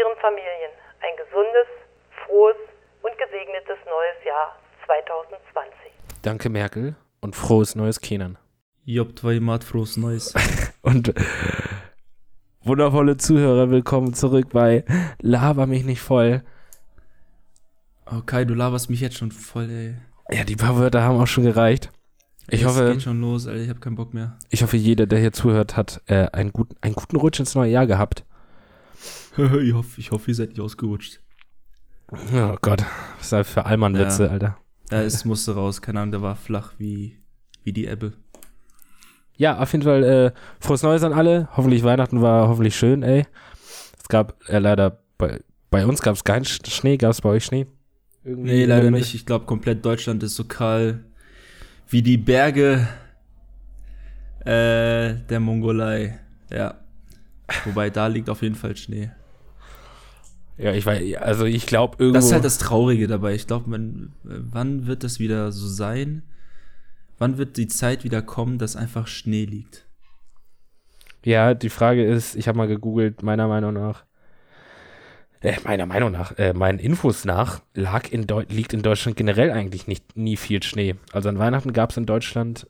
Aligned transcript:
Ihren 0.00 0.18
Familien 0.22 0.70
ein 1.02 1.14
gesundes, 1.18 1.66
frohes 2.24 2.56
und 3.02 3.12
gesegnetes 3.18 3.76
neues 3.84 4.24
Jahr 4.24 4.56
2020. 4.86 5.92
Danke, 6.22 6.48
Merkel. 6.48 6.96
Und 7.20 7.36
frohes 7.36 7.74
neues 7.74 8.00
Kenan. 8.00 8.38
Job 8.86 9.18
zweimal 9.18 9.60
frohes 9.60 9.98
Neues. 9.98 10.32
Und 10.82 11.12
wundervolle 12.62 13.18
Zuhörer, 13.18 13.70
willkommen 13.70 14.14
zurück 14.14 14.48
bei 14.50 14.86
Laber 15.20 15.66
mich 15.66 15.84
nicht 15.84 16.00
voll. 16.00 16.44
Okay, 18.06 18.46
du 18.46 18.54
laberst 18.54 18.88
mich 18.88 19.02
jetzt 19.02 19.18
schon 19.18 19.30
voll, 19.30 19.68
ey. 19.68 19.96
Ja, 20.34 20.44
die 20.44 20.56
paar 20.56 20.78
Wörter 20.78 21.02
haben 21.02 21.20
auch 21.20 21.26
schon 21.26 21.44
gereicht. 21.44 21.90
Ich 22.48 22.62
es 22.62 22.66
hoffe, 22.66 22.92
geht 22.92 23.02
schon 23.02 23.20
los, 23.20 23.46
Alter. 23.46 23.60
Ich 23.60 23.68
habe 23.68 23.80
keinen 23.80 23.96
Bock 23.96 24.14
mehr. 24.14 24.38
ich 24.48 24.62
hoffe, 24.62 24.78
jeder, 24.78 25.04
der 25.06 25.18
hier 25.18 25.32
zuhört, 25.32 25.76
hat 25.76 26.00
äh, 26.06 26.26
einen, 26.32 26.52
guten, 26.52 26.74
einen 26.80 26.94
guten 26.94 27.16
Rutsch 27.16 27.38
ins 27.38 27.54
neue 27.54 27.70
Jahr 27.70 27.86
gehabt. 27.86 28.24
ich, 29.62 29.72
hoffe, 29.74 30.00
ich 30.00 30.10
hoffe, 30.10 30.30
ihr 30.30 30.34
seid 30.34 30.50
nicht 30.50 30.60
ausgerutscht. 30.60 31.20
Oh 32.12 32.56
Gott, 32.60 32.84
was 33.16 33.22
ist 33.26 33.32
das 33.32 33.48
für 33.50 33.66
Allmann-Witze, 33.66 34.24
Ja. 34.24 34.30
Alter. 34.30 34.58
Ja, 34.90 35.02
es 35.02 35.24
musste 35.24 35.54
raus. 35.54 35.80
Keine 35.80 36.00
Ahnung, 36.00 36.10
der 36.12 36.22
war 36.22 36.34
flach 36.34 36.72
wie, 36.78 37.16
wie 37.62 37.72
die 37.72 37.86
Ebbe. 37.86 38.14
Ja, 39.36 39.58
auf 39.58 39.72
jeden 39.72 39.84
Fall 39.84 40.02
äh, 40.04 40.32
frohes 40.58 40.82
Neues 40.82 41.02
an 41.04 41.12
alle. 41.12 41.48
Hoffentlich 41.56 41.84
Weihnachten 41.84 42.20
war 42.20 42.48
hoffentlich 42.48 42.74
schön, 42.76 43.02
ey. 43.04 43.24
Es 44.02 44.08
gab 44.08 44.36
äh, 44.48 44.58
leider, 44.58 44.98
bei, 45.16 45.40
bei 45.70 45.86
uns 45.86 46.02
gab 46.02 46.16
es 46.16 46.24
keinen 46.24 46.44
Sch- 46.44 46.68
Schnee. 46.68 46.96
Gab 46.96 47.12
es 47.12 47.20
bei 47.20 47.28
euch 47.30 47.44
Schnee? 47.44 47.66
Irgendwie 48.24 48.50
Nee, 48.50 48.64
leider 48.64 48.82
der 48.82 48.90
nicht. 48.90 49.14
Ich 49.14 49.24
glaube, 49.24 49.46
komplett 49.46 49.84
Deutschland 49.84 50.22
ist 50.24 50.34
so 50.34 50.44
kahl 50.44 51.04
wie 51.88 52.02
die 52.02 52.18
Berge 52.18 52.86
äh, 54.40 55.14
der 55.14 55.40
Mongolei. 55.40 56.18
Ja. 56.50 56.74
Wobei, 57.64 57.90
da 57.90 58.08
liegt 58.08 58.28
auf 58.28 58.42
jeden 58.42 58.54
Fall 58.56 58.76
Schnee. 58.76 59.10
Ja, 60.60 60.74
ich 60.74 60.84
weiß, 60.84 61.16
also 61.16 61.46
ich 61.46 61.66
glaube 61.66 61.96
irgendwo. 61.98 62.18
Das 62.18 62.26
ist 62.26 62.32
halt 62.32 62.44
das 62.44 62.58
Traurige 62.58 63.06
dabei. 63.06 63.34
Ich 63.34 63.46
glaube, 63.46 63.70
man, 63.70 64.12
wann 64.22 64.86
wird 64.86 65.04
das 65.04 65.18
wieder 65.18 65.52
so 65.52 65.66
sein? 65.66 66.22
Wann 67.18 67.38
wird 67.38 67.56
die 67.56 67.68
Zeit 67.68 68.04
wieder 68.04 68.20
kommen, 68.20 68.58
dass 68.58 68.76
einfach 68.76 69.06
Schnee 69.06 69.46
liegt? 69.46 69.86
Ja, 71.24 71.54
die 71.54 71.70
Frage 71.70 72.04
ist, 72.04 72.36
ich 72.36 72.46
habe 72.46 72.58
mal 72.58 72.68
gegoogelt, 72.68 73.22
meiner 73.22 73.48
Meinung 73.48 73.72
nach, 73.72 74.04
äh, 75.40 75.56
meiner 75.64 75.86
Meinung 75.86 76.12
nach, 76.12 76.36
äh, 76.38 76.52
meinen 76.52 76.78
Infos 76.78 77.24
nach, 77.24 77.60
lag 77.74 78.10
in 78.10 78.26
Deu 78.26 78.44
liegt 78.48 78.74
in 78.74 78.82
Deutschland 78.82 79.16
generell 79.16 79.50
eigentlich 79.50 79.86
nicht 79.86 80.16
nie 80.16 80.36
viel 80.36 80.62
Schnee. 80.62 80.96
Also 81.12 81.30
an 81.30 81.38
Weihnachten 81.38 81.72
gab 81.72 81.90
es 81.90 81.96
in 81.96 82.04
Deutschland, 82.06 82.66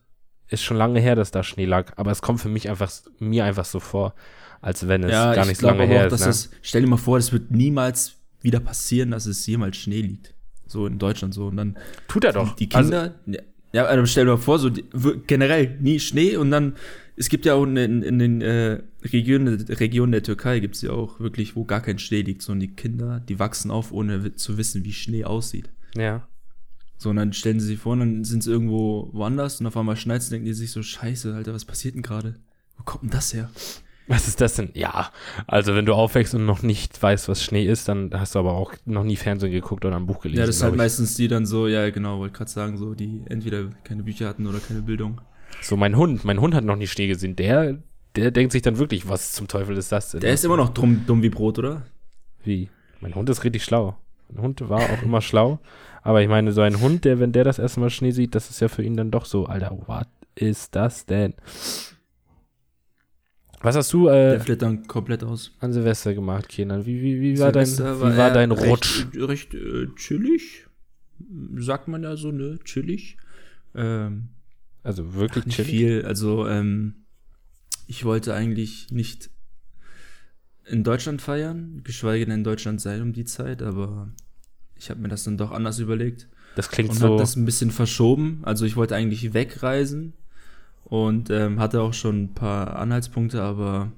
ist 0.49 0.63
schon 0.63 0.77
lange 0.77 1.01
her, 1.01 1.17
dass 1.17 1.33
da 1.33 1.43
Schnee 1.43 1.65
lag, 1.65 1.93
aber 1.97 2.13
es 2.13 2.23
kommt 2.23 2.41
für 2.41 2.49
mich 2.49 2.69
einfach, 2.69 2.91
mir 3.19 3.45
einfach 3.45 3.65
so 3.65 3.81
vor, 3.81 4.15
als 4.61 4.87
wenn 4.87 5.05
es 5.05 5.11
gar 5.11 5.47
nicht 5.47 5.61
so 5.61 5.67
lange 5.67 5.85
aber 5.85 5.93
her 5.93 6.07
auch, 6.07 6.13
ist. 6.13 6.21
Ne? 6.21 6.29
es, 6.29 6.51
stell 6.63 6.83
dir 6.83 6.89
mal 6.89 6.97
vor, 6.97 7.19
es 7.19 7.33
wird 7.33 7.51
niemals 7.51 8.17
wieder 8.43 8.61
passieren, 8.61 9.11
dass 9.11 9.27
es 9.27 9.47
jemals 9.47 9.77
Schnee 9.77 10.01
liegt. 10.01 10.35
So 10.67 10.87
in 10.87 10.99
Deutschland 10.99 11.35
so. 11.35 11.47
Und 11.47 11.57
dann 11.57 11.77
Tut 12.09 12.25
er 12.25 12.33
doch. 12.33 12.55
die 12.57 12.71
Also, 12.73 12.91
Kinder, 12.91 13.15
ja, 13.27 13.41
ja, 13.73 13.85
also 13.85 14.05
stell 14.07 14.25
dir 14.25 14.33
mal 14.33 14.37
vor, 14.37 14.59
so 14.59 14.71
die, 14.71 14.85
generell 15.27 15.77
nie 15.81 16.01
Schnee 16.01 16.37
und 16.37 16.51
dann, 16.51 16.75
es 17.17 17.29
gibt 17.29 17.45
ja 17.45 17.55
auch 17.55 17.65
in, 17.65 17.77
in, 17.77 18.03
in 18.03 18.19
den 18.19 18.41
äh, 18.41 18.81
Regionen, 19.05 19.61
Regionen 19.69 20.13
der 20.13 20.23
Türkei 20.23 20.61
gibt 20.61 20.77
es 20.77 20.83
ja 20.83 20.91
auch 20.91 21.21
wirklich, 21.21 21.55
wo 21.57 21.65
gar 21.65 21.81
kein 21.81 21.99
Schnee 21.99 22.23
liegt, 22.23 22.43
sondern 22.43 22.61
die 22.61 22.75
Kinder, 22.75 23.21
die 23.21 23.39
wachsen 23.39 23.71
auf, 23.71 23.93
ohne 23.93 24.35
zu 24.35 24.59
wissen, 24.59 24.85
wie 24.85 24.93
Schnee 24.93 25.25
aussieht. 25.25 25.71
ja. 25.97 26.27
So, 27.03 27.09
und 27.09 27.17
dann 27.17 27.33
stellen 27.33 27.61
sie 27.61 27.67
sich 27.67 27.79
vor, 27.79 27.95
und 27.95 28.01
dann 28.01 28.25
sind 28.25 28.45
sie 28.45 28.51
irgendwo 28.51 29.09
woanders 29.15 29.59
und 29.59 29.67
auf 29.67 29.75
einmal 29.75 29.97
schneit 29.97 30.31
denken 30.31 30.45
die 30.45 30.53
sich 30.53 30.71
so, 30.71 30.83
scheiße, 30.83 31.35
Alter, 31.35 31.55
was 31.55 31.65
passiert 31.65 31.95
denn 31.95 32.03
gerade? 32.03 32.35
Wo 32.77 32.85
kommt 32.85 33.05
denn 33.05 33.11
das 33.11 33.33
her? 33.33 33.51
Was 34.11 34.27
ist 34.27 34.41
das 34.41 34.55
denn? 34.55 34.71
Ja, 34.75 35.13
also 35.47 35.77
wenn 35.77 35.87
du 35.87 35.95
aufwächst 35.95 36.35
und 36.35 36.45
noch 36.45 36.63
nicht 36.63 37.01
weißt, 37.01 37.29
was 37.29 37.45
Schnee 37.45 37.65
ist, 37.65 37.89
dann 37.89 38.11
hast 38.13 38.35
du 38.35 38.41
aber 38.41 38.55
auch 38.55 38.75
noch 38.85 39.05
nie 39.05 39.15
Fernsehen 39.15 39.53
geguckt 39.53 39.85
oder 39.85 39.95
ein 39.95 40.07
Buch 40.07 40.21
gelesen. 40.21 40.41
ja, 40.41 40.47
das 40.47 40.57
ist 40.57 40.63
halt 40.65 40.73
ich. 40.73 40.79
meistens 40.79 41.15
die 41.15 41.29
dann 41.29 41.47
so, 41.47 41.69
ja, 41.69 41.89
genau, 41.91 42.19
wollte 42.19 42.37
gerade 42.37 42.51
sagen, 42.51 42.77
so, 42.77 42.95
die 42.95 43.23
entweder 43.27 43.71
keine 43.85 44.03
Bücher 44.03 44.27
hatten 44.27 44.49
oder 44.49 44.59
keine 44.59 44.83
Bildung. 44.83 45.21
So, 45.63 45.77
mein 45.77 45.97
Hund, 45.97 46.25
mein 46.25 46.41
Hund 46.41 46.57
hat 46.57 46.65
noch 46.65 46.75
nie 46.75 46.89
Schnee 46.89 47.07
gesehen. 47.07 47.37
Der, 47.37 47.79
der 48.17 48.33
denkt 48.33 48.51
sich 48.51 48.63
dann 48.63 48.79
wirklich, 48.79 49.09
was 49.09 49.31
zum 49.31 49.47
Teufel 49.47 49.77
ist 49.77 49.93
das 49.93 50.11
denn? 50.11 50.21
Der 50.21 50.35
ist 50.35 50.45
immer 50.45 50.57
noch 50.57 50.71
dumm, 50.71 51.05
dumm 51.07 51.23
wie 51.23 51.31
Brot, 51.31 51.61
oder? 51.61 51.83
Wie? 52.43 52.69
Mein 53.01 53.15
Hund 53.15 53.31
ist 53.31 53.45
richtig 53.45 53.63
schlau. 53.63 53.97
Mein 54.29 54.43
Hund 54.43 54.69
war 54.69 54.81
auch 54.81 55.03
immer 55.05 55.21
schlau. 55.21 55.61
Aber 56.03 56.21
ich 56.21 56.29
meine, 56.29 56.51
so 56.51 56.63
ein 56.63 56.81
Hund, 56.81 57.05
der, 57.05 57.21
wenn 57.21 57.31
der 57.31 57.45
das 57.45 57.61
erste 57.61 57.79
Mal 57.79 57.91
Schnee 57.91 58.11
sieht, 58.11 58.35
das 58.35 58.51
ist 58.51 58.59
ja 58.59 58.67
für 58.67 58.83
ihn 58.83 58.97
dann 58.97 59.13
doch 59.13 59.25
so, 59.25 59.47
Alter, 59.47 59.79
was 59.87 60.07
ist 60.35 60.75
das 60.75 61.07
denn? 61.07 61.35
Was 63.63 63.77
hast 63.77 63.93
du 63.93 64.09
äh, 64.09 64.33
Der 64.33 64.41
flippt 64.41 64.63
dann 64.63 64.87
komplett 64.87 65.23
aus. 65.23 65.53
an 65.61 65.73
Silvester 65.73 66.15
gemacht, 66.15 66.49
Kenan? 66.49 66.87
Wie, 66.87 67.03
wie, 67.03 67.21
wie 67.21 67.39
war 67.39 67.53
dein, 67.53 67.67
wie 67.69 67.79
war 67.79 68.29
eher 68.29 68.31
dein 68.35 68.53
recht- 68.53 68.67
Rutsch? 68.71 69.07
Recht 69.15 69.55
äh, 69.55 69.87
chillig. 69.97 70.67
Sagt 71.59 71.87
man 71.89 72.03
ja 72.03 72.17
so, 72.17 72.33
ne? 72.33 72.59
Chillig. 72.65 73.19
Ähm, 73.75 74.29
Also 74.83 75.15
wirklich 75.15 75.45
nicht 75.47 75.57
chillig? 75.57 75.71
viel. 75.71 76.05
Also, 76.07 76.47
ähm, 76.49 76.95
ich 77.87 78.05
wollte 78.05 78.33
eigentlich 78.35 78.91
nicht 78.91 79.29
in 80.65 80.83
Deutschland 80.85 81.21
feiern, 81.21 81.83
geschweige 81.85 82.25
denn 82.25 82.37
in 82.37 82.45
Deutschland 82.45 82.81
sein 82.81 83.03
um 83.03 83.13
die 83.13 83.25
Zeit, 83.25 83.61
aber 83.63 84.09
ich 84.77 84.89
habe 84.89 85.01
mir 85.01 85.09
das 85.09 85.25
dann 85.25 85.37
doch 85.37 85.51
anders 85.51 85.81
überlegt 85.81 86.29
Das 86.55 86.71
klingt 86.71 86.91
und 86.91 86.97
so. 86.97 87.07
habe 87.09 87.17
das 87.19 87.37
ein 87.37 87.45
bisschen 87.45 87.71
verschoben. 87.73 88.39
Also 88.43 88.65
ich 88.65 88.77
wollte 88.77 88.95
eigentlich 88.95 89.35
wegreisen 89.35 90.15
und 90.91 91.31
ähm, 91.31 91.59
hatte 91.61 91.81
auch 91.81 91.95
schon 91.95 92.25
ein 92.25 92.35
paar 92.35 92.77
Anhaltspunkte, 92.77 93.41
aber 93.43 93.91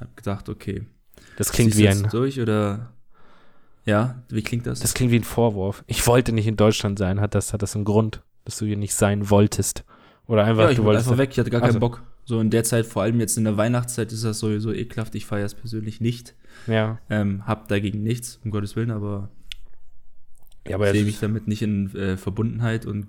habe 0.00 0.10
gedacht, 0.16 0.48
okay, 0.50 0.84
Das 1.38 1.50
klingt 1.52 1.76
wie 1.78 1.88
ein. 1.88 2.08
durch 2.10 2.40
oder 2.40 2.92
ja, 3.84 4.22
wie 4.28 4.42
klingt 4.42 4.66
das? 4.66 4.80
Das 4.80 4.92
klingt 4.94 5.10
wie 5.12 5.18
ein 5.18 5.24
Vorwurf. 5.24 5.82
Ich 5.86 6.06
wollte 6.06 6.32
nicht 6.32 6.46
in 6.46 6.56
Deutschland 6.56 6.98
sein. 6.98 7.20
Hat 7.20 7.34
das, 7.34 7.52
hat 7.52 7.62
das 7.62 7.74
einen 7.74 7.84
Grund, 7.84 8.22
dass 8.44 8.58
du 8.58 8.66
hier 8.66 8.76
nicht 8.76 8.94
sein 8.94 9.30
wolltest? 9.30 9.84
Oder 10.26 10.44
einfach, 10.44 10.64
ja, 10.64 10.70
ich 10.70 10.76
du 10.76 10.84
wollte 10.84 10.98
wolltest. 10.98 11.08
einfach 11.08 11.18
weg, 11.18 11.30
ich 11.32 11.38
hatte 11.38 11.50
gar 11.50 11.62
Also. 11.62 11.72
keinen 11.72 11.80
Bock. 11.80 12.02
So 12.24 12.38
in 12.40 12.50
der 12.50 12.62
Zeit, 12.62 12.86
vor 12.86 13.02
allem 13.02 13.18
jetzt 13.18 13.36
in 13.36 13.42
der 13.42 13.56
Weihnachtszeit, 13.56 14.12
ist 14.12 14.24
das 14.24 14.38
sowieso 14.38 14.72
ekelhaft. 14.72 15.16
Ich 15.16 15.26
feiere 15.26 15.46
es 15.46 15.54
persönlich 15.54 16.00
nicht. 16.00 16.36
Ja. 16.68 17.00
Ähm, 17.10 17.44
hab 17.46 17.66
dagegen 17.66 18.04
nichts, 18.04 18.38
um 18.44 18.52
Gottes 18.52 18.76
Willen, 18.76 18.92
aber 18.92 19.28
ja, 20.68 20.76
aber 20.76 20.92
sehe 20.92 21.04
mich 21.04 21.18
damit 21.18 21.48
nicht 21.48 21.62
in 21.62 21.92
äh, 21.96 22.16
Verbundenheit 22.16 22.86
und 22.86 23.08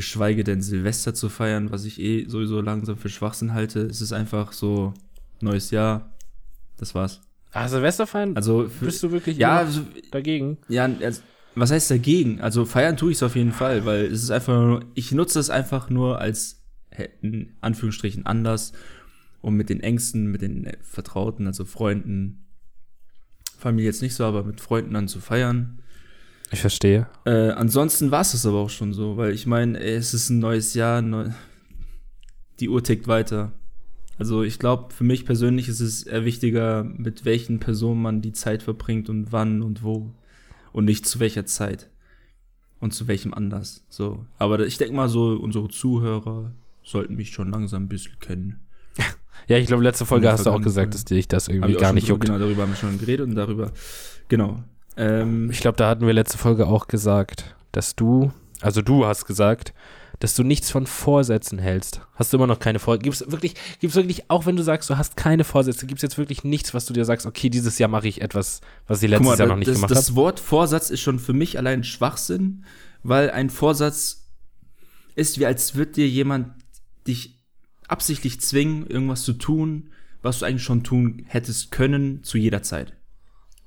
geschweige 0.00 0.44
denn 0.44 0.62
Silvester 0.62 1.12
zu 1.12 1.28
feiern, 1.28 1.70
was 1.70 1.84
ich 1.84 2.00
eh 2.00 2.26
sowieso 2.26 2.62
langsam 2.62 2.96
für 2.96 3.10
Schwachsinn 3.10 3.52
halte. 3.52 3.80
Es 3.80 4.00
ist 4.00 4.12
einfach 4.12 4.54
so 4.54 4.94
neues 5.42 5.70
Jahr. 5.70 6.16
Das 6.78 6.94
war's. 6.94 7.20
Ah, 7.52 7.68
Silvester 7.68 8.06
feiern? 8.06 8.34
Also 8.34 8.70
für, 8.70 8.86
bist 8.86 9.02
du 9.02 9.10
wirklich 9.10 9.36
ja, 9.36 9.58
also, 9.58 9.82
dagegen? 10.10 10.56
ja, 10.68 10.88
also, 11.02 11.20
was 11.54 11.70
heißt 11.70 11.90
dagegen? 11.90 12.40
Also 12.40 12.64
feiern 12.64 12.96
tue 12.96 13.10
ich 13.10 13.18
es 13.18 13.22
auf 13.22 13.36
jeden 13.36 13.52
Fall, 13.52 13.84
weil 13.84 14.06
es 14.06 14.22
ist 14.22 14.30
einfach 14.30 14.54
nur, 14.54 14.84
ich 14.94 15.12
nutze 15.12 15.38
es 15.38 15.50
einfach 15.50 15.90
nur 15.90 16.18
als 16.18 16.62
in 17.20 17.52
Anführungsstrichen 17.60 18.24
anders, 18.24 18.72
um 19.42 19.54
mit 19.54 19.68
den 19.68 19.80
Ängsten, 19.80 20.30
mit 20.30 20.40
den 20.40 20.64
äh, 20.64 20.78
Vertrauten, 20.80 21.46
also 21.46 21.66
Freunden, 21.66 22.46
Familie 23.58 23.90
jetzt 23.90 24.00
nicht 24.00 24.14
so, 24.14 24.24
aber 24.24 24.44
mit 24.44 24.62
Freunden 24.62 24.94
dann 24.94 25.08
zu 25.08 25.20
feiern. 25.20 25.82
Ich 26.52 26.60
verstehe. 26.60 27.08
Äh, 27.24 27.50
ansonsten 27.50 28.10
war 28.10 28.22
es 28.22 28.32
das 28.32 28.44
aber 28.44 28.58
auch 28.58 28.70
schon 28.70 28.92
so, 28.92 29.16
weil 29.16 29.32
ich 29.32 29.46
meine, 29.46 29.78
ey, 29.78 29.94
es 29.94 30.14
ist 30.14 30.30
ein 30.30 30.40
neues 30.40 30.74
Jahr, 30.74 31.00
neu 31.00 31.30
die 32.60 32.68
Uhr 32.68 32.84
tickt 32.84 33.08
weiter. 33.08 33.52
Also 34.18 34.42
ich 34.42 34.58
glaube, 34.58 34.92
für 34.92 35.04
mich 35.04 35.24
persönlich 35.24 35.68
ist 35.68 35.80
es 35.80 36.02
eher 36.02 36.24
wichtiger, 36.26 36.84
mit 36.84 37.24
welchen 37.24 37.58
Personen 37.58 38.02
man 38.02 38.20
die 38.20 38.32
Zeit 38.32 38.62
verbringt 38.62 39.08
und 39.08 39.32
wann 39.32 39.62
und 39.62 39.82
wo 39.82 40.12
und 40.72 40.84
nicht 40.84 41.06
zu 41.06 41.20
welcher 41.20 41.46
Zeit 41.46 41.88
und 42.80 42.92
zu 42.92 43.08
welchem 43.08 43.32
Anlass. 43.32 43.84
So, 43.88 44.26
aber 44.38 44.60
ich 44.66 44.76
denke 44.76 44.94
mal 44.94 45.08
so, 45.08 45.38
unsere 45.40 45.68
Zuhörer 45.68 46.52
sollten 46.82 47.16
mich 47.16 47.30
schon 47.30 47.50
langsam 47.50 47.84
ein 47.84 47.88
bisschen 47.88 48.18
kennen. 48.18 48.60
Ja, 49.46 49.56
ich 49.56 49.66
glaube, 49.66 49.82
letzte 49.82 50.04
Folge 50.04 50.30
hast 50.30 50.44
du 50.44 50.50
auch 50.50 50.60
gesagt, 50.60 50.92
dass 50.92 51.06
dich 51.06 51.26
das 51.26 51.48
irgendwie 51.48 51.72
gar 51.72 51.94
nicht 51.94 52.06
juckt. 52.06 52.26
Genau, 52.26 52.38
darüber 52.38 52.62
haben 52.62 52.72
wir 52.72 52.76
schon 52.76 52.98
geredet 52.98 53.26
und 53.26 53.34
darüber, 53.34 53.72
genau. 54.28 54.62
Ähm, 55.00 55.50
Ich 55.50 55.60
glaube, 55.60 55.76
da 55.76 55.88
hatten 55.88 56.06
wir 56.06 56.12
letzte 56.12 56.38
Folge 56.38 56.66
auch 56.66 56.86
gesagt, 56.86 57.56
dass 57.72 57.96
du, 57.96 58.32
also 58.60 58.82
du 58.82 59.06
hast 59.06 59.24
gesagt, 59.26 59.72
dass 60.18 60.34
du 60.34 60.42
nichts 60.42 60.70
von 60.70 60.86
Vorsätzen 60.86 61.58
hältst. 61.58 62.02
Hast 62.14 62.32
du 62.32 62.36
immer 62.36 62.46
noch 62.46 62.58
keine 62.58 62.78
Vorsätze? 62.78 63.04
Gibt's 63.04 63.24
wirklich, 63.30 63.54
gibt's 63.80 63.96
wirklich, 63.96 64.28
auch 64.28 64.44
wenn 64.44 64.54
du 64.54 64.62
sagst, 64.62 64.90
du 64.90 64.98
hast 64.98 65.16
keine 65.16 65.44
Vorsätze, 65.44 65.86
gibt's 65.86 66.02
jetzt 66.02 66.18
wirklich 66.18 66.44
nichts, 66.44 66.74
was 66.74 66.84
du 66.84 66.92
dir 66.92 67.06
sagst, 67.06 67.24
okay, 67.24 67.48
dieses 67.48 67.78
Jahr 67.78 67.88
mache 67.88 68.06
ich 68.06 68.20
etwas, 68.20 68.60
was 68.86 69.02
ich 69.02 69.08
letztes 69.08 69.26
mal, 69.26 69.38
Jahr 69.38 69.48
noch 69.48 69.56
nicht 69.56 69.68
das, 69.68 69.76
gemacht 69.76 69.90
das 69.90 70.08
habe? 70.08 70.16
Wort 70.16 70.40
Vorsatz 70.40 70.90
ist 70.90 71.00
schon 71.00 71.18
für 71.18 71.32
mich 71.32 71.56
allein 71.56 71.84
Schwachsinn, 71.84 72.66
weil 73.02 73.30
ein 73.30 73.48
Vorsatz 73.48 74.28
ist 75.14 75.38
wie 75.38 75.46
als 75.46 75.74
würde 75.74 75.92
dir 75.92 76.08
jemand 76.08 76.48
dich 77.06 77.40
absichtlich 77.88 78.42
zwingen, 78.42 78.86
irgendwas 78.86 79.22
zu 79.22 79.32
tun, 79.32 79.90
was 80.20 80.40
du 80.40 80.44
eigentlich 80.44 80.62
schon 80.62 80.84
tun 80.84 81.24
hättest 81.28 81.70
können 81.70 82.22
zu 82.22 82.36
jeder 82.36 82.62
Zeit. 82.62 82.92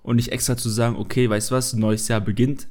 Und 0.04 0.18
nicht 0.18 0.32
extra 0.32 0.58
zu 0.58 0.70
sagen, 0.70 0.96
okay, 0.98 1.30
weißt 1.30 1.50
du 1.50 1.56
was, 1.56 1.74
neues 1.74 2.08
Jahr 2.08 2.22
beginnt, 2.22 2.68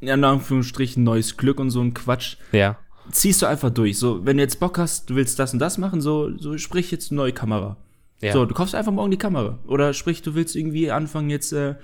in 0.00 0.24
Anführungsstrichen 0.24 1.04
neues 1.04 1.36
Glück 1.36 1.60
und 1.60 1.70
so 1.70 1.80
ein 1.80 1.94
Quatsch. 1.94 2.36
Ja. 2.52 2.78
Ziehst 3.12 3.42
du 3.42 3.46
einfach 3.46 3.70
durch. 3.70 3.98
So, 3.98 4.24
wenn 4.24 4.38
du 4.38 4.42
jetzt 4.42 4.60
Bock 4.60 4.78
hast, 4.78 5.10
du 5.10 5.14
willst 5.14 5.38
das 5.38 5.52
und 5.52 5.58
das 5.58 5.78
machen, 5.78 6.00
so, 6.00 6.36
so 6.38 6.56
sprich 6.58 6.90
jetzt 6.90 7.10
eine 7.10 7.18
neue 7.18 7.32
Kamera. 7.32 7.76
ja. 8.20 8.32
So, 8.32 8.46
du 8.46 8.54
kaufst 8.54 8.74
einfach 8.74 8.92
morgen 8.92 9.10
die 9.10 9.18
Kamera. 9.18 9.58
Oder 9.66 9.92
sprich, 9.92 10.22
du 10.22 10.34
willst 10.34 10.56
irgendwie 10.56 10.90
anfangen 10.90 11.28
jetzt 11.28 11.52
äh, 11.52 11.74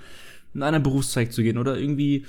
einen 0.53 0.63
anderen 0.63 0.83
Berufszweig 0.83 1.31
zu 1.31 1.43
gehen 1.43 1.57
oder 1.57 1.77
irgendwie 1.77 2.25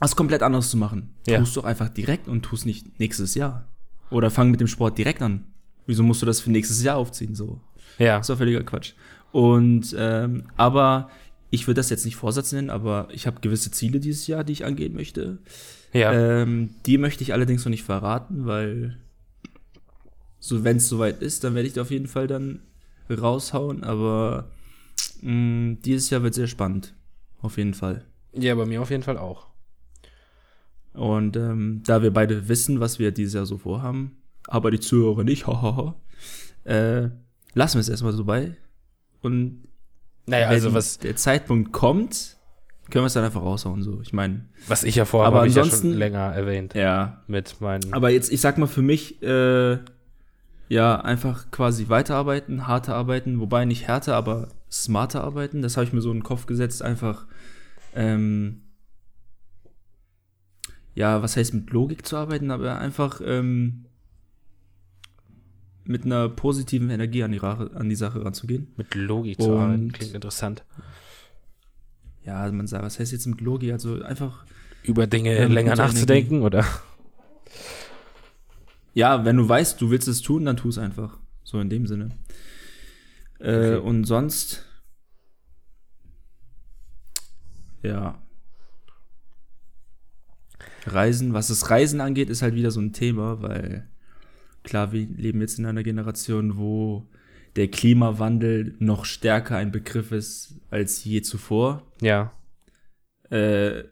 was 0.00 0.16
komplett 0.16 0.42
anderes 0.42 0.70
zu 0.70 0.76
machen. 0.76 1.14
Ja. 1.26 1.38
Tust 1.38 1.56
doch 1.56 1.64
einfach 1.64 1.88
direkt 1.88 2.26
und 2.26 2.42
tust 2.42 2.66
nicht 2.66 2.98
nächstes 2.98 3.34
Jahr. 3.34 3.68
Oder 4.10 4.30
fang 4.30 4.50
mit 4.50 4.60
dem 4.60 4.66
Sport 4.66 4.98
direkt 4.98 5.22
an. 5.22 5.44
Wieso 5.86 6.02
musst 6.02 6.22
du 6.22 6.26
das 6.26 6.40
für 6.40 6.50
nächstes 6.50 6.82
Jahr 6.82 6.96
aufziehen? 6.96 7.34
So. 7.34 7.60
Ja. 7.98 8.16
Das 8.16 8.22
ist 8.22 8.30
doch 8.30 8.38
völliger 8.38 8.64
Quatsch. 8.64 8.94
Und 9.30 9.94
ähm, 9.96 10.44
aber 10.56 11.10
ich 11.50 11.66
würde 11.66 11.78
das 11.78 11.90
jetzt 11.90 12.04
nicht 12.04 12.16
Vorsatz 12.16 12.52
nennen, 12.52 12.70
aber 12.70 13.08
ich 13.12 13.26
habe 13.26 13.40
gewisse 13.40 13.70
Ziele 13.70 14.00
dieses 14.00 14.26
Jahr, 14.26 14.44
die 14.44 14.52
ich 14.52 14.64
angehen 14.64 14.94
möchte. 14.94 15.38
Ja. 15.92 16.12
Ähm, 16.12 16.70
die 16.86 16.98
möchte 16.98 17.22
ich 17.22 17.32
allerdings 17.32 17.64
noch 17.64 17.70
nicht 17.70 17.82
verraten, 17.82 18.46
weil 18.46 18.98
so 20.38 20.64
wenn 20.64 20.78
es 20.78 20.88
soweit 20.88 21.20
ist, 21.22 21.44
dann 21.44 21.54
werde 21.54 21.66
ich 21.66 21.74
die 21.74 21.80
auf 21.80 21.90
jeden 21.90 22.06
Fall 22.06 22.26
dann 22.26 22.60
raushauen. 23.10 23.82
Aber 23.82 24.50
mh, 25.22 25.78
dieses 25.84 26.10
Jahr 26.10 26.22
wird 26.22 26.34
sehr 26.34 26.46
spannend, 26.46 26.94
auf 27.42 27.58
jeden 27.58 27.74
Fall. 27.74 28.04
ja, 28.32 28.54
bei 28.54 28.64
mir 28.64 28.80
auf 28.80 28.90
jeden 28.90 29.02
Fall 29.02 29.18
auch. 29.18 29.48
Und 30.92 31.36
ähm, 31.36 31.82
da 31.84 32.02
wir 32.02 32.12
beide 32.12 32.48
wissen, 32.48 32.80
was 32.80 32.98
wir 32.98 33.10
dieses 33.10 33.34
Jahr 33.34 33.46
so 33.46 33.58
vorhaben, 33.58 34.16
aber 34.46 34.70
die 34.70 34.80
Zuhörer 34.80 35.24
nicht, 35.24 35.46
hahaha, 35.46 35.94
äh, 36.64 37.08
lassen 37.54 37.76
wir 37.76 37.80
es 37.80 37.88
erstmal 37.88 38.12
so 38.12 38.24
bei. 38.24 38.56
Und 39.22 39.68
Naja, 40.30 40.46
wenn 40.48 40.54
also 40.54 40.74
was, 40.74 40.98
der 40.98 41.16
Zeitpunkt 41.16 41.72
kommt, 41.72 42.36
können 42.90 43.04
wir 43.04 43.06
es 43.06 43.12
dann 43.12 43.24
einfach 43.24 43.42
raushauen. 43.42 43.82
So, 43.82 44.00
ich 44.00 44.12
meine, 44.12 44.46
was 44.66 44.82
ich 44.84 44.94
ja 44.96 45.04
vorhabe, 45.04 45.36
Aber 45.38 45.46
ich 45.46 45.54
ja 45.54 45.62
ansonsten- 45.62 45.90
schon 45.90 45.98
länger 45.98 46.32
erwähnt. 46.34 46.74
ja, 46.74 47.22
Mit 47.26 47.60
meinen. 47.60 47.92
Aber 47.92 48.10
jetzt, 48.10 48.32
ich 48.32 48.40
sag 48.40 48.58
mal 48.58 48.66
für 48.66 48.82
mich, 48.82 49.22
äh, 49.22 49.78
ja, 50.68 51.00
einfach 51.00 51.50
quasi 51.50 51.88
weiterarbeiten, 51.88 52.66
harter 52.66 52.94
arbeiten, 52.94 53.40
wobei 53.40 53.64
nicht 53.64 53.86
härter, 53.88 54.14
aber 54.16 54.48
smarter 54.70 55.22
arbeiten. 55.24 55.62
Das 55.62 55.76
habe 55.76 55.84
ich 55.84 55.92
mir 55.92 56.00
so 56.00 56.10
in 56.10 56.18
den 56.18 56.22
Kopf 56.24 56.46
gesetzt, 56.46 56.82
einfach, 56.82 57.26
ähm, 57.94 58.62
ja, 60.94 61.22
was 61.22 61.36
heißt 61.36 61.54
mit 61.54 61.70
Logik 61.70 62.06
zu 62.06 62.16
arbeiten, 62.16 62.50
aber 62.50 62.78
einfach 62.78 63.20
ähm, 63.24 63.86
mit 65.90 66.04
einer 66.04 66.28
positiven 66.28 66.88
Energie 66.90 67.22
an 67.24 67.32
die, 67.32 67.40
an 67.40 67.88
die 67.88 67.96
Sache 67.96 68.24
ranzugehen. 68.24 68.68
mit 68.76 68.94
Logik 68.94 69.40
zu 69.40 69.56
arbeiten. 69.58 69.92
Klingt 69.92 70.14
interessant. 70.14 70.64
Ja, 72.24 72.50
man 72.52 72.66
sagt, 72.66 72.84
was 72.84 72.98
heißt 73.00 73.12
jetzt 73.12 73.26
mit 73.26 73.40
Logik? 73.40 73.72
Also 73.72 74.02
einfach, 74.02 74.44
Über 74.84 75.06
Dinge 75.06 75.38
mit 75.40 75.50
länger 75.50 75.74
nachzudenken, 75.76 76.42
oder? 76.42 76.64
Ja, 78.94 79.24
wenn 79.24 79.36
du 79.36 79.48
weißt, 79.48 79.80
du 79.80 79.90
willst 79.90 80.06
es 80.08 80.22
tun, 80.22 80.44
dann 80.44 80.56
tu 80.56 80.68
es 80.68 80.78
einfach. 80.78 81.18
So 81.44 81.60
in 81.60 81.68
dem 81.70 81.86
Sinne. 81.86 82.10
Äh, 83.40 83.50
Okay. 83.50 83.76
Und 83.76 84.04
sonst. 84.04 84.66
Ja. 87.82 88.20
Reisen, 90.86 91.32
was 91.32 91.48
das 91.48 91.70
Reisen 91.70 92.00
angeht, 92.00 92.30
ist 92.30 92.42
halt 92.42 92.54
wieder 92.54 92.70
so 92.70 92.80
ein 92.80 92.92
Thema, 92.92 93.42
weil 93.42 93.88
klar, 94.64 94.92
wir 94.92 95.06
leben 95.06 95.40
jetzt 95.40 95.58
in 95.58 95.66
einer 95.66 95.82
Generation, 95.82 96.56
wo 96.56 97.08
der 97.56 97.68
Klimawandel 97.68 98.76
noch 98.78 99.04
stärker 99.04 99.56
ein 99.56 99.72
Begriff 99.72 100.12
ist 100.12 100.60
als 100.70 101.04
je 101.04 101.22
zuvor 101.22 101.82
Ja. 102.00 102.32
äh, 103.30 103.84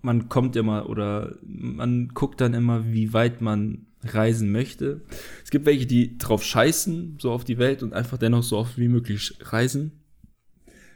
man 0.00 0.28
kommt 0.28 0.54
immer 0.56 0.88
oder 0.90 1.36
man 1.42 2.08
guckt 2.08 2.40
dann 2.42 2.52
immer, 2.52 2.92
wie 2.92 3.12
weit 3.14 3.40
man 3.40 3.86
reisen 4.02 4.52
möchte. 4.52 5.00
Es 5.42 5.50
gibt 5.50 5.64
welche, 5.64 5.86
die 5.86 6.18
drauf 6.18 6.44
scheißen, 6.44 7.16
so 7.20 7.30
auf 7.32 7.44
die 7.44 7.56
Welt 7.56 7.82
und 7.82 7.94
einfach 7.94 8.18
dennoch 8.18 8.42
so 8.42 8.58
oft 8.58 8.76
wie 8.76 8.88
möglich 8.88 9.34
reisen. 9.40 9.92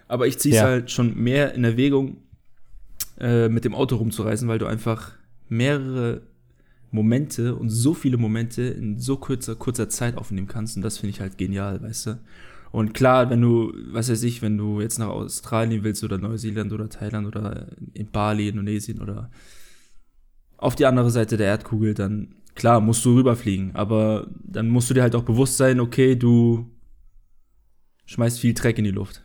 Aber 0.09 0.27
ich 0.27 0.39
ziehe 0.39 0.55
es 0.55 0.61
Ja. 0.61 0.67
halt 0.67 0.91
schon 0.91 1.17
mehr 1.17 1.55
in 1.55 1.65
Erwägung, 1.65 2.19
äh, 3.19 3.49
mit 3.49 3.65
dem 3.65 3.75
Auto 3.75 3.97
rumzureisen, 3.97 4.47
weil 4.47 4.59
du 4.59 4.67
einfach 4.67 5.13
mehrere 5.49 6.21
Momente 6.91 7.55
und 7.55 7.69
so 7.71 7.95
viele 7.95 8.17
Momente 8.17 8.63
in 8.63 8.99
so 8.99 9.17
kurzer, 9.17 9.57
kurzer 9.57 9.89
Zeit 9.89 10.17
aufnehmen 10.17 10.47
kannst. 10.49 10.77
Und 10.77 10.83
das 10.83 10.99
finde 10.99 11.11
ich 11.11 11.21
halt 11.21 11.39
genial, 11.39 11.83
weißt 11.83 12.07
du? 12.07 12.21
Und 12.71 12.93
klar, 12.95 13.31
wenn 13.31 13.41
du, 13.41 13.73
was 13.93 14.11
weiß 14.11 14.23
ich, 14.25 14.43
wenn 14.43 14.59
du 14.59 14.81
jetzt 14.81 14.99
nach 14.99 15.09
Australien 15.09 15.85
willst 15.85 16.05
oder 16.05 16.19
Neuseeland 16.19 16.73
oder 16.73 16.89
Thailand 16.89 17.27
oder 17.27 17.69
in 17.95 18.11
Bali, 18.11 18.49
Indonesien 18.49 19.01
oder 19.01 19.31
auf 20.59 20.75
die 20.75 20.87
andere 20.87 21.11
Seite 21.11 21.37
der 21.37 21.47
Erdkugel, 21.47 21.95
dann 21.95 22.35
klar, 22.55 22.81
musst 22.81 23.05
du 23.05 23.15
rüberfliegen. 23.15 23.75
Aber 23.75 24.27
dann 24.45 24.69
musst 24.69 24.91
du 24.91 24.95
dir 24.95 25.03
halt 25.03 25.15
auch 25.15 25.23
bewusst 25.25 25.57
sein, 25.57 25.81
okay, 25.81 26.17
du 26.17 26.71
schmeißt 28.07 28.41
viel 28.41 28.55
Dreck 28.55 28.79
in 28.79 28.85
die 28.85 28.91
Luft. 28.91 29.25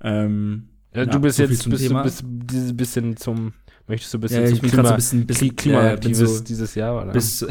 Ähm, 0.00 0.68
Ja, 0.94 1.06
du 1.06 1.20
bist 1.20 1.36
so 1.36 1.44
jetzt 1.44 1.68
bist, 1.68 1.86
Thema. 1.86 2.02
bist 2.02 2.24
dieses 2.26 2.76
bisschen 2.76 3.16
zum 3.16 3.52
möchtest 3.88 4.12
du 4.14 4.18
ein 4.18 4.20
bisschen 4.20 4.42
ja, 4.42 4.48
zum 4.48 4.58
gerade 4.60 4.68
Klima, 4.70 4.82
so 4.84 4.88
ein 4.90 4.96
bisschen, 4.96 5.26
bisschen 5.26 5.74
äh, 5.74 5.96
bin 6.00 6.14
so, 6.14 6.40
dieses 6.40 6.74
Jahr 6.74 7.02
oder? 7.02 7.12
bis, 7.12 7.46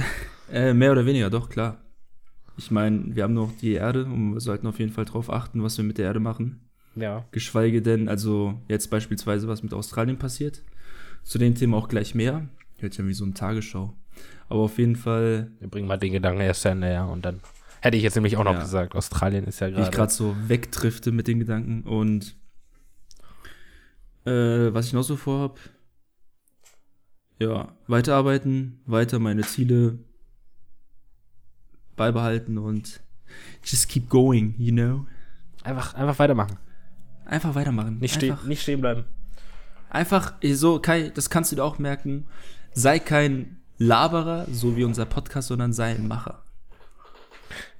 äh, 0.51 0.73
mehr 0.73 0.91
oder 0.91 1.05
weniger, 1.05 1.29
doch, 1.29 1.49
klar. 1.49 1.81
Ich 2.57 2.71
meine, 2.71 3.15
wir 3.15 3.23
haben 3.23 3.33
noch 3.33 3.51
die 3.61 3.73
Erde 3.73 4.05
und 4.05 4.33
wir 4.33 4.39
sollten 4.39 4.65
auf 4.67 4.79
jeden 4.79 4.91
Fall 4.91 5.05
drauf 5.05 5.29
achten, 5.31 5.61
was 5.63 5.77
wir 5.77 5.85
mit 5.85 5.97
der 5.97 6.05
Erde 6.05 6.19
machen. 6.19 6.61
ja. 6.95 7.25
Geschweige 7.31 7.81
denn, 7.81 8.09
also 8.09 8.59
jetzt 8.67 8.89
beispielsweise, 8.89 9.47
was 9.47 9.61
mit 9.63 9.73
Australien 9.73 10.17
passiert. 10.17 10.63
Zu 11.23 11.37
dem 11.37 11.55
Thema 11.55 11.77
auch 11.77 11.87
gleich 11.89 12.15
mehr. 12.15 12.47
Hört 12.79 12.97
ja 12.97 13.05
wie 13.05 13.13
so 13.13 13.25
eine 13.25 13.33
Tagesschau. 13.33 13.93
Aber 14.49 14.61
auf 14.61 14.77
jeden 14.79 14.95
Fall, 14.95 15.51
Wir 15.59 15.67
bringen 15.67 15.87
mal 15.87 15.97
den 15.97 16.13
Gedanken 16.13 16.41
erst 16.41 16.61
zu 16.61 16.69
Ende, 16.69 16.91
ja, 16.91 17.05
und 17.05 17.25
dann 17.25 17.41
hätte 17.81 17.97
ich 17.97 18.03
jetzt 18.03 18.15
nämlich 18.15 18.37
auch 18.37 18.43
noch 18.43 18.53
Ja. 18.53 18.61
gesagt, 18.61 18.95
Australien 18.95 19.43
ist 19.45 19.59
ja 19.59 19.67
wie 19.67 19.71
ich 19.71 19.75
gerade 19.77 19.91
gerade 19.91 20.13
so 20.13 20.35
wegdrifte 20.47 21.11
mit 21.11 21.27
den 21.27 21.39
Gedanken. 21.39 21.83
Und 21.83 22.35
äh, 24.25 24.73
was 24.73 24.87
ich 24.87 24.93
noch 24.93 25.03
so 25.03 25.15
vorhab, 25.15 25.59
ja, 27.39 27.71
weiterarbeiten, 27.87 28.79
weiter 28.85 29.19
meine 29.19 29.41
Ziele 29.43 29.99
beibehalten 31.95 32.57
und 32.57 33.01
just 33.63 33.89
keep 33.89 34.09
going, 34.09 34.55
you 34.57 34.71
know? 34.71 35.05
einfach 35.63 35.93
einfach 35.95 36.19
weitermachen. 36.19 36.57
Einfach 37.25 37.55
weitermachen. 37.55 37.99
Nicht, 37.99 38.23
Einfach- 38.23 38.45
nicht 38.45 38.61
stehen 38.61 38.79
bleiben. 38.81 39.03
Einfach 39.89 40.35
eh, 40.41 40.53
so, 40.53 40.79
Kai, 40.79 41.09
das 41.13 41.29
kannst 41.29 41.51
du 41.51 41.57
dir 41.57 41.63
auch 41.63 41.77
merken. 41.79 42.27
Sei 42.73 42.99
kein 42.99 43.57
Laberer, 43.77 44.45
so 44.51 44.75
wie 44.77 44.83
unser 44.83 45.05
Podcast, 45.05 45.49
sondern 45.49 45.73
sei 45.73 45.91
ein 45.91 46.07
Macher. 46.07 46.43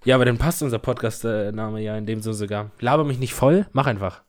Ja, 0.04 0.16
aber 0.16 0.26
dann 0.26 0.38
passt 0.38 0.62
unser 0.62 0.80
Podcast-Name 0.80 1.82
ja 1.82 1.98
in 1.98 2.06
dem 2.06 2.22
Sinne 2.22 2.36
sogar. 2.36 2.72
Laber 2.80 3.04
mich 3.04 3.20
nicht 3.20 3.34
voll, 3.34 3.68
mach 3.74 3.88
einfach. 3.88 4.24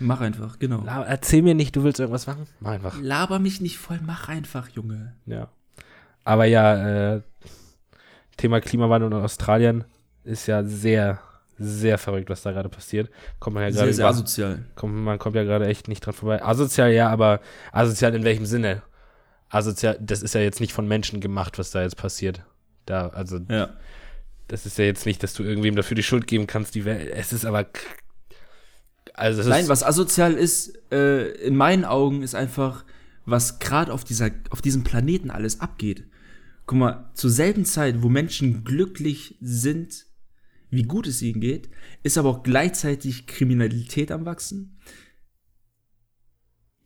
Mach 0.00 0.20
einfach, 0.20 0.58
genau. 0.58 0.82
Laber, 0.84 1.06
erzähl 1.06 1.42
mir 1.42 1.54
nicht, 1.54 1.74
du 1.76 1.84
willst 1.84 2.00
irgendwas 2.00 2.26
machen, 2.26 2.46
mach 2.60 2.72
einfach. 2.72 2.96
Laber 3.00 3.38
mich 3.38 3.60
nicht 3.60 3.78
voll, 3.78 4.00
mach 4.04 4.28
einfach, 4.28 4.68
Junge. 4.70 5.14
Ja. 5.26 5.48
Aber 6.24 6.44
ja, 6.46 7.14
äh, 7.16 7.20
Thema 8.36 8.60
Klimawandel 8.60 9.12
in 9.12 9.18
Australien 9.18 9.84
ist 10.24 10.46
ja 10.46 10.64
sehr, 10.64 11.20
sehr 11.58 11.98
verrückt, 11.98 12.30
was 12.30 12.42
da 12.42 12.52
gerade 12.52 12.68
passiert. 12.68 13.10
Kommt 13.38 13.54
man 13.54 13.62
ja 13.62 13.68
gerade 13.70 13.86
Sehr, 13.86 13.94
sehr 13.94 14.06
asozial. 14.08 14.64
kommt, 14.74 14.94
man 14.94 15.18
kommt 15.18 15.36
ja 15.36 15.44
gerade 15.44 15.66
echt 15.66 15.86
nicht 15.88 16.04
dran 16.04 16.14
vorbei. 16.14 16.42
Asozial, 16.42 16.92
ja, 16.92 17.10
aber 17.10 17.40
asozial 17.72 18.14
in 18.14 18.24
welchem 18.24 18.46
Sinne? 18.46 18.82
Asozial, 19.50 19.96
das 20.00 20.22
ist 20.22 20.34
ja 20.34 20.40
jetzt 20.40 20.60
nicht 20.60 20.72
von 20.72 20.88
Menschen 20.88 21.20
gemacht, 21.20 21.58
was 21.58 21.70
da 21.70 21.82
jetzt 21.82 21.96
passiert. 21.96 22.42
Da, 22.86 23.08
also, 23.08 23.38
Ja. 23.48 23.68
das 24.48 24.66
ist 24.66 24.78
ja 24.78 24.84
jetzt 24.84 25.06
nicht, 25.06 25.22
dass 25.22 25.34
du 25.34 25.44
irgendwem 25.44 25.76
dafür 25.76 25.94
die 25.94 26.02
Schuld 26.02 26.26
geben 26.26 26.46
kannst, 26.46 26.74
die 26.74 26.84
Welt. 26.84 27.10
Es 27.14 27.32
ist 27.32 27.44
aber. 27.44 27.66
Also, 29.14 29.48
Nein, 29.48 29.68
was 29.68 29.84
asozial 29.84 30.34
ist, 30.34 30.76
äh, 30.92 31.30
in 31.46 31.56
meinen 31.56 31.84
Augen, 31.84 32.22
ist 32.22 32.34
einfach, 32.34 32.84
was 33.24 33.60
gerade 33.60 33.92
auf 33.92 34.04
dieser, 34.04 34.30
auf 34.50 34.60
diesem 34.60 34.82
Planeten 34.82 35.30
alles 35.30 35.60
abgeht. 35.60 36.04
Guck 36.66 36.78
mal, 36.78 37.10
zur 37.14 37.30
selben 37.30 37.64
Zeit, 37.64 38.02
wo 38.02 38.08
Menschen 38.08 38.64
glücklich 38.64 39.36
sind, 39.40 40.06
wie 40.70 40.82
gut 40.82 41.06
es 41.06 41.22
ihnen 41.22 41.40
geht, 41.40 41.68
ist 42.02 42.18
aber 42.18 42.28
auch 42.28 42.42
gleichzeitig 42.42 43.26
Kriminalität 43.26 44.10
am 44.10 44.26
Wachsen. 44.26 44.78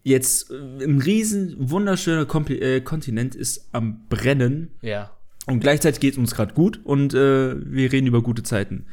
Jetzt 0.02 0.50
äh, 0.50 0.85
ein 0.85 1.00
riesen, 1.00 1.70
wunderschöner 1.70 2.26
Kompli 2.26 2.58
äh, 2.58 2.80
Kontinent 2.82 3.35
ist 3.35 3.70
am 3.73 4.06
Brennen 4.08 4.73
ja. 4.82 5.16
und 5.47 5.61
gleichzeitig 5.61 6.00
geht 6.00 6.12
es 6.12 6.18
uns 6.18 6.35
gerade 6.35 6.52
gut 6.52 6.80
und 6.85 7.14
äh, 7.14 7.54
wir 7.64 7.90
reden 7.90 8.06
über 8.06 8.23
gute 8.23 8.42
Zeiten. 8.42 8.87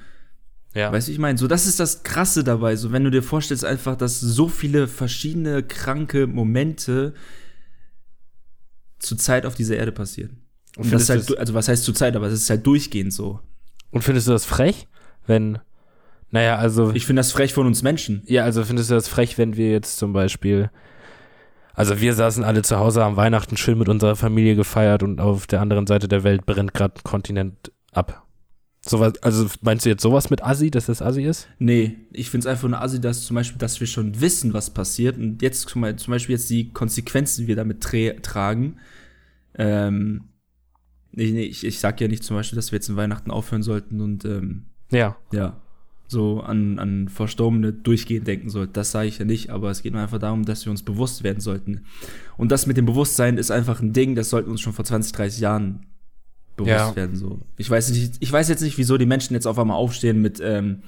Ja. 0.76 0.92
Weißt 0.92 1.08
du, 1.08 1.12
ich 1.14 1.20
meine, 1.20 1.38
so 1.38 1.48
das 1.48 1.66
ist 1.68 1.80
das 1.80 2.04
Krasse 2.04 2.44
dabei, 2.44 2.76
so 2.76 2.92
wenn 2.92 3.04
du 3.06 3.10
dir 3.10 3.24
vorstellst 3.24 3.64
einfach, 3.64 3.96
dass 3.96 4.20
so 4.20 4.50
viele 4.50 4.88
verschiedene 4.88 5.64
kranke 5.64 6.28
Momente 6.28 7.14
zur 9.00 9.18
Zeit 9.18 9.46
auf 9.46 9.56
dieser 9.56 9.78
Erde 9.78 9.92
passieren. 9.92 10.42
und, 10.78 10.86
Und 10.86 10.94
das 10.94 11.10
halt, 11.10 11.30
du- 11.30 11.38
also 11.38 11.54
was 11.54 11.68
heißt 11.68 11.84
zur 11.84 11.96
Zeit, 11.96 12.16
aber 12.16 12.28
es 12.28 12.34
ist 12.34 12.50
halt 12.50 12.66
durchgehend 12.68 13.14
so. 13.14 13.40
und 13.92 14.04
findest 14.04 14.28
du 14.28 14.32
das 14.32 14.46
frech, 14.46 14.88
wenn. 15.26 15.60
Naja, 16.32 16.58
also. 16.58 16.92
Ich 16.94 17.06
finde 17.06 17.22
das 17.22 17.32
frech 17.32 17.54
von 17.54 17.66
uns 17.68 17.82
Menschen. 17.82 18.22
Ja, 18.26 18.44
also 18.44 18.66
findest 18.66 18.90
du 18.90 18.96
das 18.96 19.08
frech, 19.08 19.38
wenn 19.38 19.56
wir 19.56 19.72
jetzt 19.72 19.98
zum 19.98 20.12
Beispiel, 20.12 20.70
also 21.74 22.02
wir 22.02 22.14
saßen 22.14 22.44
alle 22.44 22.62
zu 22.64 22.78
Hause, 22.78 23.04
haben 23.04 23.16
Weihnachten 23.16 23.56
schön 23.56 23.78
mit 23.78 23.88
unserer 23.88 24.18
Familie 24.18 24.56
gefeiert 24.56 25.04
und 25.04 25.22
auf 25.22 25.48
der 25.48 25.62
anderen 25.62 25.88
Seite 25.88 26.10
der 26.10 26.24
Welt 26.26 26.46
brennt 26.46 26.74
gerade 26.74 26.96
ein 26.98 27.04
Kontinent 27.04 27.72
ab. 27.94 28.25
Sowas, 28.88 29.14
also 29.24 29.48
meinst 29.62 29.86
du 29.86 29.90
jetzt 29.90 30.04
sowas 30.04 30.30
mit 30.30 30.44
Assi, 30.44 30.70
dass 30.70 30.86
das 30.86 31.02
Assi 31.02 31.24
ist? 31.24 31.48
Nee, 31.58 31.96
ich 32.12 32.30
finde 32.30 32.48
es 32.48 32.52
einfach 32.52 32.70
nur 32.70 32.80
assi, 32.82 33.02
dass 33.02 33.24
zum 33.24 33.36
Beispiel, 33.36 33.58
dass 33.58 33.80
wir 33.80 33.88
schon 33.88 34.22
wissen, 34.22 34.54
was 34.54 34.70
passiert 34.70 35.18
und 35.18 35.42
jetzt 35.42 35.68
zum 35.70 35.82
Beispiel, 35.82 36.36
jetzt 36.36 36.50
die 36.52 36.72
Konsequenzen, 36.72 37.42
die 37.42 37.48
wir 37.48 37.56
damit 37.56 37.82
tra 37.82 38.14
tragen. 38.22 38.78
Ähm, 39.56 40.26
nee, 41.12 41.42
ich, 41.42 41.66
ich 41.66 41.80
sag 41.80 42.00
ja 42.00 42.08
nicht 42.08 42.24
zum 42.24 42.36
Beispiel, 42.36 42.58
dass 42.58 42.72
wir 42.72 42.78
jetzt 42.78 42.90
in 42.90 42.96
Weihnachten 42.96 43.32
aufhören 43.32 43.64
sollten 43.64 44.02
und 44.02 44.24
ähm, 44.24 44.66
Ja. 44.92 45.16
ja, 45.32 45.60
so 46.08 46.42
an, 46.42 46.78
an 46.78 47.10
Verstorbene 47.10 47.74
durchgehend 47.74 48.28
denken 48.28 48.50
sollten. 48.50 48.74
Das 48.74 48.92
sage 48.92 49.08
ich 49.08 49.18
ja 49.18 49.26
nicht, 49.26 49.50
aber 49.50 49.72
es 49.72 49.82
geht 49.82 49.94
nur 49.94 50.02
einfach 50.04 50.20
darum, 50.20 50.46
dass 50.46 50.64
wir 50.66 50.70
uns 50.72 50.84
bewusst 50.84 51.24
werden 51.24 51.40
sollten. 51.40 51.86
Und 52.38 52.52
das 52.52 52.68
mit 52.68 52.78
dem 52.78 52.86
Bewusstsein 52.86 53.38
ist 53.40 53.50
einfach 53.50 53.82
ein 53.82 53.94
Ding, 53.94 54.14
das 54.14 54.30
sollten 54.30 54.52
uns 54.52 54.62
schon 54.62 54.74
vor 54.74 54.86
20, 54.86 55.12
30 55.14 55.40
Jahren 55.40 55.88
bewusst 56.56 56.70
Ja. 56.72 56.96
werden. 56.96 57.16
So. 57.16 57.40
Ich, 57.58 57.70
weiß 57.70 57.90
nicht, 57.92 58.16
ich 58.20 58.32
weiß 58.32 58.50
jetzt 58.50 58.62
nicht, 58.62 58.78
wieso 58.78 58.98
die 58.98 59.06
Menschen 59.06 59.34
jetzt 59.34 59.46
auf 59.46 59.60
einmal 59.60 59.78
aufstehen 59.78 60.22
mit, 60.22 60.40
ähm, 60.42 60.82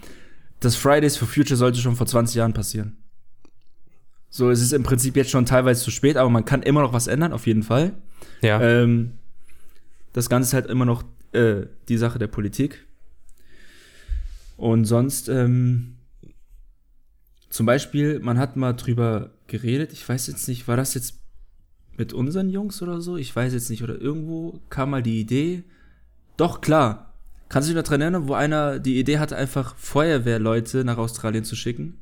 das 0.60 0.76
Fridays 0.76 1.18
for 1.18 1.28
Future 1.28 1.56
sollte 1.58 1.80
schon 1.80 1.96
vor 1.96 2.08
20 2.08 2.36
Jahren 2.36 2.54
passieren. 2.54 2.98
So, 4.30 4.50
es 4.50 4.62
ist 4.62 4.74
im 4.74 4.84
Prinzip 4.84 5.16
jetzt 5.16 5.30
schon 5.32 5.46
teilweise 5.46 5.84
zu 5.84 5.92
spät, 5.92 6.18
aber 6.18 6.30
man 6.30 6.46
kann 6.46 6.62
immer 6.62 6.82
noch 6.82 6.94
was 6.94 7.08
ändern, 7.08 7.32
auf 7.34 7.48
jeden 7.48 7.64
Fall. 7.64 7.94
Ja. 8.42 8.62
Ähm, 8.62 9.14
das 10.14 10.30
Ganze 10.30 10.50
ist 10.50 10.54
halt 10.54 10.66
immer 10.68 10.86
noch 10.86 11.04
äh, 11.34 11.66
die 11.88 11.98
Sache 11.98 12.20
der 12.20 12.28
Politik. 12.28 12.86
Und 14.58 14.86
sonst, 14.86 15.30
ähm, 15.30 15.96
zum 17.50 17.66
Beispiel, 17.66 18.20
man 18.20 18.38
hat 18.38 18.56
mal 18.56 18.74
drüber 18.74 19.32
geredet, 19.48 19.94
ich 19.94 20.08
weiß 20.08 20.28
jetzt 20.28 20.48
nicht, 20.48 20.68
war 20.68 20.76
das 20.78 20.94
jetzt 20.94 21.20
mit 21.98 22.14
unseren 22.14 22.50
Jungs 22.50 22.82
oder 22.82 23.02
so? 23.02 23.18
Ich 23.18 23.36
weiß 23.36 23.54
jetzt 23.54 23.70
nicht, 23.70 23.84
oder 23.84 24.00
irgendwo 24.00 24.60
kam 24.70 24.92
mal 24.92 25.02
die 25.04 25.20
Idee. 25.20 25.64
Doch, 26.38 26.62
klar. 26.62 27.14
Kannst 27.50 27.68
du 27.70 27.74
dich 27.74 27.82
noch 27.82 27.88
dran 27.88 28.02
erinnern, 28.02 28.28
wo 28.28 28.34
einer 28.34 28.78
die 28.80 29.00
Idee 29.00 29.20
hatte, 29.20 29.36
einfach 29.38 29.76
Feuerwehrleute 29.78 30.84
nach 30.84 30.98
Australien 30.98 31.44
zu 31.44 31.56
schicken? 31.56 31.98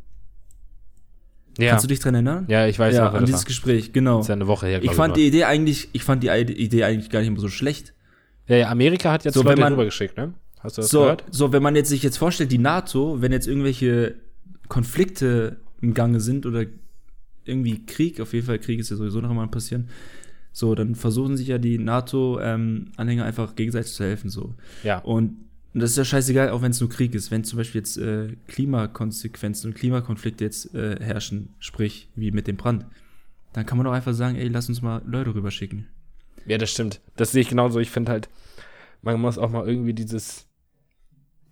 ja. 1.57 1.69
Kannst 1.69 1.85
du 1.85 1.87
dich 1.87 1.99
dran 1.99 2.15
erinnern? 2.15 2.45
ja, 2.49 2.67
ich 2.67 2.77
weiß 2.77 2.95
ja, 2.95 3.05
noch, 3.05 3.13
an 3.13 3.25
dieses 3.25 3.41
war. 3.41 3.47
Gespräch, 3.47 3.93
genau. 3.93 4.17
Das 4.17 4.25
ist 4.25 4.29
ja 4.29 4.33
eine 4.35 4.47
Woche 4.47 4.67
her, 4.67 4.83
Ich 4.83 4.91
fand 4.91 5.11
war. 5.11 5.17
die 5.17 5.27
Idee 5.27 5.45
eigentlich, 5.45 5.89
ich 5.93 6.03
fand 6.03 6.21
die 6.23 6.27
Idee 6.29 6.83
eigentlich 6.83 7.09
gar 7.09 7.19
nicht 7.19 7.29
immer 7.29 7.39
so 7.39 7.47
schlecht. 7.49 7.93
Ja, 8.47 8.57
ja, 8.57 8.69
Amerika 8.69 9.11
hat 9.11 9.23
jetzt 9.23 9.35
So, 9.35 9.43
Leute 9.43 9.61
man- 9.61 9.73
rübergeschickt, 9.73 10.17
ne? 10.17 10.33
Hast 10.59 10.77
du 10.77 10.81
das 10.81 10.89
So, 10.91 11.01
gehört? 11.01 11.23
so, 11.31 11.53
wenn 11.53 11.63
man 11.63 11.75
jetzt 11.75 11.89
sich 11.89 12.03
jetzt 12.03 12.17
vorstellt, 12.17 12.51
die 12.51 12.57
NATO, 12.57 13.21
wenn 13.21 13.31
jetzt 13.31 13.47
irgendwelche 13.47 14.15
Konflikte 14.67 15.57
im 15.81 15.93
Gange 15.93 16.19
sind 16.19 16.45
oder 16.45 16.65
irgendwie 17.45 17.85
Krieg, 17.85 18.19
auf 18.19 18.33
jeden 18.33 18.45
Fall 18.45 18.59
Krieg 18.59 18.79
ist 18.79 18.89
ja 18.89 18.95
sowieso 18.95 19.21
noch 19.21 19.33
mal 19.33 19.47
passieren, 19.47 19.89
so, 20.51 20.73
dann 20.73 20.95
versuchen 20.95 21.35
sich 21.35 21.47
ja 21.49 21.57
die 21.57 21.77
NATO-Anhänger 21.77 23.25
einfach 23.25 23.55
gegenseitig 23.55 23.91
zu 23.91 24.03
helfen, 24.03 24.29
so. 24.29 24.53
Ja. 24.83 24.99
Und 24.99 25.35
und 25.75 25.81
das 25.81 25.91
ist 25.91 25.97
ja 25.97 26.05
scheißegal, 26.05 26.51
auch 26.51 26.61
wenn 26.61 26.71
es 26.71 26.79
nur 26.79 26.89
Krieg 26.89 27.13
ist. 27.15 27.31
Wenn 27.31 27.43
zum 27.43 27.57
Beispiel 27.57 27.81
jetzt 27.81 27.97
äh, 27.97 28.29
Klimakonsequenzen 28.47 29.69
und 29.69 29.77
Klimakonflikte 29.77 30.45
jetzt 30.45 30.73
äh, 30.73 30.97
herrschen, 31.03 31.49
sprich 31.59 32.07
wie 32.15 32.31
mit 32.31 32.47
dem 32.47 32.55
Brand, 32.55 32.85
dann 33.51 33.65
kann 33.65 33.77
man 33.77 33.83
doch 33.83 33.91
einfach 33.91 34.13
sagen, 34.13 34.37
ey, 34.37 34.47
lass 34.47 34.69
uns 34.69 34.81
mal 34.81 35.01
Leute 35.05 35.35
rüberschicken. 35.35 35.85
Ja, 36.45 36.57
das 36.57 36.71
stimmt. 36.71 37.01
Das 37.17 37.33
sehe 37.33 37.41
ich 37.41 37.49
genauso. 37.49 37.81
Ich 37.81 37.91
finde 37.91 38.13
halt, 38.13 38.29
man 39.01 39.19
muss 39.19 39.37
auch 39.37 39.51
mal 39.51 39.67
irgendwie 39.67 39.93
dieses, 39.93 40.47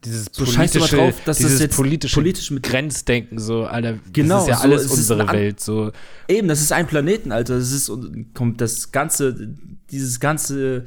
dieses 0.05 0.29
So 0.31 0.45
scheiß 0.45 0.73
doch 0.73 0.81
mal 0.81 0.87
drauf, 0.97 1.15
dass 1.25 1.37
das 1.37 1.47
dieses 1.47 1.59
jetzt 1.59 1.75
politische 1.75 2.15
politisch 2.15 2.51
mit 2.51 2.63
Grenzdenken, 2.63 3.39
so, 3.39 3.63
Alter, 3.65 3.99
Genau, 4.11 4.35
das 4.35 4.43
ist 4.43 4.49
ja 4.49 4.55
so, 4.57 4.63
alles 4.63 4.91
unsere 4.91 5.27
Welt, 5.31 5.59
so. 5.59 5.91
Eben, 6.27 6.47
das 6.47 6.61
ist 6.61 6.71
ein 6.71 6.87
Planeten, 6.87 7.31
Alter. 7.31 7.57
Das 7.57 7.71
ist 7.71 7.91
kommt 8.33 8.61
das 8.61 8.91
ganze, 8.91 9.55
dieses 9.91 10.19
ganze 10.19 10.85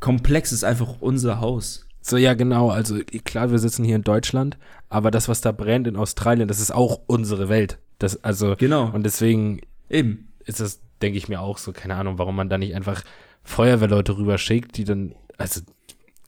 Komplex 0.00 0.52
ist 0.52 0.64
einfach 0.64 0.96
unser 1.00 1.40
Haus. 1.40 1.86
So, 2.00 2.16
ja, 2.16 2.34
genau. 2.34 2.70
Also, 2.70 2.98
klar, 3.24 3.50
wir 3.52 3.58
sitzen 3.58 3.84
hier 3.84 3.96
in 3.96 4.02
Deutschland, 4.02 4.58
aber 4.88 5.10
das, 5.12 5.28
was 5.28 5.40
da 5.40 5.52
brennt 5.52 5.86
in 5.86 5.96
Australien, 5.96 6.48
das 6.48 6.60
ist 6.60 6.72
auch 6.72 7.00
unsere 7.06 7.48
Welt. 7.48 7.78
Das, 7.98 8.22
also, 8.24 8.56
Genau. 8.58 8.90
und 8.92 9.04
deswegen 9.04 9.60
Eben. 9.88 10.28
ist 10.44 10.58
das, 10.58 10.80
denke 11.00 11.16
ich 11.18 11.28
mir 11.28 11.40
auch 11.40 11.58
so, 11.58 11.72
keine 11.72 11.94
Ahnung, 11.94 12.18
warum 12.18 12.34
man 12.34 12.48
da 12.48 12.58
nicht 12.58 12.74
einfach 12.74 13.04
Feuerwehrleute 13.44 14.16
rüberschickt, 14.16 14.76
die 14.76 14.84
dann, 14.84 15.14
also, 15.38 15.60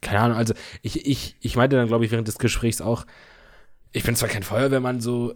keine 0.04 0.20
Ahnung, 0.20 0.37
also, 0.37 0.54
ich, 0.82 1.06
ich, 1.06 1.37
ich 1.40 1.56
meinte 1.56 1.76
dann, 1.76 1.88
glaube 1.88 2.04
ich, 2.04 2.11
während 2.11 2.28
des 2.28 2.38
Gesprächs 2.38 2.80
auch, 2.80 3.06
ich 3.92 4.04
bin 4.04 4.14
zwar 4.14 4.28
kein 4.28 4.42
Feuerwehrmann 4.42 5.00
so, 5.00 5.34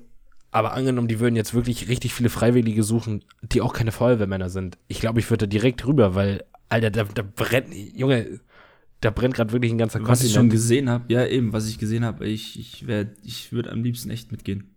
aber 0.50 0.72
angenommen, 0.72 1.08
die 1.08 1.20
würden 1.20 1.37
jetzt 1.37 1.54
wirklich 1.54 1.88
richtig 1.88 2.14
viele 2.14 2.30
Freiwillige 2.30 2.82
suchen, 2.82 3.25
die 3.42 3.60
auch 3.60 3.72
keine 3.72 3.92
Feuerwehrmänner 3.92 4.48
sind. 4.48 4.78
Ich 4.88 5.00
glaube, 5.00 5.20
ich 5.20 5.30
würde 5.30 5.46
da 5.46 5.50
direkt 5.50 5.87
rüber, 5.87 6.14
weil, 6.14 6.44
Alter, 6.68 6.90
da, 6.90 7.04
da 7.04 7.22
brennt, 7.22 7.75
Junge, 7.75 8.40
da 9.00 9.10
brennt 9.10 9.34
gerade 9.34 9.52
wirklich 9.52 9.72
ein 9.72 9.78
ganzer 9.78 10.00
Was 10.06 10.22
ich 10.22 10.32
schon 10.32 10.42
Kontinent. 10.48 10.52
gesehen 10.52 10.90
habe, 10.90 11.12
ja 11.12 11.26
eben, 11.26 11.52
was 11.52 11.68
ich 11.68 11.78
gesehen 11.78 12.04
habe, 12.04 12.26
ich, 12.26 12.58
ich 12.58 12.87
wär, 12.87 13.06
ich 13.25 13.52
würde 13.52 13.70
am 13.70 13.82
liebsten 13.82 14.10
echt 14.10 14.32
mitgehen. 14.32 14.75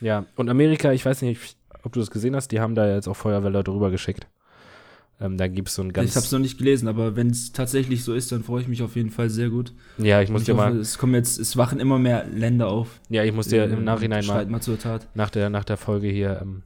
Ja, 0.00 0.26
und 0.36 0.48
Amerika, 0.48 0.92
ich 0.92 1.04
weiß 1.04 1.22
nicht, 1.22 1.56
ob 1.82 1.92
du 1.92 2.00
das 2.00 2.10
gesehen 2.10 2.34
hast, 2.36 2.48
die 2.52 2.60
haben 2.60 2.74
da 2.74 2.92
jetzt 2.94 3.08
auch 3.08 3.16
Feuerwehrleute 3.16 3.70
rübergeschickt. 3.72 4.26
Ähm, 5.20 5.36
da 5.36 5.48
gibt's 5.48 5.74
so 5.74 5.82
ein 5.82 5.92
ganz. 5.92 6.08
ich 6.08 6.16
habe 6.16 6.24
es 6.24 6.32
noch 6.32 6.38
nicht 6.38 6.56
gelesen, 6.56 6.88
aber 6.88 7.14
wenn 7.14 7.28
es 7.28 7.52
tatsächlich 7.52 8.04
so 8.04 8.14
ist, 8.14 8.32
dann 8.32 8.42
freue 8.42 8.62
ich 8.62 8.68
mich 8.68 8.82
auf 8.82 8.96
jeden 8.96 9.10
Fall 9.10 9.28
sehr 9.28 9.50
gut. 9.50 9.74
ja, 9.98 10.22
ich 10.22 10.30
muss 10.30 10.42
ich 10.42 10.46
dir 10.46 10.56
hoffe, 10.56 10.70
mal, 10.70 10.80
es 10.80 10.96
kommen 10.96 11.14
jetzt, 11.14 11.38
es 11.38 11.56
wachen 11.58 11.78
immer 11.78 11.98
mehr 11.98 12.24
Länder 12.26 12.68
auf. 12.68 13.00
ja, 13.10 13.22
ich 13.24 13.32
muss 13.32 13.48
dir 13.48 13.64
Äh, 13.64 13.72
im 13.72 13.84
Nachhinein 13.84 14.24
mal, 14.24 14.46
mal 14.46 14.60
zur 14.62 14.78
Tat. 14.78 15.08
nach 15.14 15.28
der, 15.30 15.50
nach 15.50 15.64
der 15.64 15.76
Folge 15.76 16.08
hier, 16.08 16.38
ähm, 16.40 16.62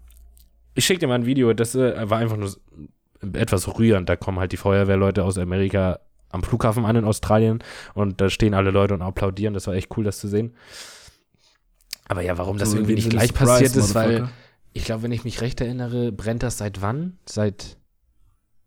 ich 0.75 0.85
schicke 0.85 1.01
dir 1.01 1.07
mal 1.09 1.17
ein 1.17 1.27
Video, 1.27 1.53
das 1.53 1.75
äh, 1.75 2.09
war 2.09 2.19
einfach 2.19 2.37
nur 2.37 2.53
etwas 3.33 3.79
rührend. 3.79 4.09
Da 4.09 4.17
kommen 4.17 4.39
halt 4.39 4.53
die 4.53 4.57
Feuerwehrleute 4.57 5.25
aus 5.25 5.39
Amerika 5.39 5.99
am 6.31 6.43
Flughafen 6.43 6.85
an 6.85 6.97
in 6.97 7.05
Australien 7.05 7.61
und 7.95 8.21
da 8.21 8.29
stehen 8.29 8.55
alle 8.55 8.71
Leute 8.71 8.95
und 8.95 9.03
applaudieren. 9.03 9.55
Das 9.55 9.67
war 9.67 9.75
echt 9.75 9.97
cool, 9.97 10.05
das 10.05 10.19
zu 10.19 10.29
sehen. 10.29 10.53
Aber 12.07 12.23
ja, 12.23 12.37
warum 12.39 12.59
das 12.59 12.71
So, 12.71 12.77
irgendwie 12.77 12.95
nicht 12.95 13.11
gleich 13.11 13.29
Sinne, 13.29 13.39
passiert 13.39 13.71
Surprise, 13.73 13.89
ist, 13.89 13.95
weil 13.95 14.29
ich 14.73 14.85
glaube, 14.85 15.03
wenn 15.05 15.13
ich 15.13 15.25
mich 15.25 15.41
recht 15.41 15.61
erinnere, 15.61 16.13
brennt 16.13 16.43
das 16.43 16.59
seit 16.59 16.83
wann? 16.83 17.19
Seit, 17.27 17.77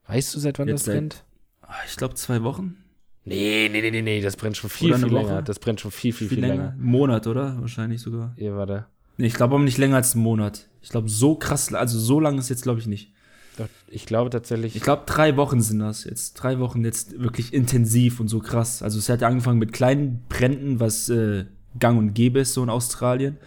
weißt 0.08 0.36
du, 0.36 0.40
seit 0.40 0.60
wann 0.60 0.68
Jetzt 0.68 0.80
das 0.82 0.86
seit- 0.86 0.96
brennt? 0.96 1.24
Ah, 1.62 1.74
Ich 1.88 1.96
glaube 1.98 2.16
zwei 2.16 2.44
Wochen. 2.44 2.78
Nee, 3.26 3.68
nee, 3.70 3.82
nee, 3.82 3.92
nee, 3.92 4.02
nee, 4.02 4.22
das 4.22 4.38
brennt 4.38 4.56
schon 4.56 4.70
viel, 4.70 4.94
viel 4.96 5.12
Woche? 5.12 5.14
länger. 5.28 5.42
Das 5.42 5.60
brennt 5.60 5.82
schon 5.82 5.92
viel, 5.92 6.14
viel, 6.14 6.30
viel, 6.30 6.40
länger? 6.40 6.54
länger. 6.56 6.76
Monat, 6.80 7.28
oder? 7.28 7.60
Wahrscheinlich 7.60 8.02
sogar. 8.02 8.34
Hier, 8.38 8.56
warte. 8.56 8.86
Nee, 9.18 9.28
ich 9.28 9.34
glaube 9.34 9.56
aber 9.56 9.64
nicht 9.64 9.78
länger 9.78 9.98
als 9.98 10.14
einen 10.16 10.24
Monat. 10.24 10.68
Ich 10.82 10.90
glaube, 10.90 11.10
so 11.10 11.36
krass, 11.36 11.74
also 11.74 12.00
so 12.00 12.20
lange 12.22 12.40
ist 12.40 12.48
jetzt, 12.50 12.64
glaube 12.64 12.80
ich, 12.80 12.88
nicht. 12.88 13.12
Doch, 13.58 13.68
ich 13.90 14.06
glaube 14.06 14.30
tatsächlich. 14.30 14.76
Ich 14.78 14.82
glaube, 14.84 15.04
drei 15.08 15.36
Wochen 15.36 15.60
sind 15.60 15.80
das 15.80 16.06
jetzt. 16.06 16.36
Drei 16.36 16.60
Wochen 16.60 16.86
jetzt 16.86 17.20
wirklich 17.20 17.54
intensiv 17.54 18.20
und 18.22 18.28
so 18.30 18.40
krass. 18.40 18.82
Also 18.84 18.98
es 19.00 19.10
hat 19.10 19.20
ja 19.22 19.28
angefangen 19.28 19.60
mit 19.60 19.74
kleinen 19.74 20.24
Bränden, 20.30 20.80
was 20.80 21.10
äh, 21.10 21.46
gang 21.80 21.98
und 21.98 22.14
gäbe 22.14 22.40
ist 22.40 22.54
so 22.54 22.64
in 22.64 22.70
Australien. 22.70 23.38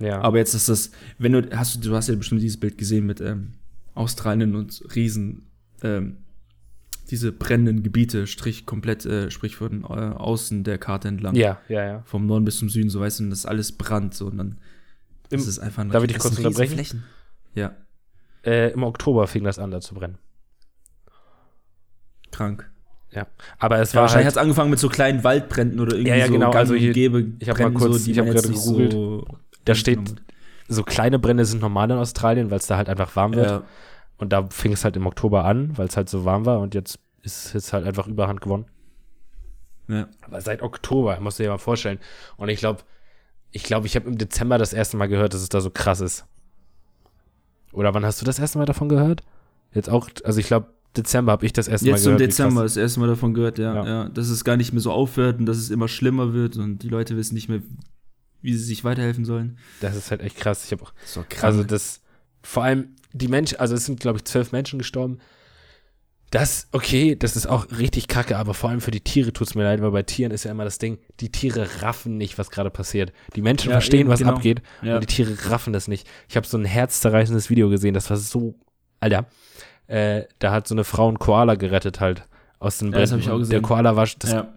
ja. 0.00 0.20
Aber 0.20 0.38
jetzt 0.38 0.52
ist 0.52 0.68
das, 0.68 0.90
wenn 1.18 1.32
du, 1.32 1.48
hast 1.56 1.76
du, 1.76 1.88
du 1.88 1.94
hast 1.96 2.08
ja 2.08 2.16
bestimmt 2.16 2.42
dieses 2.42 2.60
Bild 2.60 2.76
gesehen 2.76 3.06
mit 3.06 3.20
ähm, 3.22 3.52
Australien 3.94 4.56
und 4.56 4.82
Riesen, 4.94 5.46
ähm, 5.82 6.18
diese 7.10 7.32
brennenden 7.32 7.82
Gebiete, 7.82 8.26
Strich 8.26 8.64
komplett, 8.64 9.04
äh, 9.04 9.30
sprich 9.30 9.56
von 9.56 9.82
äh, 9.82 9.86
außen 9.86 10.64
der 10.64 10.78
Karte 10.78 11.08
entlang. 11.08 11.34
ja, 11.34 11.58
ja, 11.68 11.84
ja. 11.84 12.02
Vom 12.06 12.26
Norden 12.26 12.44
bis 12.44 12.56
zum 12.58 12.68
Süden, 12.70 12.88
so 12.90 13.00
weißt 13.00 13.20
du, 13.20 13.24
und 13.24 13.30
das 13.30 13.44
alles 13.46 13.72
brannt 13.72 14.14
so 14.14 14.26
und 14.26 14.38
dann 14.38 14.58
Im- 15.30 15.40
ist 15.40 15.46
es 15.46 15.58
einfach 15.58 15.82
ein 15.82 15.90
Darf 15.90 16.04
ich 16.04 16.18
kurz 16.18 16.36
unterbrechen? 16.38 16.74
Flächen. 16.74 17.04
Ja, 17.54 17.72
Äh, 18.44 18.70
Im 18.72 18.82
Oktober 18.82 19.26
fing 19.26 19.44
das 19.44 19.58
an, 19.58 19.70
da 19.70 19.80
zu 19.80 19.94
brennen. 19.94 20.18
krank. 22.30 22.68
Ja. 23.10 23.26
Aber 23.58 23.78
es 23.80 23.92
Ja, 23.92 23.96
war 23.96 24.02
wahrscheinlich 24.04 24.24
halt, 24.26 24.36
hat 24.36 24.40
es 24.40 24.42
angefangen 24.42 24.70
mit 24.70 24.78
so 24.78 24.88
kleinen 24.88 25.22
Waldbränden 25.22 25.80
oder 25.80 25.92
irgendwie 25.92 26.08
Ja, 26.10 26.16
ja, 26.16 26.26
so 26.26 26.32
genau, 26.32 26.50
also 26.50 26.72
und 26.72 26.78
hier- 26.80 26.92
gäbe 26.94 27.26
ich 27.38 27.48
hab 27.48 27.58
mal 27.58 27.72
kurz- 27.72 28.04
so, 28.04 28.10
ich 28.10 28.18
hab 28.18 28.24
man 28.26 28.34
gerade 28.34 28.48
gegoogelt. 28.48 28.92
So 28.92 29.26
da 29.66 29.74
steht, 29.74 29.98
so 30.68 30.82
kleine 30.82 31.18
Brände 31.18 31.44
sind 31.44 31.60
normal 31.60 31.90
in 31.90 31.98
Australien, 31.98 32.50
weil 32.50 32.58
es 32.58 32.66
da 32.66 32.78
halt 32.78 32.88
einfach 32.88 33.14
warm 33.14 33.34
wird. 33.34 33.50
Ja, 33.50 33.62
Und 34.18 34.32
da 34.32 34.46
fing 34.48 34.72
es 34.72 34.84
halt 34.84 34.96
im 34.96 35.06
Oktober 35.06 35.44
an, 35.44 35.76
weil 35.76 35.88
es 35.88 35.96
halt 35.96 36.08
so 36.08 36.24
warm 36.24 36.46
war 36.46 36.60
und 36.60 36.74
jetzt 36.74 36.98
ist 37.22 37.54
es 37.54 37.72
halt 37.72 37.86
einfach 37.86 38.06
überhand 38.06 38.40
gewonnen. 38.40 38.66
ja. 39.88 40.08
Aber 40.22 40.40
seit 40.40 40.62
Oktober, 40.62 41.18
musst 41.20 41.38
du 41.38 41.42
dir 41.44 41.50
mal 41.50 41.58
vorstellen. 41.58 41.98
Und 42.36 42.48
ich 42.48 42.58
glaube, 42.60 42.82
ich 43.50 43.62
glaube, 43.64 43.86
ich 43.86 43.96
habe 43.96 44.08
im 44.08 44.16
Dezember 44.18 44.58
das 44.58 44.72
erste 44.72 44.96
Mal 44.96 45.08
gehört, 45.08 45.34
dass 45.34 45.42
es 45.42 45.48
da 45.48 45.60
so 45.60 45.70
krass 45.70 46.00
ist. 46.00 46.24
Oder 47.72 47.94
wann 47.94 48.04
hast 48.04 48.20
du 48.20 48.24
das 48.24 48.38
erste 48.38 48.58
Mal 48.58 48.64
davon 48.66 48.88
gehört? 48.88 49.22
Jetzt 49.72 49.88
auch, 49.88 50.08
also 50.24 50.40
ich 50.40 50.46
glaube, 50.46 50.66
Dezember 50.96 51.32
habe 51.32 51.46
ich 51.46 51.52
das 51.54 51.68
erste 51.68 51.86
Jetzt 51.88 52.04
Mal 52.04 52.12
im 52.12 52.18
gehört. 52.18 52.20
wie 52.20 52.24
Dezember 52.26 52.60
krass- 52.62 52.74
das 52.74 52.76
erste 52.82 53.00
Mal 53.00 53.06
davon 53.08 53.34
gehört, 53.34 53.58
ja, 53.58 53.74
Ja. 53.74 53.86
ja. 53.86 54.08
Dass 54.10 54.28
es 54.28 54.44
gar 54.44 54.56
nicht 54.58 54.72
mehr 54.72 54.82
so 54.82 54.92
aufhört 54.92 55.38
und 55.38 55.46
dass 55.46 55.56
es 55.56 55.70
immer 55.70 55.88
schlimmer 55.88 56.32
wird 56.34 56.56
und 56.56 56.78
die 56.80 56.88
Leute 56.88 57.16
wissen 57.16 57.34
nicht 57.34 57.48
mehr, 57.48 57.62
wie 58.42 58.52
sie 58.54 58.64
sich 58.64 58.84
weiterhelfen 58.84 59.24
sollen. 59.24 59.58
Das 59.80 59.96
ist 59.96 60.10
halt 60.10 60.20
echt 60.20 60.36
krass. 60.36 60.64
Ich 60.66 60.72
habe 60.72 60.82
auch, 60.82 60.92
doch 61.14 61.26
krass. 61.28 61.44
also 61.44 61.64
das, 61.64 62.01
vor 62.42 62.64
allem 62.64 62.96
die 63.12 63.28
Menschen, 63.28 63.58
also 63.60 63.74
es 63.74 63.86
sind, 63.86 64.00
glaube 64.00 64.18
ich, 64.18 64.24
zwölf 64.24 64.52
Menschen 64.52 64.78
gestorben. 64.78 65.18
Das, 66.30 66.68
okay, 66.72 67.14
das 67.14 67.36
ist 67.36 67.46
auch 67.46 67.66
richtig 67.78 68.08
kacke, 68.08 68.38
aber 68.38 68.54
vor 68.54 68.70
allem 68.70 68.80
für 68.80 68.90
die 68.90 69.02
Tiere 69.02 69.34
tut's 69.34 69.54
mir 69.54 69.64
leid, 69.64 69.82
weil 69.82 69.90
bei 69.90 70.02
Tieren 70.02 70.32
ist 70.32 70.44
ja 70.44 70.50
immer 70.50 70.64
das 70.64 70.78
Ding, 70.78 70.98
die 71.20 71.30
Tiere 71.30 71.82
raffen 71.82 72.16
nicht, 72.16 72.38
was 72.38 72.50
gerade 72.50 72.70
passiert. 72.70 73.12
Die 73.36 73.42
Menschen 73.42 73.68
Ja, 73.68 73.74
verstehen, 73.74 74.00
eben, 74.00 74.08
was 74.08 74.20
genau. 74.20 74.32
abgeht, 74.32 74.62
ja. 74.80 74.94
und 74.94 75.02
die 75.02 75.14
Tiere 75.14 75.36
raffen 75.50 75.74
das 75.74 75.88
nicht. 75.88 76.08
Ich 76.30 76.36
habe 76.36 76.46
so 76.46 76.56
ein 76.56 76.64
herzzerreißendes 76.64 77.50
Video 77.50 77.68
gesehen, 77.68 77.92
das 77.92 78.08
war 78.08 78.16
so, 78.16 78.54
Alter, 78.98 79.26
äh, 79.88 80.22
da 80.38 80.52
hat 80.52 80.66
so 80.66 80.74
eine 80.74 80.84
Frau 80.84 81.08
einen 81.08 81.18
Koala 81.18 81.54
gerettet 81.56 82.00
halt 82.00 82.26
aus 82.58 82.78
den 82.78 82.92
Ja, 82.92 83.00
das 83.00 83.10
gesehen. 83.10 83.50
Der 83.50 83.60
Koala 83.60 83.94
war, 83.94 84.08
das 84.18 84.32
ja. 84.32 84.48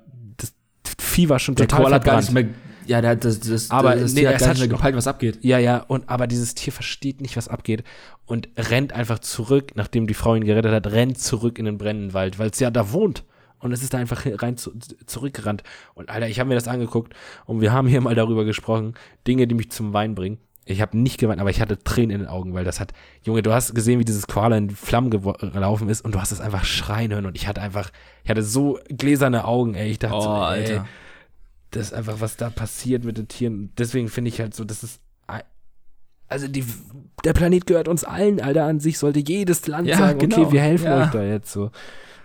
Vieh 0.97 1.29
war 1.29 1.39
schon 1.39 1.55
Der 1.55 1.67
total 1.67 1.83
Koala 1.83 1.95
hat 1.95 2.05
gar 2.05 2.21
nicht 2.21 2.31
mehr. 2.31 2.45
Ja, 2.85 3.01
das, 3.01 3.39
das, 3.39 3.71
Aber 3.71 3.95
das 3.95 4.13
nee, 4.13 4.21
Tier 4.21 4.29
hat 4.29 4.35
es 4.35 4.41
gar 4.41 4.49
hat 4.49 4.55
nicht 4.57 4.67
mehr 4.67 4.77
gepeilt, 4.77 4.95
was 4.95 5.07
abgeht. 5.07 5.39
Ja, 5.41 5.57
ja, 5.57 5.77
und 5.87 6.09
aber 6.09 6.27
dieses 6.27 6.55
Tier 6.55 6.73
versteht 6.73 7.21
nicht, 7.21 7.37
was 7.37 7.47
abgeht 7.47 7.83
und 8.25 8.49
rennt 8.57 8.93
einfach 8.93 9.19
zurück, 9.19 9.71
nachdem 9.75 10.07
die 10.07 10.13
Frau 10.13 10.35
ihn 10.35 10.43
gerettet 10.45 10.71
hat, 10.71 10.87
rennt 10.87 11.19
zurück 11.19 11.59
in 11.59 11.65
den 11.65 11.77
brennenden 11.77 12.13
Wald, 12.13 12.39
weil 12.39 12.49
es 12.49 12.59
ja 12.59 12.71
da 12.71 12.91
wohnt. 12.91 13.23
Und 13.59 13.71
es 13.71 13.81
ist 13.81 13.93
da 13.93 13.97
einfach 13.97 14.25
rein 14.25 14.57
zu, 14.57 14.73
zurückgerannt. 15.07 15.63
Und 15.95 16.09
Alter, 16.09 16.27
ich 16.27 16.39
habe 16.39 16.49
mir 16.49 16.55
das 16.55 16.67
angeguckt 16.67 17.13
und 17.45 17.61
wir 17.61 17.73
haben 17.73 17.87
hier 17.87 18.01
mal 18.01 18.13
darüber 18.13 18.45
gesprochen, 18.45 18.93
Dinge, 19.25 19.47
die 19.47 19.55
mich 19.55 19.71
zum 19.71 19.93
Weinen 19.93 20.13
bringen. 20.13 20.37
Ich 20.65 20.81
habe 20.81 20.97
nicht 20.97 21.19
geweint, 21.19 21.39
aber 21.39 21.51
ich 21.51 21.61
hatte 21.61 21.77
Tränen 21.83 22.09
in 22.09 22.19
den 22.21 22.27
Augen, 22.27 22.53
weil 22.55 22.63
das 22.63 22.79
hat, 22.79 22.91
Junge, 23.23 23.43
du 23.43 23.53
hast 23.53 23.75
gesehen, 23.75 23.99
wie 23.99 24.05
dieses 24.05 24.25
Koala 24.25 24.57
in 24.57 24.71
Flammen 24.71 25.11
gelaufen 25.11 25.89
ist 25.89 26.03
und 26.03 26.15
du 26.15 26.19
hast 26.19 26.31
es 26.31 26.41
einfach 26.41 26.65
schreien 26.65 27.13
hören 27.13 27.27
und 27.27 27.35
ich 27.35 27.47
hatte 27.47 27.61
einfach, 27.61 27.91
ich 28.23 28.29
hatte 28.31 28.41
so 28.41 28.79
gläserne 28.89 29.45
Augen, 29.45 29.75
ey. 29.75 29.91
Ich 29.91 29.99
dachte 29.99 30.15
Oh, 30.15 30.21
so, 30.21 30.29
ey, 30.29 30.35
Alter. 30.35 30.87
Das 31.75 31.87
ist 31.87 31.93
einfach, 31.93 32.21
was 32.21 32.37
da 32.37 32.49
passiert 32.49 33.03
mit 33.03 33.17
den 33.17 33.27
Tieren. 33.27 33.71
Deswegen 33.77 34.07
finde 34.07 34.29
ich 34.29 34.39
halt 34.39 34.55
so, 34.55 34.63
das 34.63 34.83
ist. 34.83 35.01
Also 36.27 36.47
die, 36.47 36.65
der 37.23 37.33
Planet 37.33 37.67
gehört 37.67 37.87
uns 37.87 38.03
allen, 38.03 38.41
Alter. 38.41 38.63
An 38.63 38.79
sich 38.79 38.97
sollte 38.97 39.19
jedes 39.19 39.67
Land 39.67 39.87
Ja, 39.87 39.97
sagen, 39.97 40.17
genau, 40.17 40.41
okay, 40.41 40.53
wir 40.53 40.61
helfen 40.61 40.85
ja. 40.85 41.03
euch 41.03 41.11
da 41.11 41.23
jetzt 41.23 41.51
so. 41.51 41.69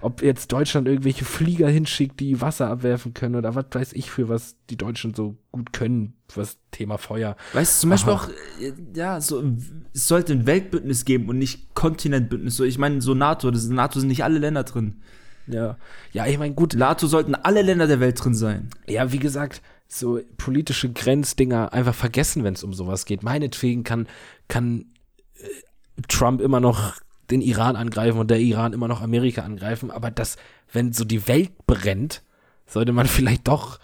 Ob 0.01 0.23
jetzt 0.23 0.51
Deutschland 0.53 0.89
irgendwelche 0.89 1.27
Flieger 1.27 1.69
hinschickt, 1.69 2.19
die 2.19 2.41
Wasser 2.41 2.69
abwerfen 2.69 3.13
können 3.13 3.35
oder 3.35 3.55
was 3.55 3.67
weiß 3.71 3.93
ich 3.93 4.11
für 4.11 4.31
was 4.31 4.57
die 4.71 4.79
Deutschen 4.79 5.13
so 5.13 5.37
gut 5.53 5.75
können, 5.75 6.15
was 6.35 6.57
Thema 6.71 6.97
Feuer. 6.97 7.37
Weißt 7.53 7.77
du, 7.77 7.81
zum 7.83 7.91
Beispiel 7.91 8.15
Aha. 8.15 8.25
auch, 8.25 8.63
äh, 8.63 8.73
ja, 8.95 9.21
so, 9.21 9.45
es 9.93 10.09
sollte 10.09 10.33
ein 10.33 10.47
Weltbündnis 10.47 11.05
geben 11.05 11.29
und 11.29 11.37
nicht 11.37 11.75
Kontinentbündnis. 11.75 12.57
So, 12.57 12.65
ich 12.65 12.79
meine, 12.79 13.03
so 13.03 13.13
NATO, 13.13 13.51
das 13.51 13.69
NATO 13.69 14.01
sind 14.01 14.09
nicht 14.09 14.25
alle 14.25 14.39
Länder 14.39 14.65
drin. 14.65 15.03
Ja. 15.47 15.77
Ja, 16.13 16.27
ich 16.27 16.39
meine, 16.39 16.55
gut, 16.55 16.75
NATO 16.75 17.07
sollten 17.07 17.35
alle 17.35 17.63
Länder 17.63 17.87
der 17.87 18.01
Welt 18.01 18.23
drin 18.23 18.35
sein. 18.35 18.71
ja, 18.87 19.13
wie 19.13 19.19
gesagt, 19.19 19.63
so 19.89 20.21
politische 20.37 20.93
Grenzdinger 20.93 21.73
einfach 21.73 21.95
vergessen, 21.95 22.45
wenn 22.45 22.55
es 22.55 22.63
um 22.63 22.73
sowas 22.73 23.07
geht. 23.07 23.23
Meinetwegen 23.23 23.83
kann, 23.83 24.07
kann 24.49 24.87
äh, 25.35 26.03
Trump 26.09 26.41
immer 26.41 26.61
noch 26.61 26.95
den 27.31 27.41
Iran 27.41 27.77
angreifen 27.77 28.19
und 28.19 28.31
der 28.31 28.41
Iran 28.41 28.73
immer 28.73 28.89
noch 28.89 29.03
Amerika 29.03 29.43
angreifen, 29.43 29.91
aber 29.91 30.11
das, 30.11 30.37
wenn 30.73 30.93
so 30.93 31.05
die 31.05 31.27
Welt 31.29 31.53
brennt, 31.67 32.23
sollte 32.67 32.93
man 32.93 33.07
vielleicht 33.07 33.49
doch 33.49 33.79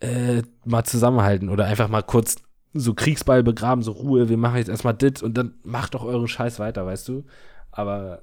äh, 0.00 0.42
mal 0.64 0.84
zusammenhalten 0.84 1.48
oder 1.48 1.66
einfach 1.66 1.88
mal 1.88 2.02
kurz 2.02 2.36
so 2.74 2.94
Kriegsball 2.94 3.42
begraben, 3.42 3.82
so 3.82 3.92
Ruhe, 3.92 4.28
wir 4.28 4.36
machen 4.36 4.58
jetzt 4.58 4.68
erstmal 4.68 4.94
dit 4.94 5.22
und 5.22 5.36
dann 5.36 5.54
macht 5.64 5.94
doch 5.94 6.04
euren 6.04 6.28
Scheiß 6.28 6.58
weiter, 6.58 6.84
weißt 6.86 7.08
du? 7.08 7.24
Aber 7.70 8.22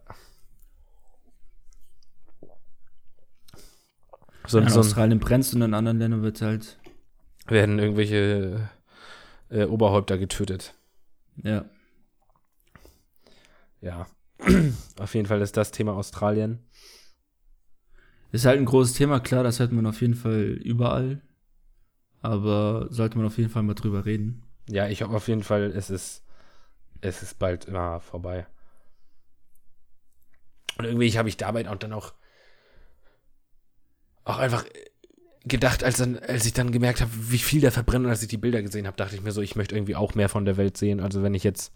so, 4.48 4.60
in 4.60 4.70
so 4.70 4.80
Australien 4.80 5.20
brennt 5.20 5.54
und 5.54 5.62
in 5.62 5.74
anderen 5.74 6.00
Ländern 6.00 6.24
wird 6.24 6.42
halt, 6.42 6.80
werden 7.48 7.80
irgendwelche 7.80 8.70
äh, 9.50 9.66
Oberhäupter 9.66 10.18
getötet. 10.18 10.74
ja. 11.44 11.66
Ja. 13.82 14.08
auf 15.00 15.14
jeden 15.14 15.28
Fall 15.28 15.42
ist 15.42 15.58
das 15.58 15.72
Thema 15.72 15.94
Australien. 15.94 16.60
Ist 18.32 18.46
halt 18.46 18.60
ein 18.60 18.66
großes 18.66 18.94
Thema, 18.96 19.20
klar, 19.20 19.44
das 19.44 19.60
hört 19.60 19.72
man 19.72 19.86
auf 19.86 20.02
jeden 20.02 20.16
Fall 20.16 20.42
überall. 20.42 21.22
Aber 22.22 22.88
sollte 22.90 23.18
man 23.18 23.28
auf 23.28 23.38
jeden 23.38 23.50
Fall 23.50 23.64
mal 23.64 23.76
drüber 23.76 24.06
reden. 24.06 24.44
Ja, 24.68 24.88
ich 24.88 25.04
hoffe 25.04 25.16
auf 25.16 25.28
jeden 25.28 25.44
Fall, 25.44 25.72
es 25.76 25.90
ist, 25.90 26.26
es 27.02 27.22
ist 27.22 27.38
bald 27.38 27.66
immer 27.66 28.00
vorbei. 28.00 28.48
Und 30.78 30.86
irgendwie 30.86 31.18
habe 31.18 31.30
ich 31.30 31.38
dabei 31.38 31.70
auch 31.70 31.76
dann 31.76 31.94
auch, 31.94 32.14
auch 34.26 34.38
einfach 34.38 34.66
gedacht, 35.46 35.84
als, 35.84 35.98
dann, 35.98 36.18
als 36.18 36.46
ich 36.46 36.54
dann 36.54 36.72
gemerkt 36.72 37.02
habe, 37.02 37.12
wie 37.14 37.38
viel 37.38 37.62
der 37.62 37.72
verbrennt 37.72 38.06
und 38.06 38.12
als 38.12 38.22
ich 38.24 38.28
die 38.28 38.38
Bilder 38.38 38.62
gesehen 38.62 38.88
habe, 38.88 38.98
dachte 38.98 39.16
ich 39.16 39.22
mir 39.22 39.32
so, 39.32 39.42
ich 39.42 39.56
möchte 39.56 39.76
irgendwie 39.76 39.96
auch 39.96 40.16
mehr 40.16 40.28
von 40.30 40.44
der 40.46 40.58
Welt 40.58 40.76
sehen. 40.76 41.00
Also 41.00 41.22
wenn 41.22 41.36
ich 41.36 41.44
jetzt, 41.44 41.72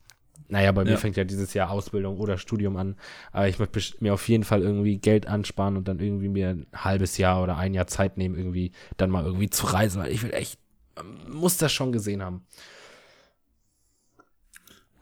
naja, 0.47 0.71
bei 0.71 0.83
mir 0.83 0.91
Ja. 0.91 0.97
fängt 0.97 1.17
ja 1.17 1.23
dieses 1.23 1.53
Jahr 1.53 1.69
Ausbildung 1.69 2.17
oder 2.17 2.39
Studium 2.39 2.77
an, 2.77 2.95
aber 3.31 3.47
ich 3.47 3.59
möchte 3.59 3.79
mir 3.99 4.15
auf 4.15 4.27
jeden 4.27 4.43
Fall 4.43 4.63
irgendwie 4.63 4.97
Geld 4.97 5.27
ansparen 5.27 5.77
und 5.77 5.87
dann 5.87 5.99
irgendwie 5.99 6.29
mir 6.29 6.49
ein 6.49 6.65
halbes 6.75 7.19
Jahr 7.19 7.43
oder 7.43 7.57
ein 7.57 7.75
Jahr 7.75 7.85
Zeit 7.85 8.17
nehmen, 8.17 8.35
irgendwie 8.35 8.71
dann 8.97 9.11
mal 9.11 9.23
irgendwie 9.23 9.51
zu 9.51 9.67
reisen, 9.67 10.01
weil 10.01 10.11
ich 10.11 10.23
will 10.23 10.33
echt, 10.33 10.57
muss 11.29 11.57
das 11.57 11.71
schon 11.71 11.91
gesehen 11.91 12.23
haben. 12.23 12.41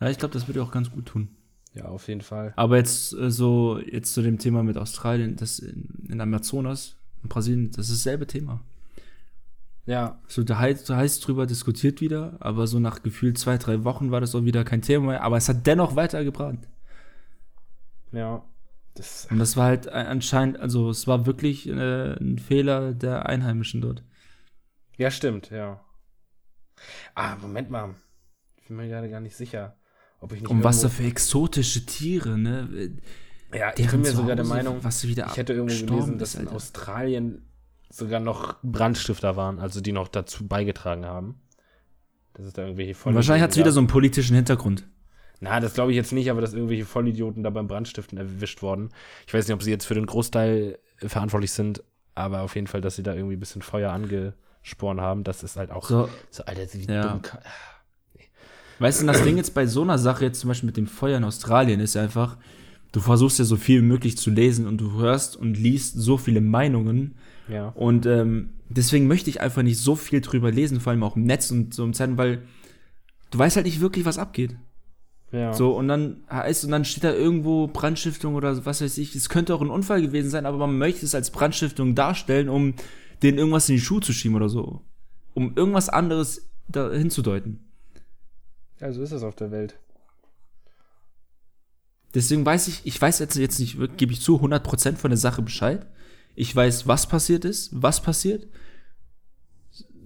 Ja, 0.01 0.09
ich 0.09 0.17
glaube, 0.17 0.33
das 0.33 0.47
würde 0.47 0.61
auch 0.61 0.71
ganz 0.71 0.91
gut 0.91 1.05
tun. 1.05 1.29
Ja, 1.73 1.85
auf 1.85 2.07
jeden 2.09 2.21
Fall. 2.21 2.51
Aber 2.57 2.75
jetzt 2.77 3.13
äh, 3.13 3.31
so, 3.31 3.79
jetzt 3.79 4.13
zu 4.13 4.21
dem 4.21 4.39
Thema 4.39 4.61
mit 4.63 4.77
Australien, 4.77 5.37
das 5.37 5.59
in, 5.59 6.05
in 6.09 6.19
Amazonas, 6.19 6.96
in 7.23 7.29
Brasilien, 7.29 7.71
das 7.71 7.89
ist 7.89 8.05
dasselbe 8.05 8.27
Thema. 8.27 8.61
Ja, 9.85 10.19
So, 10.27 10.43
da 10.43 10.57
heißt, 10.57 10.89
da 10.89 10.97
heißt 10.97 11.25
drüber 11.25 11.45
diskutiert 11.45 12.01
wieder, 12.01 12.35
aber 12.41 12.67
so 12.67 12.79
nach 12.79 13.03
gefühlt 13.03 13.37
zwei, 13.37 13.57
drei 13.57 13.83
Wochen 13.85 14.11
war 14.11 14.19
das 14.19 14.35
auch 14.35 14.43
wieder 14.43 14.63
kein 14.65 14.81
Thema 14.81 15.07
mehr, 15.07 15.23
aber 15.23 15.37
es 15.37 15.47
hat 15.47 15.65
dennoch 15.65 15.95
weiter 15.95 16.23
gebrannt. 16.23 16.67
ja. 18.11 18.43
Das, 18.95 19.27
Und 19.29 19.37
das 19.37 19.55
war 19.55 19.65
halt 19.67 19.87
ein- 19.89 20.07
anscheinend, 20.07 20.57
also 20.59 20.89
es 20.89 21.05
war 21.05 21.27
wirklich 21.27 21.67
äh, 21.69 22.13
ein 22.19 22.39
Fehler 22.39 22.93
der 22.95 23.27
Einheimischen 23.27 23.79
dort. 23.79 24.03
ja, 24.97 25.11
stimmt, 25.11 25.51
ja. 25.51 25.79
Ah, 27.13 27.35
Moment 27.35 27.69
mal. 27.69 27.93
Ich 28.55 28.67
bin 28.67 28.77
mir 28.77 28.87
gerade 28.87 29.07
gar 29.11 29.19
nicht 29.19 29.35
sicher, 29.35 29.77
ob 30.19 30.31
ich 30.33 30.41
nicht. 30.41 30.49
Und 30.49 30.63
was 30.63 30.81
da 30.81 30.89
für 30.89 31.03
exotische 31.03 31.85
Tiere, 31.85 32.39
ne? 32.39 32.91
Ja, 33.53 33.71
ich 33.77 33.89
bin 33.89 34.01
mir 34.01 34.11
sogar 34.11 34.35
der 34.35 34.45
Meinung, 34.45 34.83
was 34.83 35.07
wieder 35.07 35.27
ich 35.31 35.37
hätte 35.37 35.53
irgendwo 35.53 35.85
gelesen, 35.85 36.17
dass 36.17 36.35
in. 36.35 36.47
Australien 36.49 37.43
sogar 37.89 38.19
noch 38.19 38.55
Brandstifter 38.63 39.35
waren, 39.37 39.59
also 39.59 39.79
die 39.81 39.93
noch 39.93 40.09
dazu 40.09 40.45
beigetragen 40.47 41.05
haben. 41.05 41.39
Das 42.33 42.45
ist 42.45 42.57
da 42.57 42.63
irgendwelche 42.63 42.93
Vollidioten. 42.93 43.15
wahrscheinlich 43.15 43.43
hat 43.43 43.51
es 43.51 43.57
wieder 43.57 43.71
so 43.71 43.79
einen 43.79 43.87
politischen 43.87 44.35
Hintergrund. 44.35 44.85
Na, 45.39 45.59
das 45.59 45.73
glaube 45.75 45.91
ich 45.91 45.95
jetzt 45.95 46.11
nicht, 46.13 46.29
aber 46.29 46.41
dass 46.41 46.53
irgendwelche 46.53 46.85
Vollidioten 46.85 47.43
da 47.43 47.49
beim 47.49 47.67
Brandstiften 47.67 48.17
erwischt 48.17 48.61
worden. 48.61 48.89
Ich 49.27 49.33
weiß 49.33 49.47
nicht, 49.47 49.53
ob 49.55 49.63
sie 49.63 49.71
jetzt 49.71 49.85
für 49.85 49.93
den 49.95 50.05
Großteil 50.07 50.77
verantwortlich 50.97 51.51
sind, 51.51 51.83
aber 52.15 52.41
auf 52.41 52.55
jeden 52.55 52.67
Fall, 52.67 52.81
dass 52.81 52.95
sie 52.95 53.03
da 53.03 53.13
irgendwie 53.13 53.35
ein 53.37 53.39
bisschen 53.39 53.61
Feuer 53.61 53.91
angesporen 53.91 54.99
haben, 54.99 55.23
das 55.23 55.43
ist 55.43 55.55
halt 55.55 55.71
auch 55.71 55.87
so, 55.87 56.09
So, 56.31 56.43
Alter, 56.43 56.61
wie 56.73 56.85
Ja. 56.91 57.07
dumm. 57.07 57.21
kann- 57.21 57.41
Weißt 58.79 59.01
du, 59.01 59.07
das 59.07 59.23
Ding 59.23 59.37
jetzt 59.37 59.55
bei 59.55 59.65
so 59.65 59.81
einer 59.81 59.97
Sache, 59.97 60.25
jetzt 60.25 60.39
zum 60.39 60.49
Beispiel 60.49 60.67
mit 60.67 60.77
dem 60.77 60.85
Feuer 60.85 61.17
in 61.17 61.23
Australien, 61.23 61.79
ist 61.79 61.97
einfach, 61.97 62.37
du 62.97 63.03
versuchst 63.03 63.37
ja 63.37 63.45
so 63.45 63.57
viel 63.57 63.83
wie 63.83 63.85
möglich 63.85 64.17
zu 64.17 64.31
lesen 64.31 64.65
und 64.65 64.81
du 64.81 64.93
hörst 64.93 65.35
und 65.35 65.55
liest 65.55 65.93
so 65.97 66.17
viele 66.17 66.41
Meinungen. 66.41 67.13
Ja. 67.47 67.67
Und 67.75 68.07
ähm, 68.07 68.49
deswegen 68.69 69.05
möchte 69.05 69.29
ich 69.29 69.39
einfach 69.39 69.61
nicht 69.61 69.77
so 69.77 69.95
viel 69.95 70.19
drüber 70.19 70.51
lesen, 70.51 70.79
vor 70.79 70.91
allem 70.91 71.03
auch 71.03 71.15
im 71.15 71.23
Netz 71.23 71.51
und 71.51 71.75
so 71.75 71.83
im 71.83 71.93
Zeiten, 71.93 72.17
weil 72.17 72.41
du 73.29 73.37
weißt 73.37 73.55
halt 73.55 73.67
nicht 73.67 73.81
wirklich, 73.81 74.05
was 74.05 74.17
abgeht. 74.17 74.55
Ja. 75.31 75.53
So, 75.53 75.77
und 75.77 75.87
dann 75.87 76.23
heißt, 76.31 76.65
und 76.65 76.71
dann 76.71 76.85
steht 76.85 77.03
da 77.03 77.13
irgendwo 77.13 77.67
Brandstiftung 77.67 78.33
oder 78.33 78.65
was 78.65 78.81
weiß 78.81 78.97
ich. 78.97 79.13
Es 79.13 79.29
könnte 79.29 79.53
auch 79.53 79.61
ein 79.61 79.69
Unfall 79.69 80.01
gewesen 80.01 80.31
sein, 80.31 80.47
aber 80.47 80.57
man 80.57 80.79
möchte 80.79 81.05
es 81.05 81.13
als 81.13 81.29
Brandstiftung 81.29 81.93
darstellen, 81.93 82.49
um 82.49 82.73
denen 83.21 83.37
irgendwas 83.37 83.69
in 83.69 83.75
die 83.75 83.81
Schuhe 83.81 84.01
zu 84.01 84.11
schieben 84.11 84.35
oder 84.35 84.49
so. 84.49 84.81
Um 85.35 85.55
irgendwas 85.55 85.89
anderes 85.89 86.49
da 86.67 86.91
hinzudeuten. 86.91 87.59
ja, 88.81 88.91
so 88.91 89.03
ist 89.03 89.11
es 89.11 89.21
auf 89.21 89.35
der 89.35 89.51
Welt. 89.51 89.77
Deswegen 92.13 92.45
weiß 92.45 92.67
ich, 92.67 92.81
ich 92.85 92.99
weiß 93.01 93.19
jetzt, 93.19 93.35
jetzt 93.35 93.59
nicht, 93.59 93.77
gebe 93.97 94.13
ich 94.13 94.21
zu, 94.21 94.37
100% 94.41 94.95
von 94.95 95.11
der 95.11 95.17
Sache 95.17 95.41
Bescheid. 95.41 95.85
Ich 96.35 96.55
weiß, 96.55 96.87
was 96.87 97.07
passiert 97.07 97.45
ist, 97.45 97.69
was 97.73 98.01
passiert. 98.01 98.47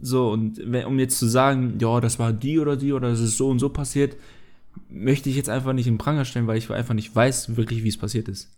So, 0.02 0.32
und 0.32 0.60
wenn, 0.64 0.86
um 0.86 0.98
jetzt 1.00 1.20
zu 1.20 1.28
sagen, 1.28 1.78
ja, 1.80 2.00
das 2.02 2.18
war 2.18 2.34
die 2.34 2.60
oder 2.60 2.76
die 2.76 2.92
oder 2.94 3.10
es 3.10 3.20
ist 3.20 3.38
so 3.38 3.50
und 3.50 3.60
so 3.60 3.70
passiert, 3.70 4.16
möchte 4.90 5.30
ich 5.30 5.36
jetzt 5.36 5.50
einfach 5.50 5.74
nicht 5.74 5.88
in 5.88 5.98
Pranger 6.00 6.26
stellen, 6.26 6.48
weil 6.48 6.58
ich 6.58 6.70
einfach 6.72 6.94
nicht 6.96 7.16
weiß 7.16 7.56
wirklich, 7.56 7.84
wie 7.84 7.90
es 7.90 7.98
passiert 7.98 8.28
ist. 8.28 8.50